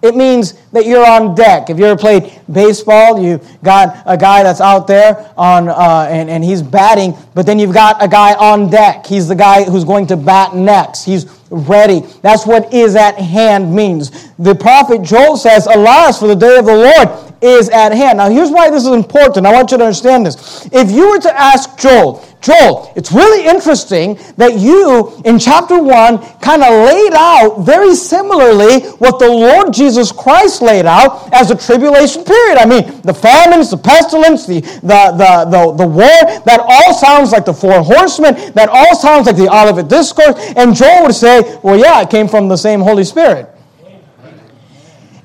It 0.00 0.14
means 0.14 0.52
that 0.70 0.86
you're 0.86 1.04
on 1.04 1.34
deck. 1.34 1.70
If 1.70 1.78
you 1.78 1.86
ever 1.86 1.98
played 1.98 2.40
baseball, 2.52 3.20
you 3.20 3.40
got 3.64 4.00
a 4.06 4.16
guy 4.16 4.44
that's 4.44 4.60
out 4.60 4.86
there 4.86 5.32
on, 5.36 5.68
uh, 5.68 6.06
and, 6.08 6.30
and 6.30 6.44
he's 6.44 6.62
batting, 6.62 7.14
but 7.34 7.46
then 7.46 7.58
you've 7.58 7.74
got 7.74 8.00
a 8.00 8.06
guy 8.06 8.34
on 8.34 8.70
deck. 8.70 9.06
He's 9.06 9.26
the 9.26 9.34
guy 9.34 9.64
who's 9.64 9.82
going 9.82 10.06
to 10.08 10.16
bat 10.16 10.54
next. 10.54 11.04
He's 11.04 11.26
ready. 11.50 12.00
That's 12.22 12.46
what 12.46 12.72
is 12.72 12.94
at 12.94 13.16
hand 13.16 13.74
means. 13.74 14.30
The 14.36 14.54
prophet 14.54 15.02
Joel 15.02 15.36
says, 15.36 15.66
Alas, 15.66 16.20
for 16.20 16.28
the 16.28 16.36
day 16.36 16.58
of 16.58 16.66
the 16.66 16.76
Lord 16.76 17.27
is 17.40 17.68
at 17.68 17.92
hand. 17.92 18.18
Now, 18.18 18.28
here's 18.28 18.50
why 18.50 18.70
this 18.70 18.82
is 18.82 18.92
important. 18.92 19.46
I 19.46 19.52
want 19.52 19.70
you 19.70 19.78
to 19.78 19.84
understand 19.84 20.26
this. 20.26 20.66
If 20.72 20.90
you 20.90 21.10
were 21.10 21.20
to 21.20 21.40
ask 21.40 21.78
Joel, 21.78 22.24
Joel, 22.40 22.92
it's 22.94 23.10
really 23.10 23.46
interesting 23.46 24.18
that 24.36 24.58
you, 24.58 25.20
in 25.24 25.38
chapter 25.38 25.82
1, 25.82 26.18
kind 26.38 26.62
of 26.62 26.70
laid 26.86 27.12
out 27.14 27.60
very 27.62 27.94
similarly 27.94 28.80
what 28.98 29.18
the 29.18 29.28
Lord 29.28 29.72
Jesus 29.72 30.12
Christ 30.12 30.62
laid 30.62 30.86
out 30.86 31.32
as 31.32 31.50
a 31.50 31.56
tribulation 31.56 32.24
period. 32.24 32.58
I 32.58 32.66
mean, 32.66 33.02
the 33.02 33.14
famines, 33.14 33.70
the 33.70 33.76
pestilence, 33.76 34.46
the, 34.46 34.60
the, 34.60 35.14
the, 35.18 35.44
the, 35.50 35.72
the 35.78 35.86
war, 35.86 36.42
that 36.44 36.60
all 36.60 36.94
sounds 36.94 37.32
like 37.32 37.44
the 37.44 37.54
four 37.54 37.82
horsemen, 37.82 38.34
that 38.54 38.68
all 38.68 38.94
sounds 38.96 39.26
like 39.26 39.36
the 39.36 39.48
Olivet 39.48 39.88
Discourse. 39.88 40.34
And 40.56 40.74
Joel 40.74 41.06
would 41.06 41.14
say, 41.14 41.58
well, 41.62 41.76
yeah, 41.76 42.02
it 42.02 42.10
came 42.10 42.28
from 42.28 42.48
the 42.48 42.56
same 42.56 42.80
Holy 42.80 43.04
Spirit. 43.04 43.48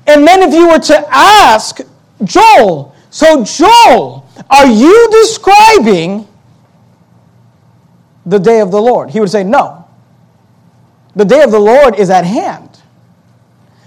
And 0.06 0.26
then 0.26 0.42
if 0.42 0.52
you 0.52 0.68
were 0.68 0.80
to 0.80 1.06
ask 1.10 1.80
Joel, 2.24 2.94
so 3.10 3.44
Joel, 3.44 4.28
are 4.50 4.66
you 4.66 5.08
describing 5.10 6.26
the 8.26 8.38
day 8.38 8.60
of 8.60 8.70
the 8.70 8.80
Lord? 8.80 9.10
He 9.10 9.20
would 9.20 9.30
say, 9.30 9.44
No. 9.44 9.84
The 11.16 11.24
day 11.24 11.42
of 11.42 11.50
the 11.50 11.60
Lord 11.60 11.94
is 11.96 12.10
at 12.10 12.24
hand. 12.24 12.80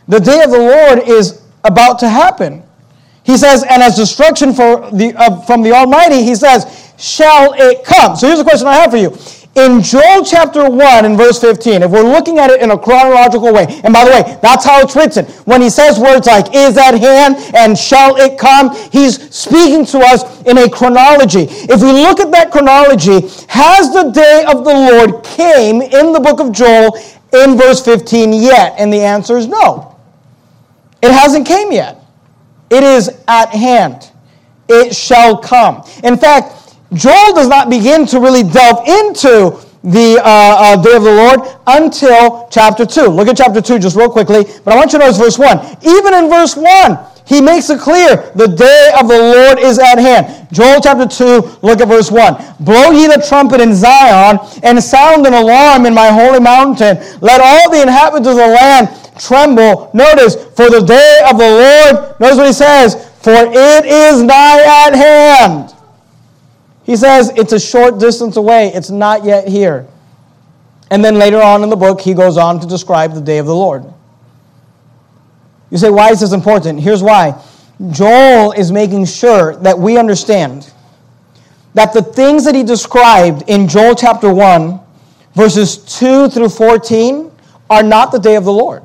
The 0.08 0.20
day 0.20 0.42
of 0.44 0.52
the 0.52 0.58
Lord 0.58 1.00
is 1.00 1.42
about 1.64 2.00
to 2.00 2.10
happen. 2.10 2.64
He 3.24 3.36
says, 3.36 3.64
and 3.70 3.84
as 3.84 3.98
destruction 3.98 4.54
for 4.54 4.90
the, 4.92 5.14
uh, 5.18 5.42
from 5.42 5.62
the 5.62 5.74
Almighty, 5.74 6.24
he 6.24 6.34
says, 6.34 6.94
shall 6.98 7.54
it 7.58 7.84
come? 7.84 8.16
So 8.16 8.28
here's 8.28 8.40
a 8.40 8.44
question 8.44 8.68
I 8.68 8.76
have 8.76 8.92
for 8.92 8.98
you. 8.98 9.10
In 9.58 9.82
Joel 9.82 10.24
chapter 10.24 10.70
1 10.70 11.06
and 11.06 11.18
verse 11.18 11.42
15, 11.42 11.82
if 11.82 11.90
we're 11.90 12.04
looking 12.04 12.38
at 12.38 12.52
it 12.52 12.62
in 12.62 12.70
a 12.70 12.78
chronological 12.78 13.52
way, 13.52 13.66
and 13.84 13.92
by 13.92 14.06
the 14.06 14.12
way, 14.12 14.38
that's 14.40 14.64
how 14.64 14.82
it's 14.82 14.96
written. 14.96 15.26
When 15.46 15.64
he 15.64 15.70
says 15.72 16.00
words 16.00 16.28
like 16.28 16.54
is 16.54 16.78
at 16.78 16.94
hand 16.94 17.38
and 17.56 17.76
shall 17.76 18.18
it 18.18 18.38
come, 18.38 18.76
he's 18.92 19.34
speaking 19.36 19.84
to 19.88 19.98
us 19.98 20.44
in 20.44 20.60
a 20.60 20.70
chronology. 20.70 21.48
If 21.50 21.82
we 21.82 21.92
look 21.92 22.20
at 22.20 22.30
that 22.34 22.52
chronology, 22.52 23.28
has 23.50 23.92
the 23.92 24.12
day 24.12 24.46
of 24.48 24.64
the 24.64 24.74
Lord 24.74 25.24
came 25.24 25.82
in 25.82 26.14
the 26.14 26.20
book 26.20 26.40
of 26.40 26.52
Joel 26.52 26.96
in 27.34 27.58
verse 27.58 27.84
15 27.84 28.34
yet? 28.34 28.76
And 28.78 28.94
the 28.94 29.02
answer 29.02 29.38
is 29.38 29.48
no. 29.48 29.98
It 31.02 31.12
hasn't 31.12 31.48
came 31.48 31.72
yet. 31.72 32.00
It 32.70 32.84
is 32.84 33.10
at 33.28 33.50
hand. 33.50 34.12
It 34.70 34.96
shall 34.96 35.36
come. 35.36 35.84
In 36.04 36.16
fact, 36.16 36.57
Joel 36.94 37.34
does 37.34 37.48
not 37.48 37.70
begin 37.70 38.06
to 38.08 38.20
really 38.20 38.44
delve 38.44 38.88
into 38.88 39.60
the 39.84 40.20
uh, 40.20 40.24
uh, 40.24 40.82
day 40.82 40.96
of 40.96 41.04
the 41.04 41.14
Lord 41.14 41.40
until 41.68 42.48
chapter 42.50 42.86
2. 42.86 43.08
Look 43.08 43.28
at 43.28 43.38
chapter 43.38 43.62
2 43.62 43.80
just 43.80 43.96
real 43.96 44.10
quickly, 44.10 44.44
but 44.64 44.74
I 44.74 44.78
want 44.78 44.92
you 44.94 45.00
to 45.00 45.06
notice 45.06 45.18
verse 45.18 45.38
1. 45.38 45.78
Even 45.84 46.14
in 46.14 46.30
verse 46.30 46.56
1, 46.56 46.98
he 47.26 47.42
makes 47.42 47.70
it 47.70 47.80
clear 47.80 48.32
the 48.36 48.48
day 48.48 48.92
of 49.00 49.08
the 49.08 49.20
Lord 49.20 49.60
is 49.60 49.80
at 49.80 49.98
hand. 49.98 50.48
Joel 50.52 50.80
chapter 50.82 51.06
2, 51.06 51.60
look 51.62 51.82
at 51.82 51.88
verse 51.88 52.10
1. 52.10 52.56
Blow 52.62 52.92
ye 52.92 53.08
the 53.08 53.24
trumpet 53.28 53.60
in 53.60 53.74
Zion 53.76 54.40
and 54.64 54.82
sound 54.82 55.28
an 55.28 55.34
alarm 55.34 55.86
in 55.86 55.94
my 55.94 56.08
holy 56.08 56.40
mountain. 56.40 56.98
Let 57.20 57.42
all 57.42 57.70
the 57.70 57.82
inhabitants 57.82 58.30
of 58.30 58.36
the 58.36 58.48
land 58.48 58.90
tremble. 59.20 59.92
Notice, 59.94 60.36
for 60.36 60.70
the 60.70 60.82
day 60.82 61.20
of 61.30 61.38
the 61.38 61.44
Lord, 61.44 62.20
notice 62.20 62.38
what 62.38 62.48
he 62.48 62.54
says, 62.54 62.96
for 63.20 63.36
it 63.36 63.86
is 63.86 64.24
nigh 64.24 64.86
at 64.88 64.96
hand. 64.96 65.77
He 66.88 66.96
says 66.96 67.34
it's 67.36 67.52
a 67.52 67.60
short 67.60 68.00
distance 68.00 68.38
away, 68.38 68.72
it's 68.74 68.90
not 68.90 69.26
yet 69.26 69.46
here. 69.48 69.86
And 70.90 71.04
then 71.04 71.20
later 71.20 71.42
on 71.42 71.62
in 71.62 71.70
the 71.70 71.76
book, 71.76 72.00
he 72.00 72.14
goes 72.14 72.38
on 72.38 72.62
to 72.62 72.66
describe 72.66 73.14
the 73.14 73.20
day 73.20 73.40
of 73.40 73.46
the 73.46 73.54
Lord. 73.54 73.84
You 75.70 75.78
say, 75.78 75.90
why 75.90 76.12
is 76.12 76.22
this 76.22 76.32
important? 76.32 76.80
Here's 76.80 77.04
why. 77.04 77.44
Joel 77.92 78.54
is 78.54 78.72
making 78.72 79.06
sure 79.06 79.58
that 79.58 79.78
we 79.78 79.98
understand 79.98 80.72
that 81.74 81.92
the 81.92 82.02
things 82.02 82.46
that 82.46 82.56
he 82.56 82.64
described 82.64 83.44
in 83.48 83.68
Joel 83.68 83.94
chapter 83.94 84.34
1, 84.34 84.80
verses 85.36 85.78
2 86.00 86.30
through 86.30 86.50
14, 86.50 87.30
are 87.70 87.84
not 87.84 88.14
the 88.14 88.18
day 88.18 88.36
of 88.36 88.46
the 88.46 88.54
Lord. 88.54 88.84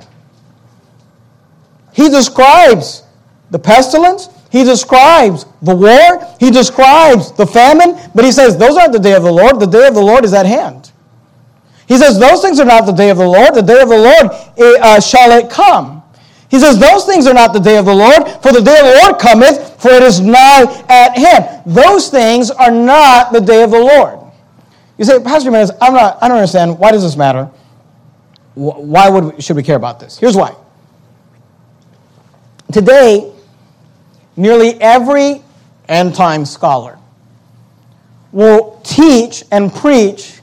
He 1.92 2.08
describes 2.08 3.04
the 3.52 3.60
pestilence, 3.60 4.28
He 4.52 4.64
describes 4.64 5.46
the 5.62 5.74
war, 5.74 6.36
he 6.38 6.50
describes 6.50 7.32
the 7.32 7.46
famine, 7.46 7.98
but 8.14 8.22
he 8.22 8.30
says, 8.30 8.58
Those 8.58 8.76
aren't 8.76 8.92
the 8.92 8.98
day 8.98 9.14
of 9.14 9.22
the 9.22 9.32
Lord. 9.32 9.58
The 9.58 9.66
day 9.66 9.88
of 9.88 9.94
the 9.94 10.02
Lord 10.02 10.26
is 10.26 10.34
at 10.34 10.44
hand. 10.44 10.92
He 11.88 11.96
says, 11.96 12.18
Those 12.18 12.42
things 12.42 12.60
are 12.60 12.66
not 12.66 12.84
the 12.84 12.92
day 12.92 13.08
of 13.08 13.16
the 13.16 13.26
Lord. 13.26 13.54
The 13.54 13.62
day 13.62 13.80
of 13.80 13.88
the 13.88 13.96
Lord 13.96 14.30
eh, 14.58 14.78
uh, 14.82 15.00
shall 15.00 15.32
it 15.38 15.50
come. 15.50 16.02
He 16.50 16.60
says, 16.60 16.78
Those 16.78 17.06
things 17.06 17.26
are 17.26 17.32
not 17.32 17.54
the 17.54 17.60
day 17.60 17.78
of 17.78 17.86
the 17.86 17.94
Lord, 17.94 18.28
for 18.42 18.52
the 18.52 18.60
day 18.60 18.78
of 18.78 18.84
the 18.84 19.00
Lord 19.02 19.18
cometh, 19.18 19.80
for 19.80 19.90
it 19.90 20.02
is 20.02 20.20
nigh 20.20 20.64
at 20.90 21.16
hand. 21.16 21.62
Those 21.64 22.10
things 22.10 22.50
are 22.50 22.70
not 22.70 23.32
the 23.32 23.40
day 23.40 23.62
of 23.62 23.70
the 23.70 23.80
Lord. 23.80 24.18
You 24.98 25.06
say, 25.06 25.18
Pastor 25.18 25.46
Jimenez, 25.46 25.70
I'm 25.80 25.94
not, 25.94 26.18
I 26.22 26.28
don't 26.28 26.36
understand. 26.36 26.78
Why 26.78 26.92
does 26.92 27.02
this 27.02 27.16
matter? 27.16 27.50
Why 28.54 29.08
would, 29.08 29.42
should 29.42 29.56
we 29.56 29.62
care 29.62 29.76
about 29.76 29.98
this? 29.98 30.18
Here's 30.18 30.36
why. 30.36 30.54
Today, 32.70 33.31
nearly 34.36 34.80
every 34.80 35.42
end 35.88 36.14
time 36.14 36.44
scholar 36.44 36.98
will 38.32 38.80
teach 38.82 39.44
and 39.50 39.72
preach 39.72 40.40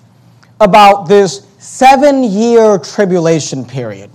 about 0.59 1.07
this 1.07 1.47
seven 1.57 2.23
year 2.23 2.77
tribulation 2.77 3.65
period. 3.65 4.09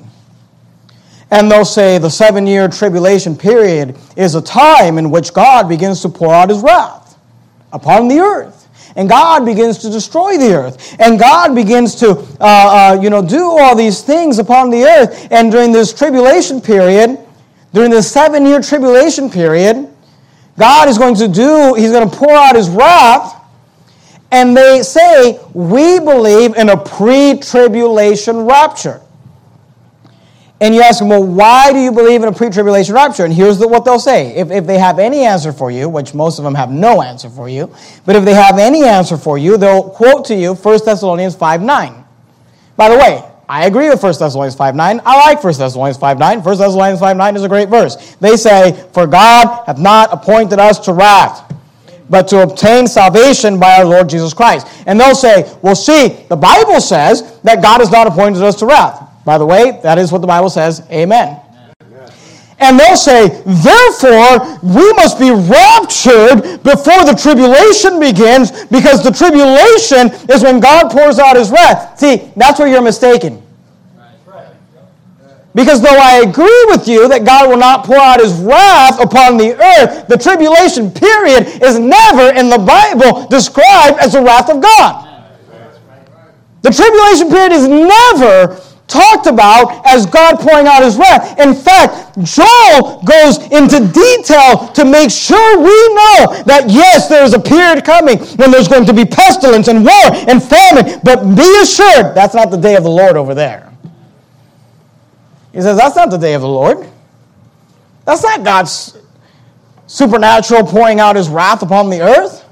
And 1.31 1.51
they'll 1.51 1.65
say 1.65 1.99
the 1.99 2.11
seven 2.11 2.47
year 2.47 2.69
tribulation 2.69 3.37
period 3.37 3.97
is 4.17 4.35
a 4.35 4.43
time 4.43 4.99
in 4.99 5.11
which 5.11 5.33
God 5.33 5.69
begins 5.69 6.01
to 6.03 6.09
pour 6.09 6.33
out 6.33 6.49
his 6.49 6.61
wrath 6.61 7.19
upon 7.73 8.09
the 8.09 8.21
earth. 8.21 8.69
And 8.97 9.09
God 9.09 9.45
begins 9.45 9.79
to 9.79 9.91
destroy 9.91 10.39
the 10.39 10.55
earth. 10.55 10.97
And 11.01 11.19
God 11.19 11.55
begins 11.55 11.97
to, 11.97 12.11
uh, 12.11 12.17
uh, 12.41 12.99
you 13.03 13.11
know, 13.11 13.27
do 13.27 13.43
all 13.43 13.75
these 13.75 14.03
things 14.03 14.39
upon 14.39 14.71
the 14.71 14.85
earth. 14.85 15.27
And 15.33 15.51
during 15.51 15.73
this 15.73 15.93
tribulation 15.93 16.61
period, 16.61 17.19
during 17.75 17.91
the 17.91 18.03
seven 18.03 18.47
year 18.47 18.61
tribulation 18.61 19.29
period, 19.29 19.93
God 20.57 20.89
is 20.89 20.97
going 20.97 21.17
to 21.17 21.27
do, 21.27 21.75
He's 21.75 21.91
going 21.91 22.09
to 22.09 22.17
pour 22.17 22.33
out 22.33 22.55
His 22.55 22.71
wrath. 22.71 23.43
And 24.31 24.57
they 24.57 24.83
say, 24.83 25.41
we 25.53 25.99
believe 25.99 26.57
in 26.57 26.69
a 26.69 26.77
pre 26.77 27.39
tribulation 27.39 28.47
rapture. 28.47 29.01
And 30.61 30.73
you 30.73 30.83
ask 30.83 31.01
them, 31.01 31.09
well, 31.09 31.25
why 31.25 31.73
do 31.73 31.81
you 31.81 31.91
believe 31.91 32.23
in 32.23 32.29
a 32.29 32.33
pre 32.33 32.49
tribulation 32.49 32.95
rapture? 32.95 33.25
And 33.25 33.35
here's 33.35 33.59
the, 33.59 33.67
what 33.67 33.85
they'll 33.85 33.99
say. 33.99 34.35
If, 34.37 34.53
if 34.53 34.67
they 34.67 34.79
have 34.79 35.01
any 35.01 35.25
answer 35.25 35.53
for 35.53 35.73
you, 35.73 35.89
which 35.89 36.15
most 36.15 36.39
of 36.39 36.45
them 36.45 36.55
have 36.55 36.71
no 36.71 37.03
answer 37.03 37.29
for 37.29 37.49
you, 37.49 37.75
but 38.07 38.15
if 38.15 38.25
they 38.25 38.35
have 38.35 38.61
any 38.61 38.85
answer 38.85 39.17
for 39.17 39.37
you, 39.37 39.57
they'll 39.57 39.91
quote 39.91 40.25
to 40.27 40.35
you 40.37 40.55
1 40.55 40.79
Thessalonians 40.85 41.35
5 41.35 41.61
9. 41.61 42.05
By 42.77 42.89
the 42.89 42.97
way, 42.97 43.34
I 43.49 43.67
agree 43.67 43.89
with 43.89 44.03
1 44.03 44.15
Thessalonians 44.19 44.55
5 44.55 44.75
9. 44.75 45.01
I 45.05 45.17
like 45.17 45.43
1 45.43 45.55
Thessalonians 45.55 45.99
5 45.99 46.19
9. 46.19 46.43
1 46.43 46.59
Thessalonians 46.59 47.01
5 47.01 47.17
9 47.17 47.37
is 47.37 47.43
a 47.43 47.49
great 47.49 47.69
verse. 47.69 48.15
They 48.17 48.37
say, 48.37 48.89
For 48.93 49.07
God 49.07 49.65
hath 49.67 49.79
not 49.79 50.13
appointed 50.13 50.59
us 50.59 50.79
to 50.81 50.93
wrath, 50.93 51.53
but 52.09 52.29
to 52.29 52.43
obtain 52.43 52.87
salvation 52.87 53.59
by 53.59 53.79
our 53.79 53.85
Lord 53.85 54.09
Jesus 54.09 54.33
Christ. 54.33 54.67
And 54.87 54.99
they'll 54.99 55.15
say, 55.15 55.53
Well, 55.63 55.75
see, 55.75 56.09
the 56.29 56.37
Bible 56.37 56.81
says 56.81 57.41
that 57.41 57.63
God 57.63 57.81
has 57.81 57.91
not 57.91 58.07
appointed 58.07 58.43
us 58.43 58.57
to 58.61 58.67
wrath. 58.67 59.11
By 59.25 59.39
the 59.39 59.47
way, 59.47 59.81
that 59.83 59.99
is 59.99 60.13
what 60.13 60.21
the 60.21 60.27
Bible 60.27 60.51
says. 60.51 60.87
Amen. 60.91 61.41
And 62.61 62.79
they'll 62.79 62.97
say, 62.97 63.43
therefore, 63.45 64.59
we 64.63 64.93
must 64.95 65.19
be 65.19 65.31
raptured 65.31 66.63
before 66.63 67.05
the 67.05 67.19
tribulation 67.21 67.99
begins 67.99 68.65
because 68.67 69.03
the 69.03 69.11
tribulation 69.11 70.11
is 70.31 70.43
when 70.43 70.61
God 70.61 70.91
pours 70.91 71.19
out 71.19 71.37
his 71.37 71.51
wrath. 71.51 71.99
See, 71.99 72.31
that's 72.37 72.59
where 72.59 72.69
you're 72.69 72.83
mistaken. 72.83 73.43
Because 75.55 75.81
though 75.81 75.97
I 75.97 76.23
agree 76.27 76.65
with 76.69 76.89
you 76.89 77.09
that 77.09 77.25
God 77.25 77.49
will 77.49 77.57
not 77.57 77.85
pour 77.85 77.97
out 77.97 78.21
his 78.21 78.33
wrath 78.41 79.01
upon 79.01 79.37
the 79.37 79.55
earth, 79.55 80.09
the 80.09 80.17
tribulation 80.17 80.91
period 80.91 81.47
is 81.63 81.79
never 81.79 82.35
in 82.37 82.49
the 82.49 82.59
Bible 82.59 83.27
described 83.29 83.99
as 84.01 84.13
the 84.13 84.23
wrath 84.23 84.51
of 84.51 84.61
God. 84.61 85.05
The 86.63 86.71
tribulation 86.71 87.29
period 87.31 87.53
is 87.53 87.69
never 87.69 88.61
talked 88.87 89.27
about 89.27 89.83
as 89.87 90.07
God 90.07 90.39
pouring 90.39 90.67
out 90.67 90.83
his 90.83 90.97
wrath. 90.97 91.39
In 91.39 91.55
fact, 91.55 92.19
Joel 92.23 93.03
goes 93.03 93.39
into 93.51 93.81
detail 93.93 94.69
to 94.69 94.85
make 94.85 95.11
sure 95.11 95.59
we 95.59 95.95
know 95.95 96.43
that 96.45 96.67
yes, 96.69 97.09
there 97.09 97.25
is 97.25 97.35
a 97.35 97.41
period 97.41 97.85
coming 97.85 98.19
when 98.37 98.51
there's 98.51 98.69
going 98.69 98.85
to 98.87 98.93
be 98.93 99.05
pestilence 99.05 99.69
and 99.69 99.85
war 99.85 100.07
and 100.29 100.43
famine, 100.43 101.01
but 101.03 101.23
be 101.35 101.61
assured 101.63 102.15
that's 102.15 102.35
not 102.35 102.51
the 102.51 102.57
day 102.57 102.77
of 102.77 102.85
the 102.85 102.91
Lord 102.91 103.17
over 103.17 103.35
there. 103.35 103.73
He 105.53 105.61
says, 105.61 105.77
that's 105.77 105.97
not 105.97 106.11
the 106.11 106.19
day 106.19 106.35
of 106.35 106.43
the 106.43 106.49
Lord. 106.49 106.89
That's 108.05 108.23
not 108.23 108.45
God's 108.45 108.99
supernatural 109.87 110.65
pouring 110.65 111.01
out 111.01 111.17
his 111.17 111.29
wrath 111.29 111.63
upon 111.63 111.91
the 111.91 112.01
earth. 112.01 112.45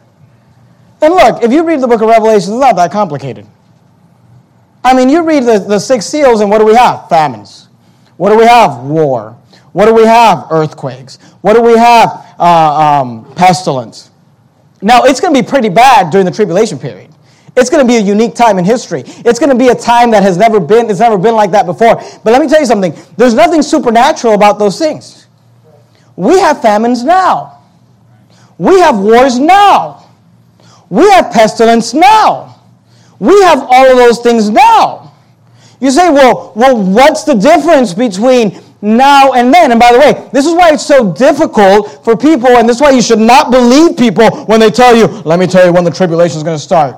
And 1.02 1.12
look, 1.12 1.42
if 1.42 1.50
you 1.50 1.64
read 1.64 1.80
the 1.80 1.88
book 1.88 2.00
of 2.00 2.08
Revelation, 2.08 2.52
it's 2.52 2.60
not 2.60 2.76
that 2.76 2.92
complicated. 2.92 3.46
I 4.84 4.94
mean, 4.94 5.08
you 5.08 5.22
read 5.22 5.44
the, 5.44 5.58
the 5.58 5.78
six 5.78 6.06
seals, 6.06 6.40
and 6.40 6.50
what 6.50 6.58
do 6.58 6.64
we 6.64 6.74
have? 6.74 7.08
Famines. 7.08 7.68
What 8.16 8.30
do 8.30 8.38
we 8.38 8.44
have? 8.44 8.82
War. 8.82 9.36
What 9.72 9.86
do 9.86 9.94
we 9.94 10.04
have? 10.04 10.46
Earthquakes. 10.50 11.18
What 11.40 11.54
do 11.54 11.62
we 11.62 11.76
have? 11.76 12.34
Uh, 12.38 13.00
um, 13.02 13.34
pestilence. 13.34 14.10
Now, 14.80 15.04
it's 15.04 15.20
going 15.20 15.34
to 15.34 15.42
be 15.42 15.48
pretty 15.48 15.68
bad 15.68 16.10
during 16.10 16.26
the 16.26 16.32
tribulation 16.32 16.78
period. 16.78 17.10
It's 17.54 17.68
going 17.70 17.86
to 17.86 17.88
be 17.88 17.96
a 17.96 18.00
unique 18.00 18.34
time 18.34 18.58
in 18.58 18.64
history. 18.64 19.02
It's 19.06 19.38
going 19.38 19.50
to 19.50 19.56
be 19.56 19.68
a 19.68 19.74
time 19.74 20.10
that 20.12 20.22
has 20.22 20.36
never 20.36 20.58
been, 20.58 20.90
it's 20.90 21.00
never 21.00 21.18
been 21.18 21.34
like 21.34 21.50
that 21.52 21.66
before. 21.66 21.96
But 21.96 22.32
let 22.32 22.40
me 22.40 22.48
tell 22.48 22.60
you 22.60 22.66
something. 22.66 22.94
There's 23.16 23.34
nothing 23.34 23.62
supernatural 23.62 24.34
about 24.34 24.58
those 24.58 24.78
things. 24.78 25.26
We 26.16 26.38
have 26.40 26.62
famines 26.62 27.04
now. 27.04 27.62
We 28.58 28.80
have 28.80 28.98
wars 28.98 29.38
now. 29.38 30.10
We 30.88 31.08
have 31.10 31.32
pestilence 31.32 31.94
now. 31.94 32.61
We 33.22 33.40
have 33.42 33.68
all 33.70 33.86
of 33.88 33.96
those 33.96 34.18
things 34.18 34.50
now. 34.50 35.14
You 35.80 35.92
say, 35.92 36.10
well, 36.10 36.52
well, 36.56 36.76
what's 36.76 37.22
the 37.22 37.34
difference 37.34 37.94
between 37.94 38.60
now 38.80 39.34
and 39.34 39.54
then? 39.54 39.70
And 39.70 39.78
by 39.78 39.92
the 39.92 40.00
way, 40.00 40.28
this 40.32 40.44
is 40.44 40.52
why 40.52 40.72
it's 40.72 40.84
so 40.84 41.12
difficult 41.12 42.04
for 42.04 42.16
people, 42.16 42.48
and 42.48 42.68
this 42.68 42.78
is 42.78 42.82
why 42.82 42.90
you 42.90 43.00
should 43.00 43.20
not 43.20 43.52
believe 43.52 43.96
people 43.96 44.28
when 44.46 44.58
they 44.58 44.72
tell 44.72 44.96
you, 44.96 45.06
let 45.22 45.38
me 45.38 45.46
tell 45.46 45.64
you 45.64 45.72
when 45.72 45.84
the 45.84 45.90
tribulation 45.90 46.38
is 46.38 46.42
going 46.42 46.56
to 46.56 46.62
start. 46.62 46.96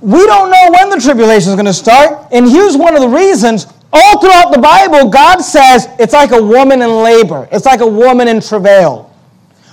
We 0.00 0.26
don't 0.26 0.50
know 0.50 0.68
when 0.72 0.90
the 0.90 0.98
tribulation 0.98 1.50
is 1.50 1.54
going 1.54 1.66
to 1.66 1.72
start, 1.72 2.26
and 2.32 2.48
here's 2.48 2.76
one 2.76 2.96
of 2.96 3.02
the 3.02 3.08
reasons. 3.08 3.68
All 3.92 4.20
throughout 4.20 4.50
the 4.52 4.60
Bible, 4.60 5.10
God 5.10 5.42
says 5.42 5.86
it's 6.00 6.12
like 6.12 6.32
a 6.32 6.42
woman 6.42 6.82
in 6.82 6.90
labor. 7.04 7.48
It's 7.52 7.66
like 7.66 7.82
a 7.82 7.86
woman 7.86 8.26
in 8.26 8.40
travail. 8.40 9.14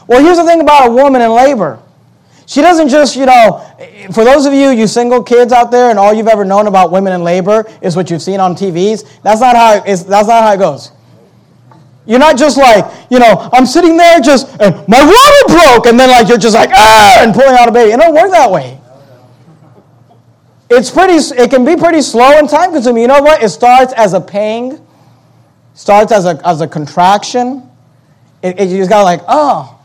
Well, 0.06 0.24
here's 0.24 0.38
the 0.38 0.46
thing 0.46 0.62
about 0.62 0.90
a 0.90 0.92
woman 0.92 1.24
in 1.24 1.32
labor. 1.32 1.80
She 2.46 2.62
doesn't 2.62 2.90
just, 2.90 3.16
you 3.16 3.26
know, 3.26 3.66
for 4.12 4.24
those 4.24 4.46
of 4.46 4.54
you, 4.54 4.70
you 4.70 4.88
single 4.88 5.24
kids 5.24 5.54
out 5.54 5.72
there, 5.72 5.90
and 5.90 5.98
all 5.98 6.14
you've 6.14 6.28
ever 6.28 6.44
known 6.44 6.68
about 6.68 6.92
women 6.92 7.14
in 7.14 7.24
labor 7.24 7.66
is 7.82 7.96
what 7.96 8.10
you've 8.10 8.22
seen 8.22 8.40
on 8.40 8.56
TVs. 8.56 9.22
That's 9.22 9.42
not 9.42 9.56
how 9.56 9.84
it's, 9.86 10.04
that's 10.04 10.28
not 10.28 10.44
how 10.44 10.54
it 10.54 10.58
goes. 10.58 10.92
You're 12.06 12.20
not 12.20 12.38
just 12.38 12.58
like, 12.58 12.86
you 13.10 13.20
know, 13.20 13.50
I'm 13.54 13.66
sitting 13.66 13.96
there 13.96 14.20
just, 14.20 14.50
and 14.60 14.76
my 14.90 15.00
rubber 15.00 15.54
broke, 15.54 15.86
and 15.86 15.98
then 15.98 16.10
like 16.10 16.28
you're 16.28 16.38
just 16.38 16.56
like, 16.56 16.70
ah, 16.74 17.24
and 17.24 17.34
pulling 17.34 17.56
out 17.56 17.70
a 17.70 17.72
baby. 17.72 17.94
It 17.94 17.98
don't 17.98 18.14
work 18.14 18.30
that 18.32 18.52
way. 18.52 18.80
It's 20.70 20.92
pretty, 20.92 21.14
it 21.14 21.50
can 21.50 21.64
be 21.64 21.76
pretty 21.76 22.02
slow 22.02 22.38
and 22.38 22.50
time 22.50 22.72
consuming. 22.72 23.04
You 23.04 23.08
know 23.08 23.22
what? 23.22 23.42
It 23.42 23.50
starts 23.50 23.94
as 23.94 24.14
a 24.14 24.20
pang, 24.20 24.86
starts 25.76 26.12
as 26.12 26.26
a, 26.26 26.42
as 26.46 26.62
a 26.62 26.68
contraction. 26.68 27.70
It, 28.42 28.60
it, 28.60 28.70
you 28.70 28.78
just 28.78 28.90
got 28.90 29.04
like, 29.04 29.22
oh, 29.28 29.80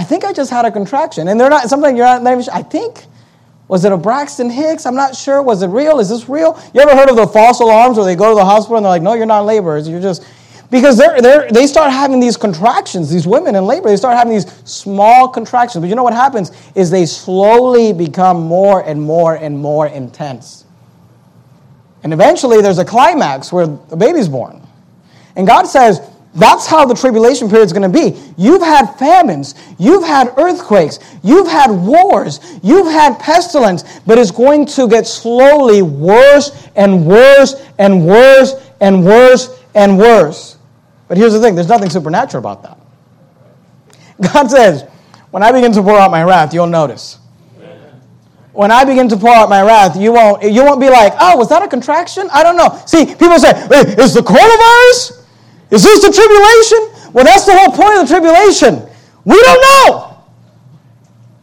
I 0.00 0.02
think 0.02 0.24
I 0.24 0.32
just 0.32 0.50
had 0.50 0.64
a 0.64 0.70
contraction. 0.70 1.28
And 1.28 1.38
they're 1.38 1.50
not, 1.50 1.68
sometimes 1.68 1.94
you're 1.94 2.06
not, 2.06 2.22
even. 2.22 2.42
I 2.54 2.62
think, 2.62 3.04
was 3.68 3.84
it 3.84 3.92
a 3.92 3.98
Braxton 3.98 4.48
Hicks? 4.48 4.86
I'm 4.86 4.94
not 4.94 5.14
sure. 5.14 5.42
Was 5.42 5.62
it 5.62 5.66
real? 5.66 6.00
Is 6.00 6.08
this 6.08 6.26
real? 6.26 6.58
You 6.72 6.80
ever 6.80 6.96
heard 6.96 7.10
of 7.10 7.16
the 7.16 7.26
false 7.26 7.60
alarms 7.60 7.98
where 7.98 8.06
they 8.06 8.16
go 8.16 8.30
to 8.30 8.34
the 8.34 8.44
hospital 8.44 8.78
and 8.78 8.86
they're 8.86 8.92
like, 8.92 9.02
no, 9.02 9.12
you're 9.12 9.26
not 9.26 9.40
in 9.40 9.46
labor. 9.46 9.76
You're 9.76 10.00
just, 10.00 10.26
because 10.70 10.96
they're, 10.96 11.20
they're, 11.20 11.50
they 11.50 11.66
start 11.66 11.92
having 11.92 12.18
these 12.18 12.38
contractions, 12.38 13.10
these 13.10 13.26
women 13.26 13.54
in 13.54 13.66
labor, 13.66 13.90
they 13.90 13.96
start 13.98 14.16
having 14.16 14.32
these 14.32 14.50
small 14.64 15.28
contractions. 15.28 15.82
But 15.82 15.90
you 15.90 15.96
know 15.96 16.02
what 16.02 16.14
happens 16.14 16.50
is 16.74 16.90
they 16.90 17.04
slowly 17.04 17.92
become 17.92 18.40
more 18.40 18.82
and 18.88 19.02
more 19.02 19.34
and 19.34 19.58
more 19.58 19.86
intense. 19.86 20.64
And 22.04 22.14
eventually 22.14 22.62
there's 22.62 22.78
a 22.78 22.86
climax 22.86 23.52
where 23.52 23.66
the 23.66 23.96
baby's 23.98 24.30
born. 24.30 24.66
And 25.36 25.46
God 25.46 25.64
says, 25.64 26.00
that's 26.34 26.66
how 26.66 26.84
the 26.84 26.94
tribulation 26.94 27.48
period 27.48 27.66
is 27.66 27.72
going 27.72 27.90
to 27.90 27.98
be. 27.98 28.20
You've 28.36 28.62
had 28.62 28.94
famines, 28.98 29.54
you've 29.78 30.04
had 30.04 30.32
earthquakes, 30.36 31.00
you've 31.24 31.48
had 31.48 31.70
wars, 31.70 32.38
you've 32.62 32.86
had 32.86 33.18
pestilence, 33.18 34.00
but 34.06 34.16
it's 34.16 34.30
going 34.30 34.66
to 34.66 34.88
get 34.88 35.06
slowly 35.06 35.82
worse 35.82 36.68
and 36.76 37.04
worse 37.04 37.54
and 37.78 38.06
worse 38.06 38.54
and 38.80 39.04
worse 39.04 39.60
and 39.74 39.98
worse. 39.98 40.56
But 41.08 41.18
here's 41.18 41.32
the 41.32 41.40
thing 41.40 41.56
there's 41.56 41.68
nothing 41.68 41.90
supernatural 41.90 42.40
about 42.40 42.62
that. 42.62 42.78
God 44.32 44.48
says, 44.50 44.84
when 45.32 45.42
I 45.42 45.50
begin 45.50 45.72
to 45.72 45.82
pour 45.82 45.98
out 45.98 46.12
my 46.12 46.22
wrath, 46.22 46.54
you'll 46.54 46.66
notice. 46.68 47.18
When 48.52 48.70
I 48.70 48.84
begin 48.84 49.08
to 49.08 49.16
pour 49.16 49.30
out 49.30 49.48
my 49.48 49.62
wrath, 49.62 49.96
you 49.96 50.12
won't, 50.12 50.42
you 50.42 50.64
won't 50.64 50.80
be 50.80 50.90
like, 50.90 51.14
oh, 51.20 51.36
was 51.36 51.48
that 51.48 51.62
a 51.62 51.68
contraction? 51.68 52.28
I 52.32 52.42
don't 52.42 52.56
know. 52.56 52.80
See, 52.86 53.06
people 53.06 53.38
say, 53.38 53.50
is 53.96 54.14
the 54.14 54.20
coronavirus? 54.20 55.19
Is 55.70 55.82
this 55.82 56.02
the 56.02 56.12
tribulation? 56.12 57.12
Well, 57.12 57.24
that's 57.24 57.46
the 57.46 57.56
whole 57.56 57.70
point 57.70 58.00
of 58.00 58.08
the 58.08 58.14
tribulation. 58.14 58.88
We 59.24 59.40
don't 59.40 59.60
know. 59.60 60.10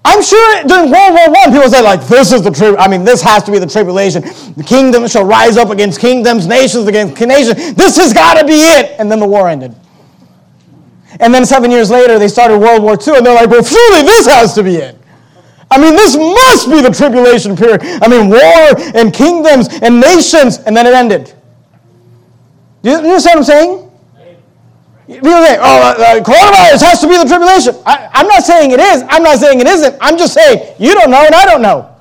I'm 0.07 0.23
sure 0.23 0.63
during 0.63 0.89
World 0.89 1.13
War 1.13 1.37
I, 1.37 1.51
people 1.51 1.69
said, 1.69 1.81
like, 1.81 2.07
this 2.07 2.31
is 2.31 2.41
the 2.41 2.51
trib. 2.51 2.75
I 2.79 2.87
mean, 2.87 3.03
this 3.03 3.21
has 3.21 3.43
to 3.43 3.51
be 3.51 3.59
the 3.59 3.67
tribulation. 3.67 4.21
The 4.55 4.63
kingdom 4.65 5.05
shall 5.07 5.25
rise 5.25 5.57
up 5.57 5.69
against 5.69 5.99
kingdoms, 5.99 6.47
nations 6.47 6.87
against 6.87 7.19
nations. 7.19 7.73
This 7.73 7.97
has 7.97 8.13
got 8.13 8.39
to 8.39 8.47
be 8.47 8.53
it. 8.53 8.95
And 8.99 9.11
then 9.11 9.19
the 9.19 9.27
war 9.27 9.49
ended. 9.49 9.75
And 11.19 11.33
then 11.33 11.45
seven 11.45 11.71
years 11.71 11.89
later, 11.89 12.19
they 12.19 12.29
started 12.29 12.57
World 12.57 12.83
War 12.83 12.93
II, 12.93 13.17
and 13.17 13.25
they're 13.25 13.35
like, 13.35 13.49
well, 13.49 13.63
surely 13.63 14.03
this 14.03 14.27
has 14.27 14.53
to 14.55 14.63
be 14.63 14.75
it. 14.75 14.97
I 15.69 15.77
mean, 15.77 15.93
this 15.93 16.15
must 16.15 16.69
be 16.69 16.81
the 16.81 16.91
tribulation 16.91 17.57
period. 17.57 17.81
I 18.01 18.07
mean, 18.07 18.29
war 18.29 18.95
and 18.95 19.13
kingdoms 19.13 19.67
and 19.81 19.99
nations, 19.99 20.59
and 20.59 20.75
then 20.75 20.85
it 20.85 20.93
ended. 20.93 21.33
Do 22.81 22.91
you 22.91 22.95
understand 22.95 23.23
what 23.23 23.37
I'm 23.37 23.43
saying? 23.43 23.86
People 25.07 25.31
say, 25.31 25.57
oh, 25.57 25.63
uh, 25.63 26.19
uh, 26.19 26.23
coronavirus 26.23 26.83
has 26.83 26.99
to 26.99 27.07
be 27.07 27.15
the 27.15 27.23
tribulation. 27.23 27.73
I, 27.85 28.09
I'm 28.11 28.27
not 28.27 28.43
saying 28.43 28.71
it 28.71 28.79
is. 28.81 29.03
I'm 29.07 29.23
not 29.23 29.39
saying 29.39 29.61
it 29.61 29.67
isn't. 29.67 29.95
I'm 30.01 30.17
just 30.17 30.33
saying 30.33 30.75
you 30.79 30.93
don't 30.93 31.09
know 31.09 31.25
and 31.25 31.33
I 31.33 31.45
don't 31.45 31.61
know. 31.61 31.97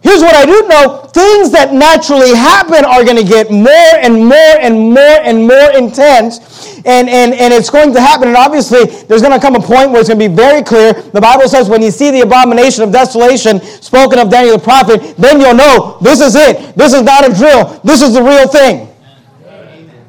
Here's 0.00 0.20
what 0.20 0.34
I 0.34 0.44
do 0.46 0.68
know 0.68 1.08
things 1.12 1.50
that 1.50 1.72
naturally 1.72 2.34
happen 2.34 2.84
are 2.84 3.02
going 3.02 3.16
to 3.16 3.24
get 3.24 3.50
more 3.50 3.92
and 3.98 4.28
more 4.28 4.54
and 4.60 4.94
more 4.94 5.18
and 5.24 5.48
more 5.48 5.72
intense. 5.74 6.78
And, 6.86 7.08
and, 7.08 7.34
and 7.34 7.52
it's 7.52 7.70
going 7.70 7.92
to 7.94 8.00
happen. 8.00 8.28
And 8.28 8.36
obviously, 8.36 8.84
there's 9.08 9.22
going 9.22 9.34
to 9.34 9.40
come 9.40 9.56
a 9.56 9.60
point 9.60 9.90
where 9.90 10.00
it's 10.00 10.08
going 10.08 10.20
to 10.20 10.28
be 10.28 10.34
very 10.34 10.62
clear. 10.62 10.92
The 10.92 11.20
Bible 11.20 11.48
says, 11.48 11.68
when 11.68 11.82
you 11.82 11.90
see 11.90 12.10
the 12.12 12.20
abomination 12.20 12.84
of 12.84 12.92
desolation 12.92 13.60
spoken 13.60 14.20
of 14.20 14.30
Daniel 14.30 14.58
the 14.58 14.62
prophet, 14.62 15.16
then 15.16 15.40
you'll 15.40 15.54
know 15.54 15.98
this 16.00 16.20
is 16.20 16.36
it. 16.36 16.76
This 16.76 16.94
is 16.94 17.02
not 17.02 17.28
a 17.28 17.34
drill. 17.34 17.80
This 17.82 18.00
is 18.00 18.14
the 18.14 18.22
real 18.22 18.46
thing. 18.46 18.88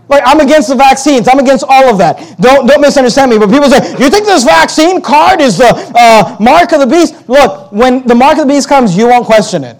Like, 0.10 0.24
I'm 0.26 0.40
against 0.40 0.70
the 0.70 0.76
vaccines. 0.76 1.28
I'm 1.28 1.38
against 1.38 1.64
all 1.70 1.88
of 1.88 2.00
that. 2.00 2.18
Don't, 2.40 2.66
don't 2.66 2.82
misunderstand 2.82 3.30
me. 3.30 3.38
But 3.38 3.52
people 3.52 3.70
say, 3.70 3.92
you 3.92 4.10
think 4.10 4.26
this 4.26 4.44
vaccine 4.44 5.02
card 5.02 5.40
is 5.40 5.60
the 5.60 5.70
uh, 5.96 6.36
mark 6.40 6.72
of 6.72 6.80
the 6.80 6.88
beast? 6.88 7.30
Look, 7.30 7.72
when 7.72 8.06
the 8.08 8.16
mark 8.16 8.40
of 8.40 8.48
the 8.48 8.54
beast 8.54 8.68
comes, 8.68 8.98
you 8.98 9.08
won't 9.08 9.28
question 9.28 9.64
it. 9.64 9.78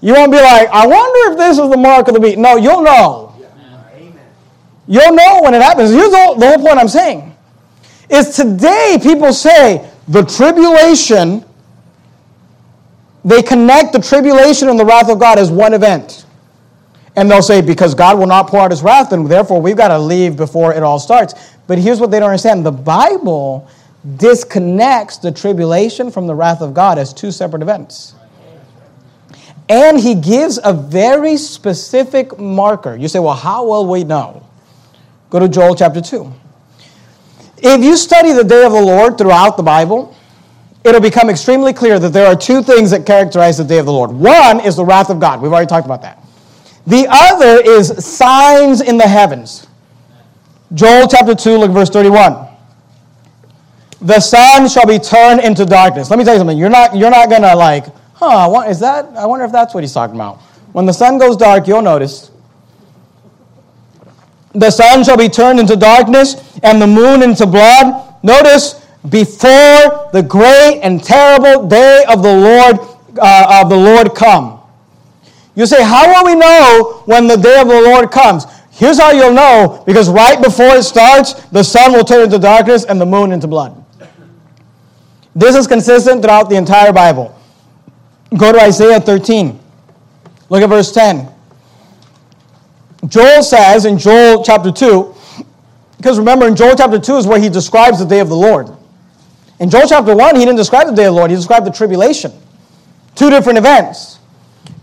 You 0.00 0.12
won't 0.12 0.30
be 0.30 0.38
like, 0.38 0.68
I 0.68 0.86
wonder 0.86 1.32
if 1.32 1.38
this 1.38 1.58
is 1.58 1.68
the 1.68 1.76
mark 1.76 2.06
of 2.06 2.14
the 2.14 2.20
beast. 2.20 2.38
No, 2.38 2.56
you'll 2.56 2.82
know. 2.82 3.34
You'll 4.86 5.14
know 5.14 5.40
when 5.42 5.54
it 5.54 5.62
happens. 5.62 5.90
Here's 5.90 6.10
the 6.10 6.18
whole, 6.18 6.36
the 6.36 6.46
whole 6.46 6.64
point 6.64 6.78
I'm 6.78 6.88
saying. 6.88 7.34
Is 8.08 8.36
today 8.36 8.98
people 9.02 9.32
say 9.32 9.90
the 10.06 10.22
tribulation, 10.22 11.44
they 13.24 13.42
connect 13.42 13.94
the 13.94 14.00
tribulation 14.00 14.68
and 14.68 14.78
the 14.78 14.84
wrath 14.84 15.10
of 15.10 15.18
God 15.18 15.40
as 15.40 15.50
one 15.50 15.74
event. 15.74 16.25
And 17.16 17.30
they'll 17.30 17.42
say, 17.42 17.62
because 17.62 17.94
God 17.94 18.18
will 18.18 18.26
not 18.26 18.48
pour 18.48 18.60
out 18.60 18.70
his 18.70 18.82
wrath, 18.82 19.12
and 19.12 19.26
therefore 19.26 19.60
we've 19.60 19.76
got 19.76 19.88
to 19.88 19.98
leave 19.98 20.36
before 20.36 20.74
it 20.74 20.82
all 20.82 20.98
starts. 20.98 21.34
But 21.66 21.78
here's 21.78 21.98
what 21.98 22.10
they 22.10 22.20
don't 22.20 22.28
understand 22.28 22.64
the 22.64 22.70
Bible 22.70 23.68
disconnects 24.16 25.16
the 25.18 25.32
tribulation 25.32 26.10
from 26.10 26.26
the 26.26 26.34
wrath 26.34 26.60
of 26.60 26.74
God 26.74 26.98
as 26.98 27.12
two 27.12 27.32
separate 27.32 27.62
events. 27.62 28.14
And 29.68 29.98
he 29.98 30.14
gives 30.14 30.60
a 30.62 30.72
very 30.72 31.36
specific 31.36 32.38
marker. 32.38 32.94
You 32.94 33.08
say, 33.08 33.18
well, 33.18 33.34
how 33.34 33.66
will 33.66 33.86
we 33.86 34.04
know? 34.04 34.46
Go 35.30 35.40
to 35.40 35.48
Joel 35.48 35.74
chapter 35.74 36.00
2. 36.00 36.32
If 37.58 37.82
you 37.82 37.96
study 37.96 38.32
the 38.32 38.44
day 38.44 38.64
of 38.64 38.72
the 38.72 38.80
Lord 38.80 39.18
throughout 39.18 39.56
the 39.56 39.62
Bible, 39.62 40.14
it'll 40.84 41.00
become 41.00 41.28
extremely 41.30 41.72
clear 41.72 41.98
that 41.98 42.10
there 42.12 42.26
are 42.26 42.36
two 42.36 42.62
things 42.62 42.92
that 42.92 43.06
characterize 43.06 43.58
the 43.58 43.64
day 43.64 43.78
of 43.78 43.86
the 43.86 43.92
Lord. 43.92 44.12
One 44.12 44.60
is 44.60 44.76
the 44.76 44.84
wrath 44.84 45.10
of 45.10 45.18
God. 45.18 45.40
We've 45.40 45.52
already 45.52 45.66
talked 45.66 45.86
about 45.86 46.02
that. 46.02 46.22
The 46.86 47.06
other 47.10 47.60
is 47.64 48.04
signs 48.04 48.80
in 48.80 48.96
the 48.96 49.08
heavens. 49.08 49.66
Joel 50.74 51.08
chapter 51.08 51.34
2, 51.34 51.58
look 51.58 51.70
verse 51.70 51.90
31. 51.90 52.46
The 54.00 54.20
sun 54.20 54.68
shall 54.68 54.86
be 54.86 54.98
turned 54.98 55.40
into 55.40 55.64
darkness. 55.64 56.10
Let 56.10 56.18
me 56.18 56.24
tell 56.24 56.34
you 56.34 56.40
something. 56.40 56.58
You're 56.58 56.70
not, 56.70 56.96
you're 56.96 57.10
not 57.10 57.28
going 57.28 57.42
to 57.42 57.54
like, 57.56 57.86
huh, 58.14 58.64
is 58.68 58.78
that, 58.80 59.06
I 59.16 59.26
wonder 59.26 59.44
if 59.44 59.52
that's 59.52 59.74
what 59.74 59.82
he's 59.82 59.92
talking 59.92 60.14
about. 60.14 60.38
When 60.72 60.86
the 60.86 60.92
sun 60.92 61.18
goes 61.18 61.36
dark, 61.36 61.66
you'll 61.66 61.82
notice. 61.82 62.30
The 64.54 64.70
sun 64.70 65.04
shall 65.04 65.16
be 65.16 65.28
turned 65.28 65.58
into 65.58 65.76
darkness 65.76 66.58
and 66.62 66.80
the 66.80 66.86
moon 66.86 67.22
into 67.22 67.46
blood. 67.46 68.14
Notice, 68.22 68.86
before 69.08 70.10
the 70.12 70.24
great 70.26 70.80
and 70.82 71.02
terrible 71.02 71.66
day 71.66 72.04
of 72.08 72.22
the 72.22 72.32
Lord, 72.32 72.78
uh, 73.18 73.62
of 73.62 73.70
the 73.70 73.76
Lord 73.76 74.14
come. 74.14 74.55
You 75.56 75.66
say, 75.66 75.82
How 75.82 76.06
will 76.06 76.32
we 76.32 76.38
know 76.38 77.02
when 77.06 77.26
the 77.26 77.36
day 77.36 77.60
of 77.60 77.66
the 77.66 77.80
Lord 77.80 78.12
comes? 78.12 78.44
Here's 78.70 79.00
how 79.00 79.10
you'll 79.10 79.32
know 79.32 79.82
because 79.86 80.10
right 80.10 80.40
before 80.40 80.76
it 80.76 80.82
starts, 80.82 81.32
the 81.46 81.64
sun 81.64 81.92
will 81.92 82.04
turn 82.04 82.24
into 82.24 82.38
darkness 82.38 82.84
and 82.84 83.00
the 83.00 83.06
moon 83.06 83.32
into 83.32 83.48
blood. 83.48 83.82
This 85.34 85.56
is 85.56 85.66
consistent 85.66 86.22
throughout 86.22 86.50
the 86.50 86.56
entire 86.56 86.92
Bible. 86.92 87.34
Go 88.36 88.52
to 88.52 88.60
Isaiah 88.60 89.00
13. 89.00 89.58
Look 90.50 90.62
at 90.62 90.68
verse 90.68 90.92
10. 90.92 91.28
Joel 93.06 93.42
says 93.42 93.86
in 93.86 93.98
Joel 93.98 94.44
chapter 94.44 94.70
2, 94.70 95.14
because 95.96 96.18
remember, 96.18 96.46
in 96.46 96.54
Joel 96.56 96.76
chapter 96.76 96.98
2 96.98 97.16
is 97.16 97.26
where 97.26 97.40
he 97.40 97.48
describes 97.48 97.98
the 97.98 98.04
day 98.04 98.20
of 98.20 98.28
the 98.28 98.36
Lord. 98.36 98.68
In 99.58 99.70
Joel 99.70 99.88
chapter 99.88 100.14
1, 100.14 100.36
he 100.36 100.44
didn't 100.44 100.56
describe 100.56 100.86
the 100.86 100.94
day 100.94 101.06
of 101.06 101.14
the 101.14 101.18
Lord, 101.18 101.30
he 101.30 101.36
described 101.36 101.66
the 101.66 101.70
tribulation. 101.70 102.32
Two 103.14 103.30
different 103.30 103.58
events. 103.58 104.15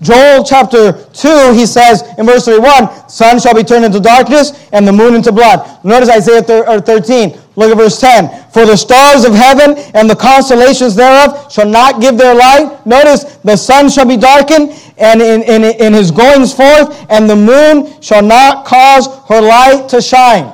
Joel 0.04 0.44
chapter 0.44 0.92
2, 0.92 1.54
he 1.54 1.66
says 1.66 2.04
in 2.18 2.26
verse 2.26 2.46
31, 2.46 3.10
sun 3.10 3.40
shall 3.40 3.56
be 3.56 3.64
turned 3.64 3.86
into 3.86 4.00
darkness 4.00 4.68
and 4.74 4.88
the 4.88 4.92
moon 4.92 5.16
into 5.16 5.32
blood. 5.32 5.84
Notice 5.86 6.10
Isaiah 6.10 6.44
13. 6.44 7.40
Look 7.56 7.72
at 7.72 7.78
verse 7.78 8.00
10. 8.00 8.52
For 8.52 8.66
the 8.66 8.76
stars 8.76 9.24
of 9.24 9.34
heaven 9.34 9.78
and 9.94 10.10
the 10.10 10.16
constellations 10.16 10.96
thereof 10.96 11.52
shall 11.52 11.68
not 11.68 12.02
give 12.02 12.18
their 12.18 12.36
light. 12.36 12.86
Notice 12.86 13.38
the 13.38 13.56
sun 13.56 13.90
shall 13.90 14.06
be 14.06 14.18
darkened 14.18 14.72
and 14.98 15.22
in, 15.22 15.42
in, 15.44 15.64
in 15.64 15.94
his 15.94 16.12
goings 16.12 16.54
forth, 16.54 17.06
and 17.10 17.30
the 17.30 17.36
moon 17.36 18.00
shall 18.02 18.22
not 18.24 18.66
cause 18.66 19.08
her 19.28 19.42
light 19.42 19.88
to 19.90 20.02
shine. 20.02 20.52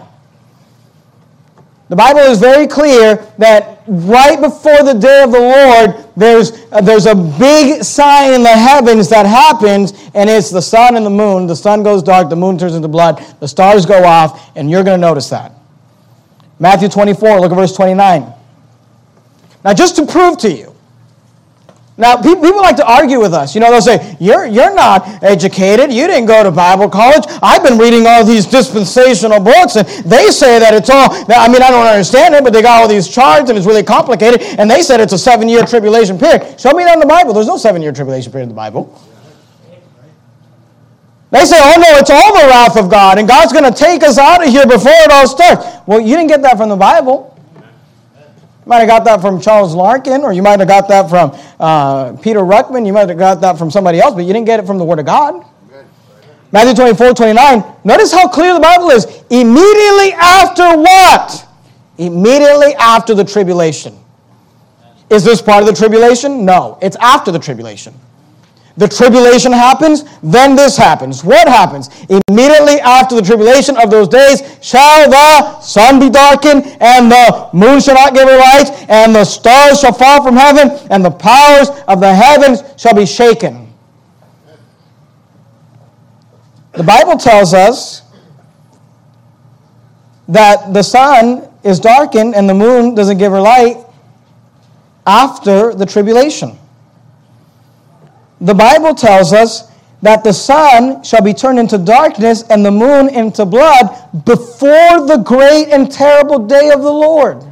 The 1.89 1.95
Bible 1.95 2.19
is 2.19 2.39
very 2.39 2.67
clear 2.67 3.15
that 3.39 3.81
right 3.87 4.39
before 4.39 4.83
the 4.83 4.93
day 4.93 5.23
of 5.23 5.31
the 5.31 5.39
Lord, 5.39 6.05
there's, 6.15 6.51
uh, 6.71 6.81
there's 6.81 7.07
a 7.07 7.15
big 7.15 7.83
sign 7.83 8.33
in 8.33 8.43
the 8.43 8.49
heavens 8.49 9.09
that 9.09 9.25
happens, 9.25 9.93
and 10.13 10.29
it's 10.29 10.51
the 10.51 10.61
sun 10.61 10.95
and 10.95 11.05
the 11.05 11.09
moon. 11.09 11.47
The 11.47 11.55
sun 11.55 11.81
goes 11.81 12.03
dark, 12.03 12.29
the 12.29 12.35
moon 12.35 12.59
turns 12.59 12.75
into 12.75 12.87
blood, 12.87 13.25
the 13.39 13.47
stars 13.47 13.87
go 13.87 14.03
off, 14.05 14.55
and 14.55 14.69
you're 14.69 14.83
going 14.83 15.01
to 15.01 15.07
notice 15.07 15.29
that. 15.29 15.51
Matthew 16.59 16.89
24, 16.89 17.39
look 17.39 17.51
at 17.51 17.55
verse 17.55 17.75
29. 17.75 18.33
Now, 19.65 19.73
just 19.73 19.95
to 19.95 20.05
prove 20.05 20.37
to 20.39 20.51
you 20.51 20.68
now, 21.99 22.15
people 22.15 22.55
like 22.55 22.77
to 22.77 22.87
argue 22.87 23.19
with 23.19 23.33
us. 23.33 23.53
You 23.53 23.59
know, 23.59 23.69
they'll 23.71 23.81
say, 23.81 24.15
you're, 24.21 24.45
you're 24.45 24.73
not 24.73 25.21
educated. 25.21 25.91
You 25.91 26.07
didn't 26.07 26.27
go 26.27 26.41
to 26.41 26.49
Bible 26.49 26.87
college. 26.87 27.25
I've 27.43 27.61
been 27.61 27.77
reading 27.77 28.07
all 28.07 28.23
these 28.23 28.45
dispensational 28.45 29.41
books, 29.41 29.75
and 29.75 29.85
they 30.05 30.31
say 30.31 30.59
that 30.59 30.73
it's 30.73 30.89
all, 30.89 31.11
I 31.11 31.49
mean, 31.49 31.61
I 31.61 31.69
don't 31.69 31.85
understand 31.85 32.35
it, 32.35 32.43
but 32.45 32.53
they 32.53 32.61
got 32.61 32.81
all 32.81 32.87
these 32.87 33.09
charts, 33.09 33.49
and 33.49 33.57
it's 33.57 33.67
really 33.67 33.83
complicated, 33.83 34.41
and 34.57 34.71
they 34.71 34.81
said 34.81 35.01
it's 35.01 35.11
a 35.11 35.17
seven-year 35.17 35.65
tribulation 35.65 36.17
period. 36.17 36.57
Show 36.57 36.71
me 36.71 36.85
that 36.85 36.93
in 36.93 37.01
the 37.01 37.05
Bible. 37.05 37.33
There's 37.33 37.47
no 37.47 37.57
seven-year 37.57 37.91
tribulation 37.91 38.31
period 38.31 38.43
in 38.43 38.49
the 38.49 38.55
Bible. 38.55 38.97
They 41.31 41.43
say, 41.43 41.57
oh 41.59 41.75
no, 41.77 41.97
it's 41.97 42.09
all 42.09 42.33
the 42.33 42.47
wrath 42.47 42.77
of 42.77 42.89
God, 42.89 43.19
and 43.19 43.27
God's 43.27 43.51
going 43.51 43.65
to 43.65 43.77
take 43.77 44.03
us 44.03 44.17
out 44.17 44.41
of 44.41 44.49
here 44.49 44.65
before 44.65 44.95
it 44.95 45.11
all 45.11 45.27
starts. 45.27 45.65
Well, 45.85 45.99
you 45.99 46.15
didn't 46.15 46.29
get 46.29 46.41
that 46.43 46.55
from 46.55 46.69
the 46.69 46.77
Bible 46.77 47.37
might 48.69 48.77
have 48.77 48.87
got 48.87 49.03
that 49.05 49.19
from 49.19 49.41
Charles 49.41 49.73
Larkin, 49.73 50.21
or 50.21 50.31
you 50.31 50.43
might 50.43 50.59
have 50.59 50.67
got 50.67 50.87
that 50.89 51.09
from 51.09 51.35
uh, 51.59 52.15
Peter 52.21 52.41
Ruckman, 52.41 52.85
you 52.85 52.93
might 52.93 53.09
have 53.09 53.17
got 53.17 53.41
that 53.41 53.57
from 53.57 53.71
somebody 53.71 53.99
else, 53.99 54.13
but 54.13 54.25
you 54.25 54.31
didn't 54.31 54.45
get 54.45 54.59
it 54.59 54.67
from 54.67 54.77
the 54.77 54.85
Word 54.85 54.99
of 54.99 55.07
God. 55.07 55.43
Matthew 56.51 56.75
24, 56.75 57.15
29. 57.15 57.63
Notice 57.83 58.11
how 58.11 58.27
clear 58.27 58.53
the 58.53 58.59
Bible 58.59 58.91
is. 58.91 59.05
Immediately 59.31 60.13
after 60.13 60.77
what? 60.77 61.47
Immediately 61.97 62.75
after 62.75 63.15
the 63.15 63.23
tribulation. 63.23 63.97
Is 65.09 65.23
this 65.23 65.41
part 65.41 65.63
of 65.63 65.67
the 65.67 65.73
tribulation? 65.73 66.45
No, 66.45 66.77
it's 66.79 66.95
after 66.97 67.31
the 67.31 67.39
tribulation 67.39 67.93
the 68.79 68.87
tribulation 68.87 69.51
happens, 69.51 70.05
then 70.23 70.55
this 70.55 70.77
happens. 70.77 71.21
What 71.21 71.49
happens? 71.49 71.89
Immediately 72.29 72.79
after 72.79 73.15
the 73.15 73.21
tribulation 73.21 73.75
of 73.75 73.91
those 73.91 74.07
days 74.07 74.41
shall 74.61 75.09
the 75.09 75.59
sun 75.59 75.99
be 75.99 76.09
darkened, 76.09 76.65
and 76.79 77.11
the 77.11 77.49
moon 77.51 77.81
shall 77.81 77.95
not 77.95 78.13
give 78.13 78.27
her 78.27 78.37
light, 78.37 78.71
and 78.87 79.13
the 79.13 79.25
stars 79.25 79.81
shall 79.81 79.91
fall 79.91 80.23
from 80.23 80.37
heaven, 80.37 80.69
and 80.89 81.03
the 81.03 81.11
powers 81.11 81.67
of 81.89 81.99
the 81.99 82.13
heavens 82.13 82.63
shall 82.77 82.95
be 82.95 83.05
shaken. 83.05 83.67
The 86.71 86.83
Bible 86.83 87.17
tells 87.17 87.53
us 87.53 88.03
that 90.29 90.73
the 90.73 90.83
sun 90.83 91.49
is 91.63 91.81
darkened 91.81 92.33
and 92.33 92.47
the 92.47 92.53
moon 92.53 92.95
doesn't 92.95 93.17
give 93.17 93.33
her 93.33 93.41
light 93.41 93.75
after 95.05 95.73
the 95.73 95.85
tribulation. 95.85 96.57
The 98.41 98.53
Bible 98.53 98.95
tells 98.95 99.33
us 99.33 99.69
that 100.01 100.23
the 100.23 100.31
sun 100.31 101.03
shall 101.03 101.21
be 101.21 101.33
turned 101.33 101.59
into 101.59 101.77
darkness 101.77 102.43
and 102.43 102.65
the 102.65 102.71
moon 102.71 103.09
into 103.09 103.45
blood 103.45 104.25
before 104.25 105.05
the 105.05 105.21
great 105.25 105.67
and 105.69 105.91
terrible 105.91 106.47
day 106.47 106.71
of 106.71 106.81
the 106.81 106.91
Lord. 106.91 107.43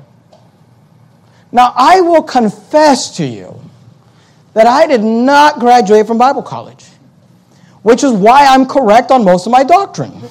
Now, 1.52 1.74
I 1.76 2.02
will 2.02 2.24
confess 2.24 3.16
to 3.18 3.26
you 3.26 3.60
that 4.54 4.66
I 4.66 4.88
did 4.88 5.04
not 5.04 5.60
graduate 5.60 6.08
from 6.08 6.18
Bible 6.18 6.42
college, 6.42 6.86
which 7.84 8.04
is 8.04 8.14
why 8.14 8.46
I'm 8.46 8.66
correct 8.66 9.12
on 9.12 9.26
most 9.26 9.46
of 9.46 9.52
my 9.52 9.64
doctrine. 9.64 10.14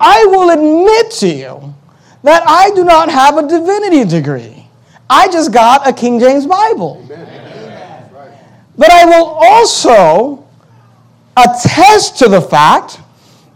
I 0.00 0.26
will 0.26 0.50
admit 0.50 1.12
to 1.12 1.28
you 1.28 1.74
that 2.22 2.42
I 2.46 2.70
do 2.74 2.84
not 2.84 3.08
have 3.10 3.38
a 3.38 3.46
divinity 3.48 4.04
degree. 4.04 4.68
I 5.08 5.28
just 5.28 5.52
got 5.52 5.88
a 5.88 5.92
King 5.92 6.18
James 6.18 6.46
Bible. 6.46 7.06
But 8.78 8.90
I 8.90 9.04
will 9.06 9.26
also 9.40 10.44
attest 11.36 12.18
to 12.18 12.28
the 12.28 12.40
fact 12.40 13.00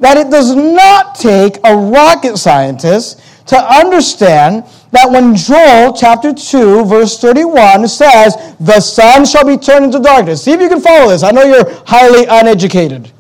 that 0.01 0.17
it 0.17 0.31
does 0.31 0.55
not 0.55 1.15
take 1.15 1.59
a 1.65 1.77
rocket 1.77 2.39
scientist 2.39 3.21
to 3.47 3.57
understand 3.57 4.65
that 4.93 5.11
when 5.11 5.37
Joel 5.37 5.93
chapter 5.93 6.33
2, 6.33 6.85
verse 6.85 7.19
31 7.21 7.87
says, 7.89 8.55
The 8.61 8.81
sun 8.81 9.25
shall 9.25 9.45
be 9.45 9.57
turned 9.57 9.87
into 9.87 10.01
darkness. 10.01 10.43
See 10.45 10.53
if 10.53 10.61
you 10.61 10.69
can 10.69 10.81
follow 10.81 11.11
this. 11.11 11.23
I 11.23 11.31
know 11.31 11.45
you're 11.45 11.71
highly 11.87 12.27
uneducated. 12.29 13.13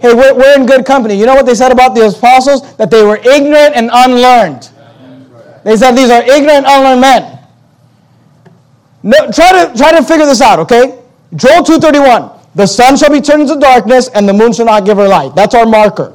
Hey, 0.00 0.12
we're, 0.12 0.34
we're 0.34 0.54
in 0.54 0.66
good 0.66 0.84
company. 0.84 1.18
You 1.18 1.26
know 1.26 1.34
what 1.34 1.46
they 1.46 1.54
said 1.54 1.72
about 1.72 1.94
the 1.94 2.06
apostles? 2.06 2.76
That 2.76 2.90
they 2.90 3.02
were 3.02 3.16
ignorant 3.16 3.74
and 3.74 3.90
unlearned. 3.92 4.70
They 5.64 5.76
said 5.76 5.92
these 5.92 6.10
are 6.10 6.22
ignorant, 6.22 6.66
unlearned 6.68 7.00
men. 7.00 7.33
No, 9.04 9.30
try 9.30 9.52
to 9.52 9.76
try 9.76 9.92
to 9.92 10.02
figure 10.02 10.24
this 10.24 10.40
out, 10.40 10.58
okay? 10.60 10.98
Joel 11.36 11.62
2:31. 11.62 12.30
The 12.54 12.66
sun 12.66 12.96
shall 12.96 13.10
be 13.10 13.20
turned 13.20 13.42
into 13.42 13.56
darkness, 13.56 14.08
and 14.08 14.26
the 14.28 14.32
moon 14.32 14.52
shall 14.52 14.64
not 14.64 14.84
give 14.86 14.96
her 14.96 15.06
light. 15.06 15.34
That's 15.34 15.54
our 15.54 15.66
marker. 15.66 16.14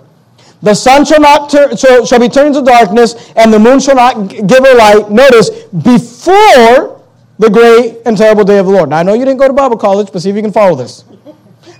The 0.64 0.74
sun 0.74 1.06
shall 1.06 1.20
not 1.22 1.50
tur- 1.50 1.78
shall, 1.78 2.06
shall 2.06 2.20
be 2.20 2.30
turned 2.30 2.56
into 2.56 2.62
darkness, 2.62 3.32
and 3.36 3.54
the 3.54 3.60
moon 3.60 3.80
shall 3.80 3.96
not 3.96 4.28
give 4.28 4.66
her 4.66 4.76
light. 4.76 5.12
Notice 5.12 5.50
before 5.84 7.02
the 7.38 7.50
great 7.50 8.00
and 8.06 8.18
terrible 8.18 8.44
day 8.44 8.58
of 8.58 8.66
the 8.66 8.72
Lord. 8.72 8.90
Now 8.90 8.98
I 8.98 9.04
know 9.04 9.14
you 9.14 9.24
didn't 9.24 9.40
go 9.40 9.48
to 9.48 9.54
Bible 9.54 9.78
college, 9.78 10.10
but 10.12 10.22
see 10.22 10.30
if 10.32 10.36
you 10.36 10.42
can 10.42 10.52
follow 10.52 10.76
this. 10.76 11.04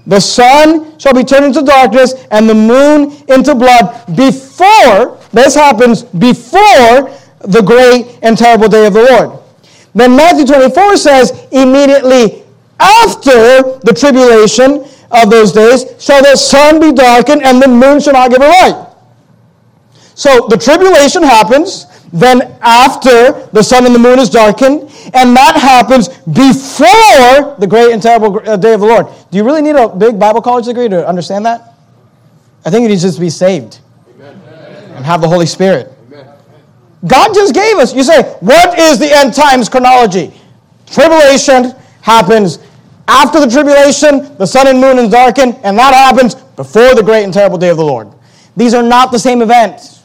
The 0.05 0.20
sun 0.20 0.99
shall 0.99 1.14
be 1.14 1.24
turned 1.24 1.45
into 1.45 1.64
darkness, 1.64 2.14
and 2.30 2.47
the 2.47 2.55
moon 2.55 3.12
into 3.28 3.55
blood 3.55 4.05
before 4.16 5.18
this 5.34 5.55
happens 5.55 6.03
before 6.03 7.12
the 7.41 7.62
great 7.66 8.20
and 8.22 8.38
terrible 8.38 8.68
day 8.68 8.86
of 8.86 8.93
the 8.93 9.03
Lord. 9.03 9.39
Then 9.95 10.15
Matthew 10.15 10.45
24 10.45 10.97
says, 10.97 11.47
immediately 11.51 12.43
after 12.79 13.79
the 13.79 13.95
tribulation 13.97 14.85
of 15.11 15.29
those 15.29 15.51
days 15.51 15.85
shall 15.99 16.21
the 16.21 16.35
sun 16.35 16.79
be 16.79 16.91
darkened 16.91 17.43
and 17.43 17.61
the 17.61 17.67
moon 17.67 17.99
shall 17.99 18.13
not 18.13 18.31
give 18.31 18.41
a 18.41 18.47
light. 18.47 18.87
So 20.15 20.47
the 20.47 20.57
tribulation 20.57 21.23
happens, 21.23 21.87
then 22.11 22.41
after 22.61 23.47
the 23.53 23.63
sun 23.63 23.85
and 23.85 23.95
the 23.95 23.99
moon 23.99 24.19
is 24.19 24.29
darkened, 24.29 24.81
and 25.13 25.35
that 25.35 25.55
happens 25.55 26.09
before 26.09 27.55
the 27.57 27.67
great 27.67 27.93
and 27.93 28.01
terrible 28.01 28.41
uh, 28.47 28.57
day 28.57 28.73
of 28.73 28.81
the 28.81 28.85
Lord. 28.85 29.07
Do 29.31 29.37
you 29.37 29.43
really 29.43 29.61
need 29.61 29.75
a 29.75 29.87
big 29.87 30.19
Bible 30.19 30.41
college 30.41 30.65
degree 30.65 30.89
to 30.89 31.07
understand 31.07 31.45
that? 31.45 31.73
I 32.65 32.69
think 32.69 32.83
you 32.83 32.89
need 32.89 32.99
just 32.99 33.15
to 33.15 33.21
be 33.21 33.29
saved 33.29 33.79
Amen. 34.15 34.41
and 34.95 35.05
have 35.05 35.21
the 35.21 35.29
Holy 35.29 35.45
Spirit. 35.45 35.93
God 37.07 37.33
just 37.33 37.53
gave 37.53 37.77
us. 37.77 37.93
You 37.93 38.03
say, 38.03 38.23
what 38.41 38.77
is 38.77 38.99
the 38.99 39.11
end 39.11 39.33
times 39.33 39.69
chronology? 39.69 40.33
Tribulation 40.85 41.73
happens 42.01 42.59
after 43.09 43.39
the 43.39 43.47
tribulation, 43.47 44.37
the 44.37 44.45
sun 44.45 44.67
and 44.67 44.79
moon 44.79 44.99
is 44.99 45.09
darkened, 45.09 45.55
and 45.63 45.75
that 45.79 45.95
happens 45.95 46.35
before 46.35 46.93
the 46.93 47.01
great 47.01 47.23
and 47.23 47.33
terrible 47.33 47.57
day 47.57 47.69
of 47.69 47.77
the 47.77 47.83
Lord. 47.83 48.07
These 48.55 48.75
are 48.75 48.83
not 48.83 49.11
the 49.11 49.17
same 49.17 49.41
events. 49.41 50.03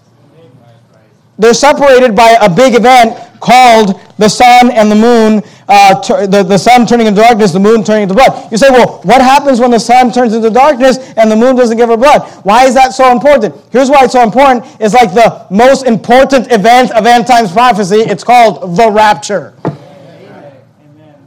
They're 1.38 1.53
separated 1.53 2.16
by 2.16 2.38
a 2.40 2.49
big 2.49 2.74
event 2.74 3.18
called 3.40 4.01
the 4.16 4.28
sun 4.28 4.70
and 4.70 4.90
the 4.90 4.95
moon, 4.95 5.42
uh, 5.69 6.01
ter- 6.01 6.27
the, 6.27 6.43
the 6.43 6.59
sun 6.59 6.87
turning 6.87 7.07
into 7.07 7.21
darkness, 7.21 7.53
the 7.53 7.61
moon 7.61 7.85
turning 7.85 8.05
into 8.05 8.15
blood. 8.15 8.51
You 8.51 8.59
say, 8.59 8.71
well, 8.71 9.01
what 9.03 9.21
happens 9.21 9.61
when 9.61 9.71
the 9.71 9.79
sun 9.79 10.12
turns 10.12 10.35
into 10.35 10.51
darkness 10.51 10.99
and 11.17 11.31
the 11.31 11.37
moon 11.37 11.57
doesn't 11.57 11.77
give 11.77 11.89
her 11.89 11.97
blood? 11.97 12.23
Why 12.45 12.65
is 12.65 12.75
that 12.75 12.93
so 12.93 13.11
important? 13.11 13.55
Here's 13.71 13.91
why 13.91 14.05
it's 14.05 14.12
so 14.12 14.23
important. 14.23 14.65
It's 14.81 14.95
like 14.95 15.15
the 15.15 15.47
most 15.51 15.87
important 15.87 16.53
event 16.53 16.91
of 16.93 17.07
end 17.07 17.27
times 17.27 17.53
prophecy. 17.53 17.97
It's 17.97 18.25
called 18.25 18.77
the 18.77 18.91
rapture. 18.91 19.55
Amen. 19.65 20.53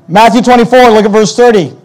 Matthew 0.08 0.42
24, 0.42 0.90
look 0.90 1.06
at 1.06 1.12
verse 1.12 1.36
30. 1.36 1.76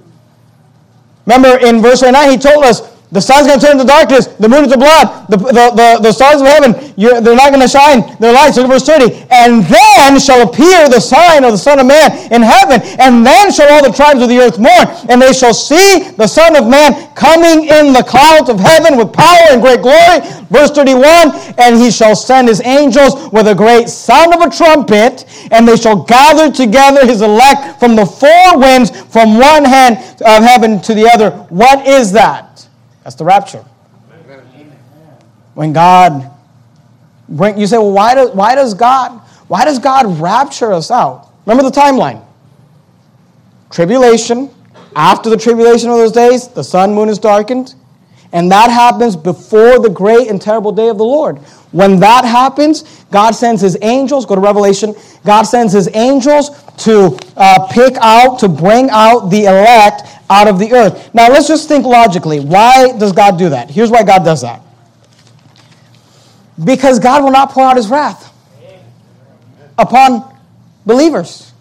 Remember 1.27 1.59
in 1.65 1.81
verse 1.81 2.01
29, 2.01 2.31
he 2.31 2.37
told 2.37 2.65
us 2.65 2.92
the 3.13 3.21
sun's 3.21 3.47
going 3.47 3.61
to 3.61 3.65
turn 3.67 3.77
into 3.77 3.85
darkness, 3.85 4.25
the 4.41 4.49
moon 4.49 4.65
into 4.65 4.81
blood, 4.81 5.29
the, 5.29 5.37
the, 5.37 5.67
the, 5.77 5.89
the 6.01 6.13
stars 6.13 6.41
of 6.41 6.49
heaven, 6.49 6.73
they're 6.97 7.37
not 7.37 7.53
going 7.53 7.61
to 7.61 7.69
shine 7.69 8.01
their 8.17 8.33
lights. 8.33 8.57
Look 8.57 8.73
at 8.73 8.81
verse 8.81 8.89
30. 8.89 9.29
And 9.29 9.61
then 9.69 10.17
shall 10.17 10.49
appear 10.49 10.89
the 10.89 10.99
sign 10.99 11.45
of 11.45 11.53
the 11.53 11.61
Son 11.61 11.77
of 11.79 11.85
Man 11.85 12.09
in 12.33 12.41
heaven, 12.41 12.81
and 12.97 13.21
then 13.21 13.53
shall 13.53 13.69
all 13.69 13.85
the 13.85 13.93
tribes 13.93 14.25
of 14.25 14.33
the 14.33 14.41
earth 14.41 14.57
mourn, 14.57 14.89
and 15.13 15.21
they 15.21 15.37
shall 15.37 15.53
see 15.53 16.09
the 16.17 16.27
Son 16.27 16.57
of 16.57 16.65
Man 16.65 17.13
coming 17.13 17.69
in 17.69 17.93
the 17.93 18.01
clouds 18.01 18.49
of 18.49 18.57
heaven 18.59 18.97
with 18.97 19.13
power 19.13 19.53
and 19.53 19.61
great 19.61 19.85
glory. 19.85 20.25
Verse 20.49 20.73
31 20.73 21.37
And 21.61 21.77
he 21.77 21.91
shall 21.91 22.17
send 22.17 22.49
his 22.49 22.65
angels 22.65 23.29
with 23.29 23.45
a 23.45 23.55
great 23.55 23.93
sound 23.93 24.33
of 24.33 24.41
a 24.41 24.49
trumpet, 24.49 25.29
and 25.53 25.69
they 25.69 25.77
shall 25.77 26.01
gather 26.01 26.51
together 26.51 27.05
his 27.05 27.21
elect 27.21 27.79
from 27.79 27.93
the 27.93 28.07
four 28.09 28.57
winds, 28.57 28.89
from 29.13 29.37
one 29.37 29.69
hand 29.69 30.01
of 30.25 30.41
heaven 30.41 30.81
to 30.81 30.95
the 30.95 31.05
other. 31.13 31.31
What 31.53 31.87
is 31.87 32.11
that? 32.13 32.52
That's 33.05 33.17
the 33.17 33.25
rapture. 33.25 33.65
When 35.55 35.73
God 35.73 36.31
bring 37.29 37.59
you 37.59 37.67
say, 37.67 37.79
well, 37.79 37.93
why 37.93 38.15
does 38.15 38.31
why 38.31 38.55
does 38.55 38.75
God 38.75 39.21
why 39.49 39.65
does 39.65 39.79
God 39.79 40.19
rapture 40.21 40.73
us 40.73 40.91
out? 40.91 41.29
Remember 41.47 41.69
the 41.69 41.75
timeline. 41.75 42.25
Tribulation. 43.71 44.51
After 44.95 45.31
the 45.31 45.37
tribulation 45.37 45.89
of 45.89 45.97
those 45.97 46.13
days, 46.13 46.49
the 46.49 46.63
sun, 46.63 46.95
moon 46.95 47.09
is 47.09 47.19
darkened. 47.19 47.75
And 48.33 48.51
that 48.51 48.71
happens 48.71 49.15
before 49.15 49.79
the 49.79 49.91
great 49.91 50.29
and 50.29 50.41
terrible 50.41 50.73
day 50.73 50.89
of 50.89 50.97
the 50.97 51.05
Lord. 51.05 51.39
When 51.73 52.01
that 52.01 52.25
happens, 52.25 53.05
God 53.11 53.33
sends 53.33 53.61
his 53.61 53.77
angels, 53.83 54.25
go 54.25 54.35
to 54.35 54.41
Revelation, 54.41 54.95
God 55.25 55.43
sends 55.43 55.73
his 55.73 55.89
angels 55.95 56.51
to 56.85 57.19
uh, 57.37 57.67
pick 57.71 57.95
out, 58.01 58.39
to 58.41 58.49
bring 58.49 58.89
out 58.91 59.29
the 59.29 59.45
elect 59.45 60.03
out 60.31 60.49
of 60.49 60.59
the 60.59 60.73
earth. 60.73 61.15
Now 61.15 61.29
let's 61.29 61.49
just 61.49 61.69
think 61.69 61.85
logically. 61.85 62.41
Why 62.41 62.97
does 62.99 63.13
God 63.13 63.39
do 63.39 63.51
that? 63.51 63.71
Here's 63.71 63.91
why 63.91 64.03
God 64.03 64.25
does 64.25 64.43
that. 64.43 64.63
Because 66.63 66.99
God 66.99 67.23
will 67.23 67.31
not 67.31 67.51
pour 67.51 67.65
out 67.65 67.77
his 67.77 67.89
wrath 67.89 68.33
upon 69.79 70.37
believers. 70.87 71.53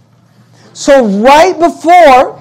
So 0.73 1.05
right 1.05 1.57
before 1.57 2.40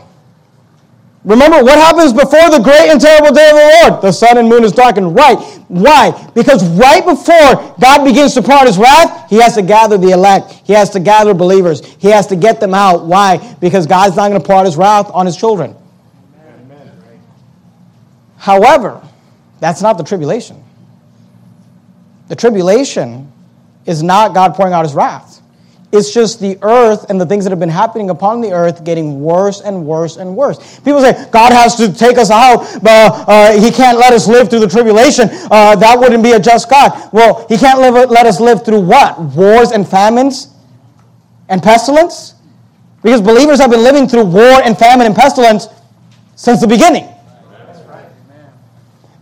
Remember, 1.22 1.62
what 1.62 1.78
happens 1.78 2.14
before 2.14 2.48
the 2.48 2.60
great 2.60 2.88
and 2.88 2.98
terrible 2.98 3.30
day 3.30 3.50
of 3.50 3.56
the 3.56 3.88
Lord? 3.90 4.02
The 4.02 4.10
sun 4.12 4.38
and 4.38 4.48
moon 4.48 4.64
is 4.64 4.72
darkened. 4.72 5.14
Right. 5.14 5.36
Why? 5.68 6.12
Because 6.34 6.66
right 6.78 7.04
before 7.04 7.74
God 7.78 8.04
begins 8.04 8.32
to 8.34 8.42
pour 8.42 8.54
out 8.54 8.66
his 8.66 8.78
wrath, 8.78 9.28
he 9.28 9.36
has 9.36 9.54
to 9.56 9.62
gather 9.62 9.98
the 9.98 10.10
elect. 10.10 10.62
He 10.64 10.72
has 10.72 10.88
to 10.90 11.00
gather 11.00 11.34
believers. 11.34 11.84
He 11.84 12.08
has 12.08 12.26
to 12.28 12.36
get 12.36 12.58
them 12.58 12.72
out. 12.72 13.04
Why? 13.04 13.54
Because 13.60 13.86
God's 13.86 14.16
not 14.16 14.30
going 14.30 14.40
to 14.40 14.46
pour 14.46 14.56
out 14.56 14.64
his 14.64 14.78
wrath 14.78 15.10
on 15.12 15.26
his 15.26 15.36
children. 15.36 15.76
Amen. 16.42 16.90
However, 18.38 19.06
that's 19.60 19.82
not 19.82 19.98
the 19.98 20.04
tribulation. 20.04 20.64
The 22.28 22.36
tribulation 22.36 23.30
is 23.84 24.02
not 24.02 24.32
God 24.32 24.54
pouring 24.54 24.72
out 24.72 24.86
his 24.86 24.94
wrath. 24.94 25.39
It's 25.92 26.14
just 26.14 26.38
the 26.38 26.56
earth 26.62 27.10
and 27.10 27.20
the 27.20 27.26
things 27.26 27.44
that 27.44 27.50
have 27.50 27.58
been 27.58 27.68
happening 27.68 28.10
upon 28.10 28.40
the 28.40 28.52
earth 28.52 28.84
getting 28.84 29.22
worse 29.22 29.60
and 29.60 29.84
worse 29.84 30.18
and 30.18 30.36
worse. 30.36 30.78
People 30.80 31.00
say, 31.00 31.28
God 31.32 31.52
has 31.52 31.74
to 31.76 31.92
take 31.92 32.16
us 32.16 32.30
out, 32.30 32.58
but 32.80 33.24
uh, 33.28 33.60
He 33.60 33.72
can't 33.72 33.98
let 33.98 34.12
us 34.12 34.28
live 34.28 34.48
through 34.48 34.60
the 34.60 34.68
tribulation. 34.68 35.28
Uh, 35.50 35.74
that 35.74 35.98
wouldn't 35.98 36.22
be 36.22 36.32
a 36.32 36.38
just 36.38 36.70
God. 36.70 37.12
Well, 37.12 37.44
He 37.48 37.56
can't 37.56 37.80
live, 37.80 38.08
let 38.08 38.26
us 38.26 38.38
live 38.38 38.64
through 38.64 38.80
what? 38.80 39.18
Wars 39.18 39.72
and 39.72 39.88
famines 39.88 40.54
and 41.48 41.60
pestilence? 41.60 42.34
Because 43.02 43.20
believers 43.20 43.58
have 43.60 43.70
been 43.70 43.82
living 43.82 44.06
through 44.06 44.26
war 44.26 44.62
and 44.62 44.78
famine 44.78 45.06
and 45.06 45.16
pestilence 45.16 45.66
since 46.36 46.60
the 46.60 46.68
beginning. 46.68 47.08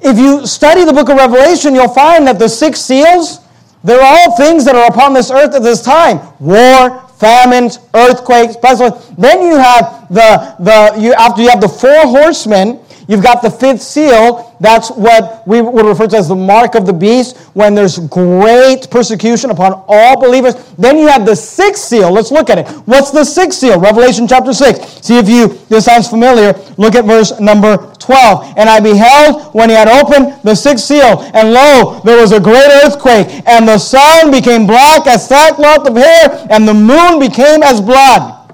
If 0.00 0.18
you 0.18 0.46
study 0.46 0.84
the 0.84 0.92
book 0.92 1.08
of 1.08 1.16
Revelation, 1.16 1.74
you'll 1.74 1.88
find 1.88 2.26
that 2.26 2.38
the 2.38 2.48
six 2.48 2.80
seals 2.80 3.40
they're 3.84 4.02
all 4.02 4.36
things 4.36 4.64
that 4.64 4.74
are 4.74 4.86
upon 4.86 5.14
this 5.14 5.30
earth 5.30 5.54
at 5.54 5.62
this 5.62 5.82
time 5.82 6.18
war, 6.40 7.00
famines, 7.18 7.78
earthquakes, 7.94 8.56
pestilence. 8.56 9.06
Then 9.18 9.42
you 9.42 9.56
have 9.56 10.06
the, 10.08 10.56
the 10.60 11.00
you, 11.00 11.14
after 11.14 11.42
you 11.42 11.48
have 11.48 11.60
the 11.60 11.68
four 11.68 12.02
horsemen, 12.06 12.80
You've 13.08 13.22
got 13.22 13.40
the 13.40 13.50
fifth 13.50 13.80
seal. 13.80 14.54
That's 14.60 14.90
what 14.90 15.46
we 15.48 15.62
would 15.62 15.86
refer 15.86 16.06
to 16.08 16.16
as 16.18 16.28
the 16.28 16.36
mark 16.36 16.74
of 16.74 16.84
the 16.84 16.92
beast 16.92 17.38
when 17.54 17.74
there's 17.74 17.98
great 17.98 18.90
persecution 18.90 19.48
upon 19.50 19.82
all 19.88 20.20
believers. 20.20 20.54
Then 20.76 20.98
you 20.98 21.06
have 21.06 21.24
the 21.24 21.34
sixth 21.34 21.84
seal. 21.84 22.12
Let's 22.12 22.30
look 22.30 22.50
at 22.50 22.58
it. 22.58 22.68
What's 22.86 23.10
the 23.10 23.24
sixth 23.24 23.60
seal? 23.60 23.80
Revelation 23.80 24.28
chapter 24.28 24.52
6. 24.52 25.00
See 25.00 25.18
if 25.18 25.26
you, 25.26 25.48
this 25.70 25.86
sounds 25.86 26.06
familiar. 26.06 26.52
Look 26.76 26.96
at 26.96 27.06
verse 27.06 27.40
number 27.40 27.78
12. 27.98 28.58
And 28.58 28.68
I 28.68 28.78
beheld 28.78 29.54
when 29.54 29.70
he 29.70 29.74
had 29.74 29.88
opened 29.88 30.42
the 30.44 30.54
sixth 30.54 30.84
seal, 30.84 31.22
and 31.32 31.54
lo, 31.54 32.02
there 32.04 32.20
was 32.20 32.32
a 32.32 32.40
great 32.40 32.68
earthquake, 32.84 33.42
and 33.48 33.66
the 33.66 33.78
sun 33.78 34.30
became 34.30 34.66
black 34.66 35.06
as 35.06 35.26
sackcloth 35.26 35.88
of 35.88 35.96
hair, 35.96 36.46
and 36.50 36.68
the 36.68 36.74
moon 36.74 37.18
became 37.18 37.62
as 37.62 37.80
blood. 37.80 38.52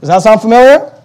Does 0.00 0.08
that 0.08 0.22
sound 0.22 0.40
familiar? 0.40 0.95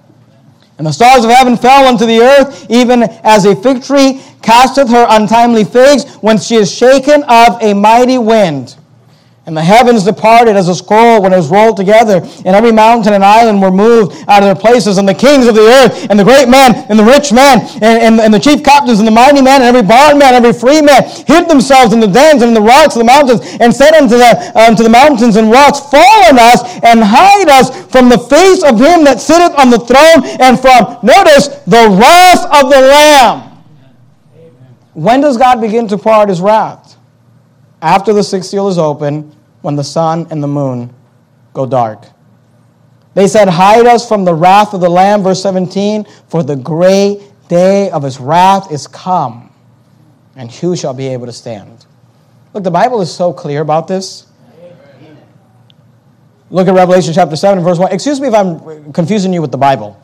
And 0.81 0.87
the 0.87 0.93
stars 0.93 1.23
of 1.23 1.29
heaven 1.29 1.55
fell 1.57 1.85
unto 1.85 2.07
the 2.07 2.21
earth, 2.21 2.65
even 2.67 3.03
as 3.03 3.45
a 3.45 3.55
fig 3.55 3.83
tree 3.83 4.19
casteth 4.41 4.89
her 4.89 5.05
untimely 5.09 5.63
figs 5.63 6.15
when 6.21 6.39
she 6.39 6.55
is 6.55 6.73
shaken 6.73 7.21
of 7.25 7.61
a 7.61 7.75
mighty 7.75 8.17
wind. 8.17 8.77
And 9.47 9.57
the 9.57 9.63
heavens 9.63 10.03
departed 10.05 10.55
as 10.55 10.69
a 10.69 10.75
scroll 10.75 11.19
when 11.19 11.33
it 11.33 11.37
was 11.37 11.49
rolled 11.49 11.75
together, 11.75 12.21
and 12.45 12.53
every 12.53 12.71
mountain 12.71 13.13
and 13.13 13.25
island 13.25 13.59
were 13.59 13.71
moved 13.71 14.13
out 14.29 14.43
of 14.43 14.45
their 14.45 14.55
places, 14.55 14.99
and 14.99 15.09
the 15.09 15.15
kings 15.15 15.47
of 15.47 15.55
the 15.55 15.65
earth, 15.65 16.07
and 16.11 16.19
the 16.19 16.23
great 16.23 16.47
man, 16.47 16.75
and 16.89 16.99
the 16.99 17.03
rich 17.03 17.33
man, 17.33 17.57
and, 17.81 17.97
and, 18.05 18.21
and 18.21 18.31
the 18.31 18.39
chief 18.39 18.63
captains, 18.63 18.99
and 18.99 19.07
the 19.07 19.11
mighty 19.11 19.41
man, 19.41 19.63
and 19.65 19.75
every 19.75 19.81
bondman, 19.81 20.35
and 20.35 20.45
every 20.45 20.53
free 20.53 20.79
man, 20.79 21.01
hid 21.25 21.49
themselves 21.49 21.91
in 21.91 21.99
the 21.99 22.07
dens 22.07 22.43
and 22.43 22.49
in 22.49 22.53
the 22.53 22.61
rocks 22.61 22.93
of 22.93 22.99
the 22.99 23.09
mountains, 23.09 23.41
and 23.59 23.73
said 23.73 23.95
unto 23.97 24.13
the, 24.15 24.29
unto 24.53 24.83
the 24.83 24.89
mountains 24.89 25.35
and 25.35 25.49
rocks, 25.49 25.79
Fall 25.89 26.21
on 26.29 26.37
us, 26.37 26.61
and 26.85 27.01
hide 27.01 27.49
us 27.49 27.73
from 27.89 28.09
the 28.09 28.19
face 28.19 28.61
of 28.61 28.77
him 28.77 29.03
that 29.09 29.19
sitteth 29.19 29.57
on 29.57 29.71
the 29.71 29.81
throne, 29.81 30.21
and 30.37 30.61
from, 30.61 31.01
notice, 31.01 31.47
the 31.65 31.89
wrath 31.97 32.45
of 32.45 32.69
the 32.69 32.77
Lamb. 32.77 33.57
Amen. 34.37 34.75
When 34.93 35.19
does 35.21 35.35
God 35.35 35.61
begin 35.61 35.87
to 35.87 35.97
pour 35.97 36.13
out 36.13 36.29
his 36.29 36.41
wrath? 36.41 36.91
After 37.81 38.13
the 38.13 38.23
sixth 38.23 38.49
seal 38.49 38.67
is 38.67 38.77
open, 38.77 39.35
when 39.61 39.75
the 39.75 39.83
sun 39.83 40.27
and 40.31 40.41
the 40.41 40.47
moon 40.47 40.93
go 41.53 41.65
dark. 41.65 42.05
They 43.13 43.27
said, 43.27 43.47
Hide 43.47 43.85
us 43.85 44.07
from 44.07 44.25
the 44.25 44.33
wrath 44.33 44.73
of 44.73 44.81
the 44.81 44.89
Lamb, 44.89 45.23
verse 45.23 45.41
17, 45.41 46.05
for 46.27 46.43
the 46.43 46.55
great 46.55 47.21
day 47.47 47.89
of 47.91 48.03
his 48.03 48.19
wrath 48.19 48.71
is 48.71 48.87
come, 48.87 49.51
and 50.35 50.51
who 50.51 50.75
shall 50.75 50.93
be 50.93 51.07
able 51.07 51.25
to 51.25 51.33
stand? 51.33 51.85
Look, 52.53 52.63
the 52.63 52.71
Bible 52.71 53.01
is 53.01 53.13
so 53.13 53.33
clear 53.33 53.61
about 53.61 53.87
this. 53.87 54.27
Look 56.49 56.67
at 56.67 56.73
Revelation 56.73 57.13
chapter 57.13 57.35
7, 57.35 57.63
verse 57.63 57.77
1. 57.77 57.93
Excuse 57.93 58.19
me 58.19 58.27
if 58.27 58.33
I'm 58.33 58.91
confusing 58.91 59.31
you 59.31 59.41
with 59.41 59.51
the 59.51 59.57
Bible. 59.57 60.01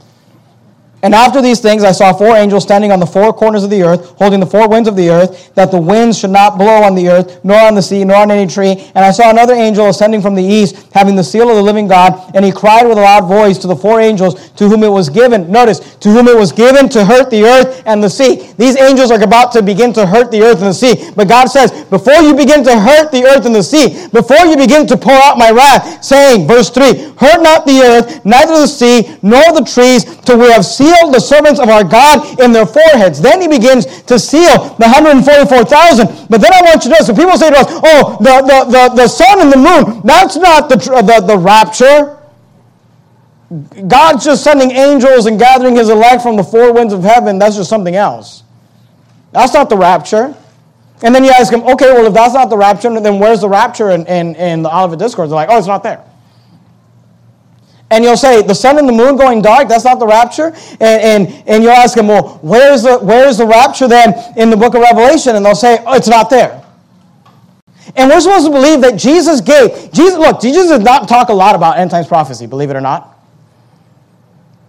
And 1.04 1.14
after 1.14 1.43
these 1.43 1.60
things, 1.60 1.84
I 1.84 1.91
saw 1.91 2.12
four 2.12 2.36
angels 2.36 2.64
standing 2.64 2.91
on 2.91 3.00
the 3.00 3.06
four 3.06 3.32
corners 3.32 3.64
of 3.64 3.70
the 3.70 3.84
earth, 3.84 4.18
holding 4.18 4.39
the 4.39 4.48
four 4.48 4.68
winds 4.68 4.89
of 4.89 4.95
the 4.95 5.12
earth, 5.12 5.54
that 5.54 5.70
the 5.70 5.80
winds 5.80 6.18
should 6.18 6.32
not 6.32 6.58
blow 6.58 6.82
on 6.82 6.95
the 6.95 7.08
earth, 7.08 7.39
nor 7.45 7.60
on 7.60 7.76
the 7.76 7.84
sea, 7.84 8.04
nor 8.04 8.18
on 8.18 8.32
any 8.32 8.52
tree. 8.52 8.72
And 8.95 9.06
I 9.06 9.12
saw 9.12 9.30
another 9.30 9.54
angel 9.54 9.88
ascending 9.89 10.24
from 10.24 10.34
the 10.34 10.43
east, 10.43 10.91
having 10.93 11.16
the 11.16 11.24
seal 11.24 11.50
of 11.50 11.56
the 11.56 11.62
living 11.62 11.88
God. 11.88 12.36
And 12.36 12.43
he 12.43 12.52
cried 12.52 12.88
with 12.88 12.98
a 12.98 13.02
loud 13.02 13.28
voice 13.28 13.60
to 13.60 13.68
the 13.68 13.76
four 13.76 14.02
angels 14.02 14.50
to 14.52 14.68
whom 14.68 14.84
it 14.84 14.89
was 14.89 15.08
given. 15.08 15.52
Notice, 15.52 15.95
to 15.98 16.10
whom 16.10 16.28
it 16.28 16.36
was 16.36 16.52
given 16.52 16.89
to 16.89 17.06
hurt 17.06 17.30
the 17.30 17.43
earth 17.43 17.84
and 17.86 18.04
the 18.04 18.10
sea. 18.10 18.52
These 18.58 18.76
angels 18.78 19.12
are 19.12 19.22
about 19.22 19.52
to 19.52 19.62
begin 19.62 19.93
to 19.93 20.06
hurt 20.08 20.32
the 20.32 20.41
earth 20.41 20.58
and 20.58 20.68
the 20.68 20.74
sea. 20.74 21.12
But 21.16 21.28
God 21.28 21.45
says, 21.45 21.86
before 21.86 22.22
you 22.24 22.34
begin 22.34 22.64
to 22.64 22.80
hurt 22.80 23.12
the 23.12 23.24
earth 23.24 23.45
and 23.45 23.54
the 23.54 23.62
sea, 23.62 24.08
before 24.08 24.45
you 24.48 24.58
begin 24.58 24.88
to 24.88 24.98
pour 24.98 25.14
out 25.14 25.38
my 25.38 25.52
wrath, 25.52 26.04
saying, 26.04 26.48
verse 26.48 26.72
3, 26.72 27.14
hurt 27.20 27.43
not 27.43 27.68
the 27.68 27.82
earth, 27.82 28.26
neither 28.26 28.54
the 28.54 28.68
sea, 28.68 29.16
nor 29.22 29.43
the 29.54 29.64
trees, 29.64 30.04
till 30.26 30.39
we 30.39 30.52
have 30.52 30.66
seen 30.66 30.87
sealed 30.88 31.14
the 31.14 31.20
servants 31.20 31.60
of 31.60 31.70
our 31.70 31.84
God 31.84 32.40
in 32.40 32.52
their 32.52 32.66
foreheads. 32.66 33.22
Then 33.22 33.42
he 33.42 33.48
begins 33.48 33.86
to 34.04 34.20
seal 34.20 34.76
the 34.76 34.88
144,000. 34.88 36.28
But 36.30 36.42
then 36.42 36.54
I 36.54 36.62
want 36.62 36.86
you 36.86 36.92
to 36.92 36.98
know, 36.98 37.06
so 37.06 37.14
people 37.14 37.38
say 37.38 37.50
to 37.50 37.58
us, 37.58 37.68
oh, 37.70 38.18
the, 38.20 38.42
the, 38.42 38.72
the, 38.72 38.96
the 38.96 39.08
sun 39.08 39.42
and 39.42 39.52
the 39.52 39.58
moon, 39.58 40.02
that's 40.06 40.36
not 40.38 40.70
the, 40.70 40.78
the, 40.78 41.26
the 41.26 41.38
rapture. 41.38 42.16
God's 43.88 44.26
just 44.26 44.44
sending 44.44 44.72
angels 44.72 45.26
and 45.26 45.40
gathering 45.40 45.76
his 45.76 45.90
elect 45.90 46.22
from 46.22 46.36
the 46.36 46.44
four 46.44 46.74
winds 46.74 46.94
of 46.94 47.04
heaven. 47.04 47.40
That's 47.40 47.56
just 47.56 47.70
something 47.70 47.96
else. 47.96 48.44
That's 49.32 49.54
not 49.54 49.70
the 49.70 49.78
rapture. 49.78 50.36
And 51.04 51.14
then 51.14 51.24
you 51.24 51.30
ask 51.30 51.54
him, 51.54 51.62
okay, 51.62 51.94
well, 51.94 52.08
if 52.08 52.14
that's 52.14 52.34
not 52.34 52.50
the 52.50 52.58
rapture, 52.58 53.00
then 53.00 53.20
where's 53.20 53.42
the 53.42 53.50
rapture 53.50 53.92
in, 53.92 54.06
in, 54.08 54.36
in 54.36 54.64
the 54.64 54.76
Olivet 54.76 55.00
Discourse? 55.00 55.30
They're 55.30 55.36
like, 55.36 55.50
oh, 55.50 55.58
it's 55.58 55.68
not 55.68 55.84
there. 55.84 56.04
And 57.90 58.04
you'll 58.04 58.18
say, 58.18 58.42
the 58.42 58.54
sun 58.54 58.78
and 58.78 58.88
the 58.88 58.94
moon 58.94 59.16
going 59.16 59.42
dark, 59.42 59.70
that's 59.70 59.86
not 59.86 60.00
the 60.00 60.08
rapture? 60.08 60.48
And, 60.82 60.82
and, 60.82 61.44
and 61.48 61.64
you'll 61.64 61.72
ask 61.72 61.96
them, 61.96 62.08
well, 62.08 62.40
where's 62.42 62.84
the, 62.84 63.00
where's 63.00 63.38
the 63.38 63.48
rapture 63.48 63.88
then 63.88 64.14
in 64.36 64.50
the 64.50 64.58
book 64.58 64.76
of 64.76 64.82
Revelation? 64.82 65.36
And 65.36 65.46
they'll 65.46 65.56
say, 65.56 65.82
oh, 65.86 65.96
it's 65.96 66.10
not 66.10 66.30
there. 66.30 66.66
And 67.96 68.10
we're 68.10 68.20
supposed 68.20 68.46
to 68.46 68.52
believe 68.52 68.82
that 68.82 68.98
Jesus 68.98 69.40
gave, 69.40 69.92
Jesus, 69.94 70.18
look, 70.18 70.42
Jesus 70.42 70.68
did 70.70 70.84
not 70.84 71.08
talk 71.08 71.30
a 71.30 71.34
lot 71.34 71.56
about 71.56 71.78
end 71.78 71.90
times 71.90 72.08
prophecy, 72.08 72.46
believe 72.46 72.70
it 72.70 72.76
or 72.76 72.82
not. 72.82 73.18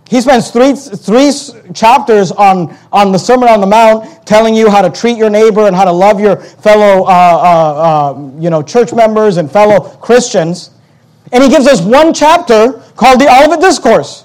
He 0.09 0.21
spends 0.23 0.51
three, 0.51 0.73
three 0.75 1.31
chapters 1.75 2.33
on, 2.33 2.75
on 2.93 3.12
the 3.12 3.19
Sermon 3.19 3.49
on 3.49 3.61
the 3.61 3.66
Mount 3.66 4.27
telling 4.27 4.55
you 4.55 4.71
how 4.71 4.81
to 4.81 4.89
treat 4.89 5.19
your 5.19 5.29
neighbor 5.29 5.66
and 5.66 5.77
how 5.77 5.85
to 5.85 5.93
love 5.93 6.19
your 6.19 6.37
fellow 6.37 7.05
uh, 7.05 7.09
uh, 7.09 8.14
uh, 8.14 8.41
you 8.41 8.49
know, 8.49 8.62
church 8.62 8.95
members 8.95 9.37
and 9.37 9.51
fellow 9.51 9.81
Christians. 9.97 10.71
And 11.33 11.43
he 11.43 11.49
gives 11.49 11.66
us 11.66 11.81
one 11.81 12.14
chapter 12.14 12.72
called 12.97 13.20
the 13.20 13.29
Olivet 13.29 13.61
Discourse. 13.61 14.24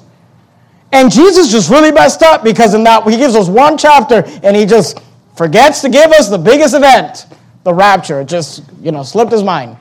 And 0.91 1.12
Jesus 1.12 1.51
just 1.51 1.70
really 1.70 1.91
messed 1.91 2.22
up 2.22 2.43
because 2.43 2.74
in 2.74 2.84
that 2.84 3.04
he 3.08 3.18
gives 3.18 3.36
us 3.36 3.49
one 3.49 3.78
chapter 3.78 4.24
and 4.43 4.56
he 4.56 4.66
just 4.66 4.99
forgets 5.36 5.82
to 5.82 5.89
give 5.89 6.12
us 6.12 6.30
the 6.30 6.38
biggest 6.38 6.76
event, 6.76 7.26
the 7.64 7.74
rapture. 7.74 8.22
It 8.22 8.28
just, 8.28 8.64
you 8.80 8.91
know, 8.91 9.01
slipped 9.01 9.32
his 9.32 9.43
mind. 9.43 9.78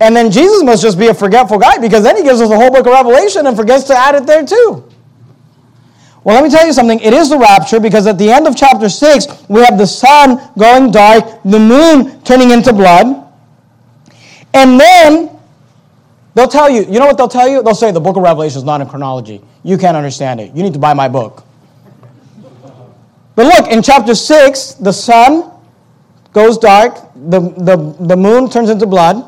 And 0.00 0.14
then 0.14 0.30
Jesus 0.30 0.62
must 0.62 0.82
just 0.82 0.98
be 0.98 1.08
a 1.08 1.14
forgetful 1.14 1.58
guy 1.58 1.78
because 1.78 2.02
then 2.02 2.16
he 2.16 2.22
gives 2.22 2.40
us 2.40 2.48
the 2.48 2.56
whole 2.56 2.70
book 2.70 2.86
of 2.86 2.92
Revelation 2.92 3.46
and 3.46 3.56
forgets 3.56 3.84
to 3.84 3.96
add 3.96 4.14
it 4.14 4.26
there 4.26 4.44
too. 4.44 4.84
Well, 6.24 6.34
let 6.34 6.44
me 6.44 6.50
tell 6.50 6.66
you 6.66 6.72
something. 6.74 7.00
It 7.00 7.14
is 7.14 7.30
the 7.30 7.38
rapture 7.38 7.80
because 7.80 8.06
at 8.06 8.18
the 8.18 8.30
end 8.30 8.46
of 8.46 8.54
chapter 8.54 8.90
6, 8.90 9.48
we 9.48 9.62
have 9.62 9.78
the 9.78 9.86
sun 9.86 10.40
going 10.58 10.90
dark, 10.90 11.42
the 11.44 11.58
moon 11.58 12.22
turning 12.22 12.50
into 12.50 12.74
blood. 12.74 13.26
And 14.52 14.78
then 14.78 15.39
They'll 16.34 16.48
tell 16.48 16.70
you, 16.70 16.84
you 16.84 16.98
know 16.98 17.06
what 17.06 17.16
they'll 17.16 17.28
tell 17.28 17.48
you? 17.48 17.62
They'll 17.62 17.74
say 17.74 17.90
the 17.90 18.00
book 18.00 18.16
of 18.16 18.22
Revelation 18.22 18.58
is 18.58 18.64
not 18.64 18.80
in 18.80 18.88
chronology. 18.88 19.42
You 19.62 19.76
can't 19.76 19.96
understand 19.96 20.40
it. 20.40 20.54
You 20.54 20.62
need 20.62 20.72
to 20.74 20.78
buy 20.78 20.94
my 20.94 21.08
book. 21.08 21.44
But 23.34 23.46
look, 23.46 23.68
in 23.68 23.82
chapter 23.82 24.14
6, 24.14 24.74
the 24.74 24.92
sun 24.92 25.50
goes 26.32 26.58
dark, 26.58 26.94
the, 27.14 27.40
the, 27.40 27.96
the 28.00 28.16
moon 28.16 28.48
turns 28.48 28.70
into 28.70 28.86
blood. 28.86 29.26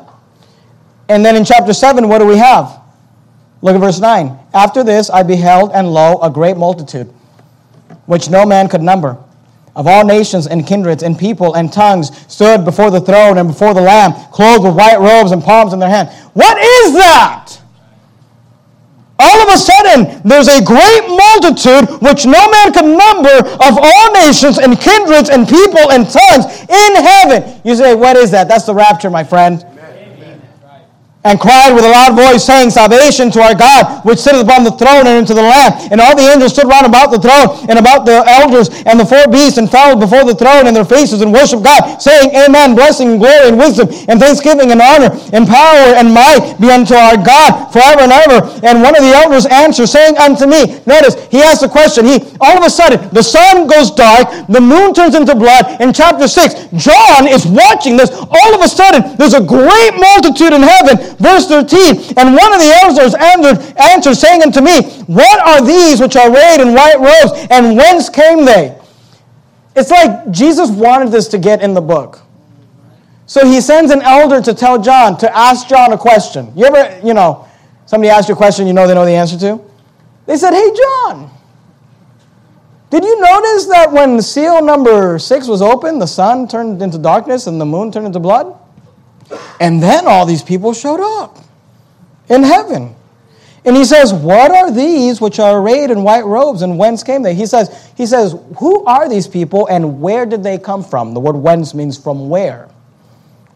And 1.09 1.25
then 1.25 1.35
in 1.35 1.43
chapter 1.43 1.73
7, 1.73 2.07
what 2.07 2.19
do 2.19 2.25
we 2.25 2.37
have? 2.37 2.81
Look 3.61 3.75
at 3.75 3.79
verse 3.79 3.99
9. 3.99 4.37
After 4.53 4.83
this, 4.83 5.09
I 5.09 5.23
beheld, 5.23 5.71
and 5.73 5.93
lo, 5.93 6.19
a 6.21 6.29
great 6.29 6.57
multitude, 6.57 7.07
which 8.05 8.29
no 8.29 8.45
man 8.45 8.69
could 8.69 8.81
number 8.81 9.17
of 9.75 9.87
all 9.87 10.05
nations 10.05 10.47
and 10.47 10.67
kindreds 10.67 11.03
and 11.03 11.17
people 11.17 11.55
and 11.55 11.73
tongues 11.73 12.11
stood 12.31 12.63
before 12.63 12.91
the 12.91 13.01
throne 13.01 13.37
and 13.37 13.47
before 13.47 13.73
the 13.73 13.81
Lamb, 13.81 14.13
clothed 14.31 14.63
with 14.63 14.75
white 14.75 14.99
robes 14.99 15.31
and 15.31 15.43
palms 15.43 15.73
in 15.73 15.79
their 15.79 15.89
hand. 15.89 16.09
What 16.33 16.57
is 16.57 16.93
that? 16.93 17.59
All 19.19 19.41
of 19.41 19.53
a 19.53 19.57
sudden, 19.57 20.21
there's 20.23 20.47
a 20.47 20.63
great 20.63 21.07
multitude 21.07 22.01
which 22.01 22.25
no 22.25 22.49
man 22.49 22.73
can 22.73 22.97
number 22.97 23.35
of 23.47 23.77
all 23.81 24.11
nations 24.13 24.57
and 24.57 24.79
kindreds 24.79 25.29
and 25.29 25.47
people 25.47 25.91
and 25.91 26.09
tongues 26.09 26.45
in 26.61 26.95
heaven. 26.95 27.61
You 27.63 27.75
say, 27.75 27.95
What 27.95 28.17
is 28.17 28.31
that? 28.31 28.47
That's 28.47 28.65
the 28.65 28.73
rapture, 28.73 29.09
my 29.09 29.23
friend 29.23 29.65
and 31.23 31.39
cried 31.39 31.71
with 31.71 31.85
a 31.85 31.89
loud 31.89 32.15
voice, 32.15 32.43
saying, 32.43 32.69
Salvation 32.69 33.31
to 33.31 33.41
our 33.41 33.55
God, 33.55 34.03
which 34.03 34.19
sitteth 34.19 34.43
upon 34.43 34.63
the 34.63 34.75
throne 34.75 35.07
and 35.07 35.23
unto 35.23 35.33
the 35.33 35.41
Lamb. 35.41 35.71
And 35.91 36.01
all 36.03 36.15
the 36.15 36.27
angels 36.27 36.51
stood 36.51 36.67
round 36.67 36.85
about 36.85 37.15
the 37.15 37.19
throne 37.19 37.63
and 37.71 37.79
about 37.79 38.05
the 38.05 38.23
elders 38.27 38.67
and 38.83 38.99
the 38.99 39.07
four 39.07 39.23
beasts 39.31 39.57
and 39.57 39.71
fell 39.71 39.95
before 39.95 40.27
the 40.27 40.35
throne 40.35 40.67
in 40.67 40.73
their 40.73 40.85
faces 40.85 41.21
and 41.21 41.31
worshiped 41.31 41.63
God, 41.63 41.99
saying, 41.99 42.35
Amen, 42.35 42.75
blessing 42.75 43.15
and 43.15 43.19
glory 43.19 43.47
and 43.47 43.57
wisdom 43.57 43.87
and 44.11 44.19
thanksgiving 44.19 44.71
and 44.71 44.83
honor 44.83 45.15
and 45.31 45.47
power 45.47 45.95
and 45.95 46.11
might 46.11 46.59
be 46.59 46.67
unto 46.69 46.93
our 46.93 47.15
God 47.15 47.71
forever 47.71 48.03
and 48.03 48.11
ever. 48.11 48.43
And 48.67 48.83
one 48.83 48.95
of 48.95 49.03
the 49.03 49.15
elders 49.15 49.45
answered, 49.47 49.87
saying 49.87 50.17
unto 50.17 50.45
me, 50.45 50.83
Notice, 50.85 51.15
he 51.31 51.39
asked 51.41 51.63
a 51.63 51.69
question. 51.71 52.05
He 52.05 52.19
all 52.43 52.57
of 52.57 52.63
a 52.63 52.69
sudden, 52.69 52.99
the 53.15 53.23
sun 53.23 53.67
goes 53.67 53.91
dark, 53.91 54.27
the 54.47 54.59
moon 54.59 54.93
turns 54.93 55.15
into 55.15 55.35
blood. 55.35 55.79
In 55.79 55.93
chapter 55.93 56.27
6, 56.27 56.75
John 56.75 57.27
is 57.27 57.47
watching 57.47 57.95
this. 57.95 58.11
All 58.11 58.51
of 58.53 58.59
a 58.59 58.67
sudden, 58.67 59.15
there's 59.15 59.33
a 59.33 59.41
great 59.41 59.93
multitude 59.95 60.51
in 60.51 60.61
heaven 60.61 61.12
Verse 61.23 61.47
13, 61.47 62.17
and 62.17 62.35
one 62.35 62.53
of 62.53 62.59
the 62.59 62.79
elders 62.83 63.15
answered, 63.15 63.79
answered, 63.79 64.15
saying 64.15 64.43
unto 64.43 64.59
me, 64.59 64.83
What 65.07 65.39
are 65.39 65.65
these 65.65 66.01
which 66.01 66.17
are 66.17 66.29
arrayed 66.29 66.59
in 66.59 66.73
white 66.73 66.99
robes, 66.99 67.47
and 67.49 67.77
whence 67.77 68.09
came 68.09 68.43
they? 68.43 68.77
It's 69.73 69.89
like 69.89 70.31
Jesus 70.31 70.69
wanted 70.69 71.13
this 71.13 71.29
to 71.29 71.37
get 71.37 71.61
in 71.61 71.73
the 71.73 71.81
book. 71.81 72.19
So 73.25 73.45
he 73.45 73.61
sends 73.61 73.89
an 73.91 74.01
elder 74.01 74.41
to 74.41 74.53
tell 74.53 74.81
John, 74.81 75.17
to 75.19 75.33
ask 75.33 75.69
John 75.69 75.93
a 75.93 75.97
question. 75.97 76.51
You 76.57 76.65
ever, 76.65 76.99
you 77.07 77.13
know, 77.13 77.47
somebody 77.85 78.09
asks 78.09 78.27
you 78.27 78.35
a 78.35 78.37
question 78.37 78.67
you 78.67 78.73
know 78.73 78.85
they 78.85 78.93
know 78.93 79.05
the 79.05 79.15
answer 79.15 79.39
to? 79.39 79.61
They 80.25 80.35
said, 80.35 80.51
Hey, 80.51 80.73
John, 80.75 81.31
Did 82.89 83.05
you 83.05 83.21
notice 83.21 83.67
that 83.67 83.93
when 83.93 84.17
the 84.17 84.23
seal 84.23 84.61
number 84.61 85.17
six 85.19 85.47
was 85.47 85.61
opened, 85.61 86.01
the 86.01 86.05
sun 86.05 86.49
turned 86.49 86.81
into 86.81 86.97
darkness 86.97 87.47
and 87.47 87.61
the 87.61 87.65
moon 87.65 87.93
turned 87.93 88.07
into 88.07 88.19
blood? 88.19 88.59
And 89.59 89.81
then 89.81 90.07
all 90.07 90.25
these 90.25 90.43
people 90.43 90.73
showed 90.73 90.99
up 90.99 91.37
in 92.29 92.43
heaven. 92.43 92.95
And 93.65 93.77
he 93.77 93.85
says, 93.85 94.13
What 94.13 94.51
are 94.51 94.71
these 94.71 95.21
which 95.21 95.39
are 95.39 95.59
arrayed 95.59 95.89
in 95.89 96.03
white 96.03 96.25
robes, 96.25 96.61
and 96.61 96.77
whence 96.77 97.03
came 97.03 97.21
they? 97.21 97.33
He 97.33 97.45
says, 97.45 97.91
he 97.95 98.05
says, 98.05 98.35
Who 98.57 98.83
are 98.85 99.07
these 99.07 99.27
people, 99.27 99.67
and 99.67 100.01
where 100.01 100.25
did 100.25 100.43
they 100.43 100.57
come 100.57 100.83
from? 100.83 101.13
The 101.13 101.19
word 101.19 101.37
whence 101.37 101.73
means 101.73 101.97
from 101.97 102.29
where. 102.29 102.69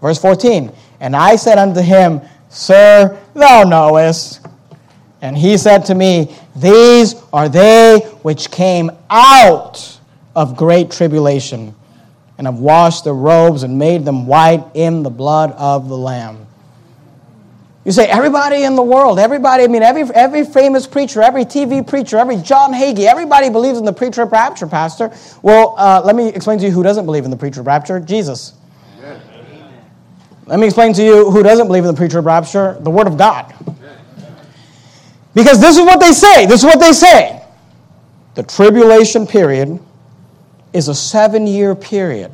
Verse 0.01 0.19
14, 0.19 0.71
And 0.99 1.15
I 1.15 1.35
said 1.35 1.57
unto 1.57 1.81
him, 1.81 2.21
Sir, 2.49 3.19
thou 3.33 3.63
knowest. 3.63 4.45
And 5.21 5.37
he 5.37 5.57
said 5.57 5.85
to 5.85 5.95
me, 5.95 6.35
These 6.55 7.15
are 7.33 7.49
they 7.49 7.99
which 8.21 8.51
came 8.51 8.91
out 9.09 9.97
of 10.35 10.55
great 10.55 10.91
tribulation, 10.91 11.75
and 12.37 12.45
have 12.45 12.59
washed 12.59 13.03
their 13.03 13.13
robes 13.13 13.63
and 13.63 13.79
made 13.79 14.05
them 14.05 14.27
white 14.27 14.63
in 14.73 15.03
the 15.03 15.09
blood 15.09 15.51
of 15.53 15.89
the 15.89 15.97
Lamb. 15.97 16.47
You 17.87 17.93
say, 17.93 18.05
everybody 18.07 18.63
in 18.63 18.75
the 18.75 18.83
world, 18.83 19.17
everybody, 19.17 19.63
I 19.63 19.67
mean, 19.67 19.81
every, 19.81 20.03
every 20.13 20.43
famous 20.43 20.85
preacher, 20.85 21.21
every 21.21 21.45
TV 21.45 21.87
preacher, 21.87 22.17
every 22.17 22.35
John 22.35 22.73
Hagee, 22.73 23.05
everybody 23.05 23.49
believes 23.49 23.79
in 23.79 23.85
the 23.85 23.93
pre 23.93 24.09
trib 24.09 24.33
rapture, 24.33 24.67
Pastor. 24.67 25.09
Well, 25.41 25.73
uh, 25.77 26.01
let 26.03 26.13
me 26.13 26.27
explain 26.27 26.59
to 26.59 26.65
you 26.65 26.71
who 26.71 26.83
doesn't 26.83 27.05
believe 27.05 27.23
in 27.23 27.31
the 27.31 27.37
pre 27.37 27.49
trib 27.49 27.65
rapture 27.65 28.01
Jesus. 28.01 28.55
Amen. 28.99 29.21
Let 30.47 30.59
me 30.59 30.65
explain 30.65 30.91
to 30.95 31.03
you 31.03 31.31
who 31.31 31.41
doesn't 31.43 31.67
believe 31.67 31.85
in 31.85 31.87
the 31.87 31.97
pre 31.97 32.09
trib 32.09 32.25
rapture 32.25 32.77
the 32.81 32.89
Word 32.89 33.07
of 33.07 33.17
God. 33.17 33.53
Because 35.33 35.61
this 35.61 35.77
is 35.77 35.85
what 35.85 36.01
they 36.01 36.11
say. 36.11 36.45
This 36.45 36.61
is 36.61 36.65
what 36.65 36.81
they 36.81 36.91
say. 36.91 37.41
The 38.33 38.43
tribulation 38.43 39.25
period 39.25 39.79
is 40.77 40.87
a 40.87 40.95
seven 40.95 41.47
year 41.47 41.75
period. 41.75 42.31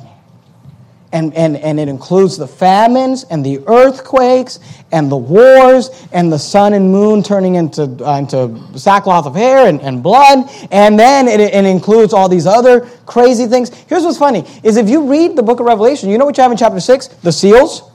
And, 1.13 1.33
and, 1.35 1.55
and 1.57 1.79
it 1.79 1.87
includes 1.87 2.37
the 2.37 2.47
famines 2.47 3.23
and 3.25 3.45
the 3.45 3.59
earthquakes 3.67 4.59
and 4.91 5.11
the 5.11 5.17
wars 5.17 5.89
and 6.11 6.31
the 6.31 6.39
sun 6.39 6.73
and 6.73 6.91
moon 6.91 7.21
turning 7.21 7.53
into, 7.53 7.83
uh, 8.03 8.17
into 8.17 8.59
sackcloth 8.77 9.27
of 9.27 9.35
hair 9.35 9.67
and, 9.67 9.79
and 9.81 10.01
blood. 10.01 10.49
And 10.71 10.99
then 10.99 11.27
it, 11.27 11.39
it 11.39 11.65
includes 11.65 12.13
all 12.13 12.27
these 12.27 12.47
other 12.47 12.81
crazy 13.05 13.45
things. 13.45 13.69
Here's 13.87 14.03
what's 14.03 14.17
funny 14.17 14.43
is 14.63 14.75
if 14.75 14.89
you 14.89 15.07
read 15.07 15.35
the 15.35 15.43
book 15.43 15.59
of 15.59 15.67
Revelation, 15.67 16.09
you 16.09 16.17
know 16.17 16.25
what 16.25 16.35
you 16.35 16.41
have 16.41 16.51
in 16.51 16.57
chapter 16.57 16.79
6? 16.79 17.07
The 17.07 17.31
seals, 17.31 17.91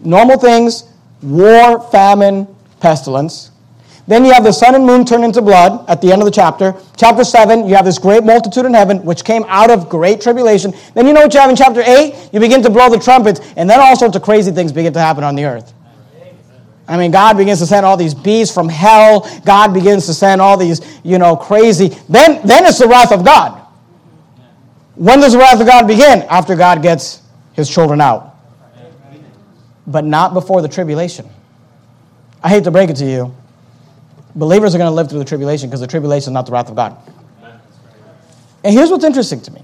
normal 0.00 0.38
things, 0.38 0.84
war, 1.22 1.90
famine, 1.90 2.46
pestilence. 2.80 3.50
Then 4.08 4.24
you 4.24 4.32
have 4.32 4.44
the 4.44 4.52
sun 4.52 4.76
and 4.76 4.86
moon 4.86 5.04
turn 5.04 5.24
into 5.24 5.42
blood 5.42 5.84
at 5.88 6.00
the 6.00 6.12
end 6.12 6.22
of 6.22 6.26
the 6.26 6.32
chapter. 6.32 6.74
Chapter 6.96 7.24
7, 7.24 7.66
you 7.66 7.74
have 7.74 7.84
this 7.84 7.98
great 7.98 8.22
multitude 8.22 8.64
in 8.64 8.72
heaven, 8.72 9.04
which 9.04 9.24
came 9.24 9.44
out 9.48 9.68
of 9.68 9.88
great 9.88 10.20
tribulation. 10.20 10.72
Then 10.94 11.06
you 11.06 11.12
know 11.12 11.22
what 11.22 11.34
you 11.34 11.40
have 11.40 11.50
in 11.50 11.56
chapter 11.56 11.82
8? 11.84 12.30
You 12.32 12.38
begin 12.38 12.62
to 12.62 12.70
blow 12.70 12.88
the 12.88 12.98
trumpets, 12.98 13.40
and 13.56 13.68
then 13.68 13.80
all 13.80 13.96
sorts 13.96 14.14
of 14.14 14.22
crazy 14.22 14.52
things 14.52 14.70
begin 14.70 14.92
to 14.92 15.00
happen 15.00 15.24
on 15.24 15.34
the 15.34 15.44
earth. 15.44 15.74
I 16.88 16.96
mean, 16.96 17.10
God 17.10 17.36
begins 17.36 17.58
to 17.58 17.66
send 17.66 17.84
all 17.84 17.96
these 17.96 18.14
beasts 18.14 18.54
from 18.54 18.68
hell. 18.68 19.28
God 19.44 19.74
begins 19.74 20.06
to 20.06 20.14
send 20.14 20.40
all 20.40 20.56
these, 20.56 21.00
you 21.02 21.18
know, 21.18 21.34
crazy. 21.34 21.88
Then, 22.08 22.46
then 22.46 22.64
it's 22.64 22.78
the 22.78 22.86
wrath 22.86 23.10
of 23.10 23.24
God. 23.24 23.60
When 24.94 25.18
does 25.18 25.32
the 25.32 25.38
wrath 25.38 25.60
of 25.60 25.66
God 25.66 25.88
begin? 25.88 26.22
After 26.30 26.54
God 26.54 26.82
gets 26.82 27.22
his 27.54 27.68
children 27.68 28.00
out. 28.00 28.36
But 29.84 30.04
not 30.04 30.32
before 30.32 30.62
the 30.62 30.68
tribulation. 30.68 31.28
I 32.40 32.50
hate 32.50 32.62
to 32.64 32.70
break 32.70 32.88
it 32.88 32.96
to 32.96 33.04
you 33.04 33.34
believers 34.36 34.74
are 34.74 34.78
going 34.78 34.90
to 34.90 34.94
live 34.94 35.08
through 35.08 35.18
the 35.18 35.24
tribulation 35.24 35.68
because 35.68 35.80
the 35.80 35.86
tribulation 35.86 36.30
is 36.30 36.34
not 36.34 36.46
the 36.46 36.52
wrath 36.52 36.68
of 36.68 36.76
God. 36.76 36.96
And 38.62 38.74
here's 38.74 38.90
what's 38.90 39.04
interesting 39.04 39.40
to 39.42 39.50
me 39.52 39.62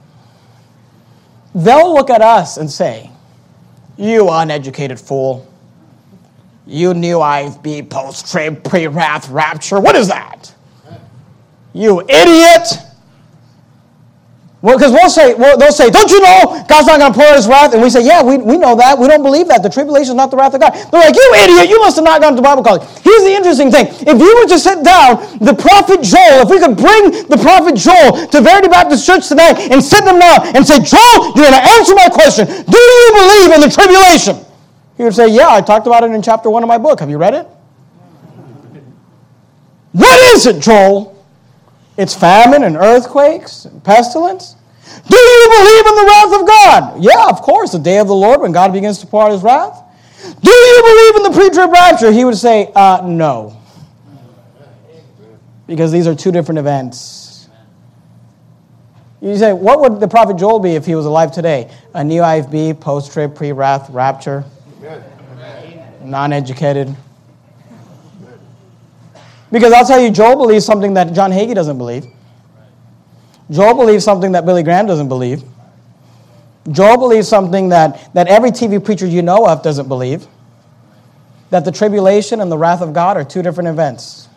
they'll 1.54 1.92
look 1.92 2.10
at 2.10 2.22
us 2.22 2.56
and 2.56 2.70
say, 2.70 3.10
You 3.96 4.28
uneducated 4.30 4.98
fool. 4.98 5.48
You 6.66 6.94
new 6.94 7.18
IFB 7.18 7.90
post 7.90 8.30
trib, 8.30 8.62
pre 8.64 8.86
wrath, 8.86 9.28
rapture. 9.28 9.80
What 9.80 9.96
is 9.96 10.08
that? 10.08 10.54
You 11.72 12.00
idiot. 12.02 12.68
Because 14.62 14.94
we'll 14.94 15.10
say, 15.10 15.34
well, 15.34 15.58
they'll 15.58 15.74
say, 15.74 15.90
don't 15.90 16.06
you 16.06 16.22
know 16.22 16.62
God's 16.70 16.86
not 16.86 17.02
going 17.02 17.10
to 17.10 17.18
pour 17.18 17.26
out 17.26 17.34
his 17.34 17.50
wrath? 17.50 17.74
And 17.74 17.82
we 17.82 17.90
say, 17.90 18.06
yeah, 18.06 18.22
we, 18.22 18.38
we 18.38 18.56
know 18.56 18.78
that. 18.78 18.94
We 18.96 19.10
don't 19.10 19.22
believe 19.22 19.50
that. 19.50 19.58
The 19.58 19.68
tribulation 19.68 20.14
is 20.14 20.20
not 20.22 20.30
the 20.30 20.38
wrath 20.38 20.54
of 20.54 20.62
God. 20.62 20.70
They're 20.70 21.02
like, 21.02 21.18
you 21.18 21.26
idiot, 21.42 21.66
you 21.68 21.82
must 21.82 21.98
have 21.98 22.06
not 22.06 22.22
gone 22.22 22.36
to 22.38 22.42
Bible 22.42 22.62
college. 22.62 22.86
Here's 23.02 23.26
the 23.26 23.34
interesting 23.34 23.74
thing. 23.74 23.90
If 23.90 24.22
you 24.22 24.30
were 24.38 24.46
to 24.46 24.58
sit 24.62 24.86
down 24.86 25.18
the 25.42 25.50
prophet 25.50 26.06
Joel, 26.06 26.46
if 26.46 26.48
we 26.48 26.62
could 26.62 26.78
bring 26.78 27.26
the 27.26 27.42
prophet 27.42 27.74
Joel 27.74 28.22
to 28.30 28.38
Verity 28.38 28.70
Baptist 28.70 29.02
Church 29.02 29.26
tonight 29.26 29.58
and 29.66 29.82
sit 29.82 30.06
them 30.06 30.22
down 30.22 30.54
and 30.54 30.62
say, 30.62 30.78
Joel, 30.78 31.34
you're 31.34 31.50
going 31.50 31.58
to 31.58 31.66
answer 31.74 31.98
my 31.98 32.06
question. 32.06 32.46
Do 32.46 32.78
you 32.78 33.08
believe 33.18 33.58
in 33.58 33.60
the 33.66 33.70
tribulation? 33.74 34.46
He 34.96 35.02
would 35.02 35.14
say, 35.14 35.26
yeah, 35.26 35.50
I 35.50 35.60
talked 35.60 35.90
about 35.90 36.04
it 36.04 36.14
in 36.14 36.22
chapter 36.22 36.50
one 36.50 36.62
of 36.62 36.70
my 36.70 36.78
book. 36.78 37.00
Have 37.00 37.10
you 37.10 37.18
read 37.18 37.34
it? 37.34 37.50
What 39.90 40.34
is 40.34 40.46
it, 40.46 40.62
Joel? 40.62 41.21
It's 41.96 42.14
famine 42.14 42.62
and 42.62 42.76
earthquakes 42.76 43.66
and 43.66 43.82
pestilence. 43.84 44.56
Do 45.08 45.16
you 45.16 45.48
believe 45.58 45.86
in 45.86 45.94
the 45.94 46.04
wrath 46.06 46.40
of 46.40 46.46
God? 46.46 47.04
Yeah, 47.04 47.28
of 47.28 47.42
course, 47.42 47.72
the 47.72 47.78
day 47.78 47.98
of 47.98 48.06
the 48.06 48.14
Lord 48.14 48.40
when 48.40 48.52
God 48.52 48.72
begins 48.72 48.98
to 48.98 49.06
pour 49.06 49.24
out 49.24 49.32
his 49.32 49.42
wrath. 49.42 49.82
Do 50.40 50.50
you 50.50 50.82
believe 50.82 51.16
in 51.16 51.32
the 51.32 51.38
pre 51.38 51.50
trib 51.50 51.70
rapture? 51.72 52.12
He 52.12 52.24
would 52.24 52.36
say, 52.36 52.70
uh, 52.74 53.02
no. 53.04 53.56
Because 55.66 55.92
these 55.92 56.06
are 56.06 56.14
two 56.14 56.32
different 56.32 56.58
events. 56.58 57.48
You 59.20 59.36
say, 59.36 59.52
what 59.52 59.80
would 59.80 60.00
the 60.00 60.08
prophet 60.08 60.36
Joel 60.36 60.58
be 60.58 60.70
if 60.72 60.84
he 60.84 60.94
was 60.94 61.06
alive 61.06 61.30
today? 61.30 61.70
A 61.94 62.02
new 62.02 62.22
IFB, 62.22 62.80
post 62.80 63.12
trib, 63.12 63.34
pre 63.34 63.52
wrath, 63.52 63.88
rapture, 63.90 64.44
non 66.02 66.32
educated. 66.32 66.94
Because 69.52 69.72
I'll 69.72 69.86
tell 69.86 70.00
you, 70.00 70.10
Joel 70.10 70.36
believes 70.36 70.64
something 70.64 70.94
that 70.94 71.12
John 71.12 71.30
Hagee 71.30 71.54
doesn't 71.54 71.78
believe. 71.78 72.06
Joel 73.50 73.74
believes 73.74 74.02
something 74.02 74.32
that 74.32 74.46
Billy 74.46 74.62
Graham 74.62 74.86
doesn't 74.86 75.08
believe. 75.08 75.42
Joel 76.70 76.96
believes 76.96 77.28
something 77.28 77.68
that, 77.68 78.12
that 78.14 78.28
every 78.28 78.50
TV 78.50 78.82
preacher 78.82 79.06
you 79.06 79.20
know 79.20 79.46
of 79.46 79.62
doesn't 79.62 79.88
believe. 79.88 80.26
That 81.50 81.66
the 81.66 81.72
tribulation 81.72 82.40
and 82.40 82.50
the 82.50 82.56
wrath 82.56 82.80
of 82.80 82.94
God 82.94 83.16
are 83.18 83.24
two 83.24 83.42
different 83.42 83.68
events. 83.68 84.28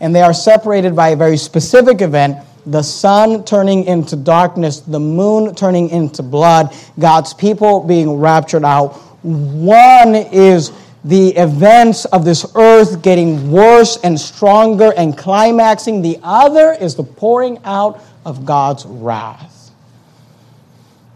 And 0.00 0.14
they 0.14 0.22
are 0.22 0.32
separated 0.32 0.94
by 0.94 1.08
a 1.08 1.16
very 1.16 1.36
specific 1.36 2.00
event 2.00 2.38
the 2.66 2.82
sun 2.82 3.44
turning 3.44 3.84
into 3.84 4.14
darkness, 4.14 4.80
the 4.80 5.00
moon 5.00 5.54
turning 5.54 5.88
into 5.88 6.22
blood, 6.22 6.74
God's 6.98 7.32
people 7.32 7.80
being 7.80 8.18
raptured 8.18 8.64
out. 8.64 8.90
One 9.22 10.14
is 10.14 10.70
the 11.08 11.28
events 11.36 12.04
of 12.04 12.26
this 12.26 12.44
earth 12.54 13.00
getting 13.00 13.50
worse 13.50 13.96
and 14.04 14.20
stronger 14.20 14.92
and 14.94 15.16
climaxing. 15.16 16.02
The 16.02 16.18
other 16.22 16.74
is 16.74 16.96
the 16.96 17.02
pouring 17.02 17.58
out 17.64 18.04
of 18.26 18.44
God's 18.44 18.84
wrath. 18.84 19.70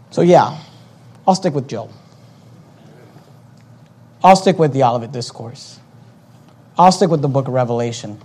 So, 0.09 0.21
yeah, 0.21 0.57
I'll 1.27 1.35
stick 1.35 1.53
with 1.53 1.67
Joel. 1.67 1.93
I'll 4.23 4.35
stick 4.35 4.57
with 4.57 4.73
the 4.73 4.81
Olivet 4.81 5.11
Discourse. 5.11 5.79
I'll 6.75 6.91
stick 6.91 7.11
with 7.11 7.21
the 7.21 7.27
book 7.27 7.47
of 7.47 7.53
Revelation. 7.53 8.19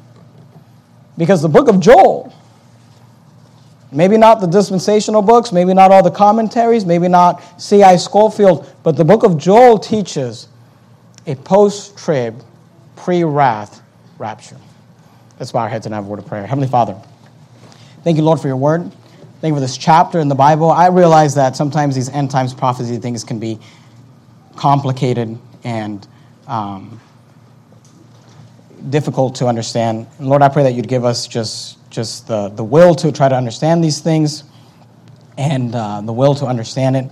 Because 1.19 1.43
the 1.43 1.51
book 1.51 1.69
of 1.69 1.81
Joel, 1.81 2.33
maybe 3.93 4.17
not 4.17 4.41
the 4.41 4.47
dispensational 4.47 5.21
books, 5.21 5.53
maybe 5.53 5.75
not 5.75 5.91
all 5.91 6.03
the 6.03 6.11
commentaries, 6.11 6.87
maybe 6.87 7.09
not 7.09 7.43
C.I. 7.61 7.97
Scofield, 7.97 8.75
but 8.83 8.97
the 8.97 9.05
book 9.05 9.23
of 9.23 9.37
Joel 9.37 9.79
teaches 9.79 10.49
a 11.29 11.37
post 11.37 11.97
trib, 11.97 12.43
pre 12.97 13.23
wrath 13.23 13.83
rapture. 14.19 14.57
Let's 15.39 15.53
bow 15.53 15.61
our 15.61 15.69
heads 15.69 15.87
and 15.87 15.95
have 15.95 16.07
a 16.07 16.09
word 16.09 16.19
of 16.19 16.27
prayer. 16.27 16.45
Heavenly 16.47 16.69
Father, 16.69 17.01
thank 18.03 18.17
you, 18.17 18.25
Lord, 18.25 18.41
for 18.41 18.49
your 18.49 18.57
word. 18.57 18.91
Thank 19.41 19.53
you 19.53 19.55
for 19.55 19.61
this 19.61 19.77
chapter 19.77 20.19
in 20.19 20.27
the 20.27 20.35
Bible. 20.35 20.71
I 20.71 20.89
realize 20.89 21.37
that 21.37 21.55
sometimes 21.55 21.95
these 21.95 22.09
end 22.09 22.31
times 22.31 22.53
prophecy 22.53 22.97
things 22.97 23.23
can 23.23 23.39
be 23.39 23.61
complicated 24.57 25.39
and 25.63 26.09
um, 26.49 27.01
difficult 28.91 29.37
to 29.37 29.47
understand. 29.47 30.09
And 30.19 30.29
Lord, 30.29 30.43
I 30.43 30.49
pray 30.49 30.65
that 30.65 30.73
you'd 30.73 30.89
give 30.89 31.05
us 31.05 31.29
just, 31.29 31.79
just 31.91 32.27
the, 32.27 32.49
the 32.49 32.65
will 32.65 32.97
to 32.97 33.13
try 33.13 33.29
to 33.29 33.37
understand 33.37 33.85
these 33.85 34.01
things 34.01 34.43
and 35.37 35.73
uh, 35.75 36.01
the 36.01 36.13
will 36.13 36.35
to 36.37 36.47
understand 36.47 36.97
it. 36.97 37.11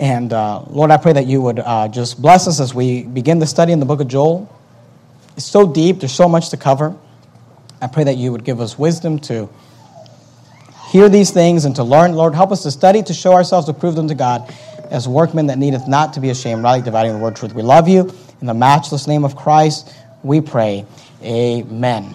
And 0.00 0.32
uh, 0.32 0.62
Lord, 0.62 0.90
I 0.90 0.96
pray 0.96 1.12
that 1.12 1.26
you 1.26 1.42
would 1.42 1.58
uh, 1.58 1.86
just 1.88 2.22
bless 2.22 2.48
us 2.48 2.58
as 2.58 2.74
we 2.74 3.02
begin 3.02 3.38
the 3.38 3.46
study 3.46 3.70
in 3.72 3.80
the 3.80 3.86
book 3.86 4.00
of 4.00 4.08
Joel. 4.08 4.50
It's 5.36 5.44
so 5.44 5.70
deep, 5.70 6.00
there's 6.00 6.10
so 6.14 6.26
much 6.26 6.48
to 6.50 6.56
cover. 6.56 6.96
I 7.82 7.86
pray 7.86 8.04
that 8.04 8.16
you 8.16 8.32
would 8.32 8.42
give 8.42 8.62
us 8.62 8.78
wisdom 8.78 9.18
to 9.20 9.46
hear 10.88 11.10
these 11.10 11.32
things 11.32 11.66
and 11.66 11.76
to 11.76 11.84
learn. 11.84 12.14
Lord, 12.14 12.34
help 12.34 12.50
us 12.50 12.62
to 12.62 12.70
study, 12.70 13.02
to 13.02 13.12
show 13.12 13.34
ourselves, 13.34 13.66
to 13.66 13.74
prove 13.74 13.94
them 13.94 14.08
to 14.08 14.14
God 14.14 14.50
as 14.90 15.06
workmen 15.06 15.48
that 15.48 15.58
needeth 15.58 15.86
not 15.86 16.14
to 16.14 16.20
be 16.20 16.30
ashamed, 16.30 16.62
rightly 16.62 16.82
dividing 16.82 17.12
the 17.12 17.18
word 17.18 17.36
truth. 17.36 17.52
We 17.52 17.62
love 17.62 17.86
you. 17.86 18.10
In 18.40 18.46
the 18.46 18.54
matchless 18.54 19.06
name 19.06 19.22
of 19.22 19.36
Christ, 19.36 19.94
we 20.22 20.40
pray. 20.40 20.86
Amen. 21.22 22.14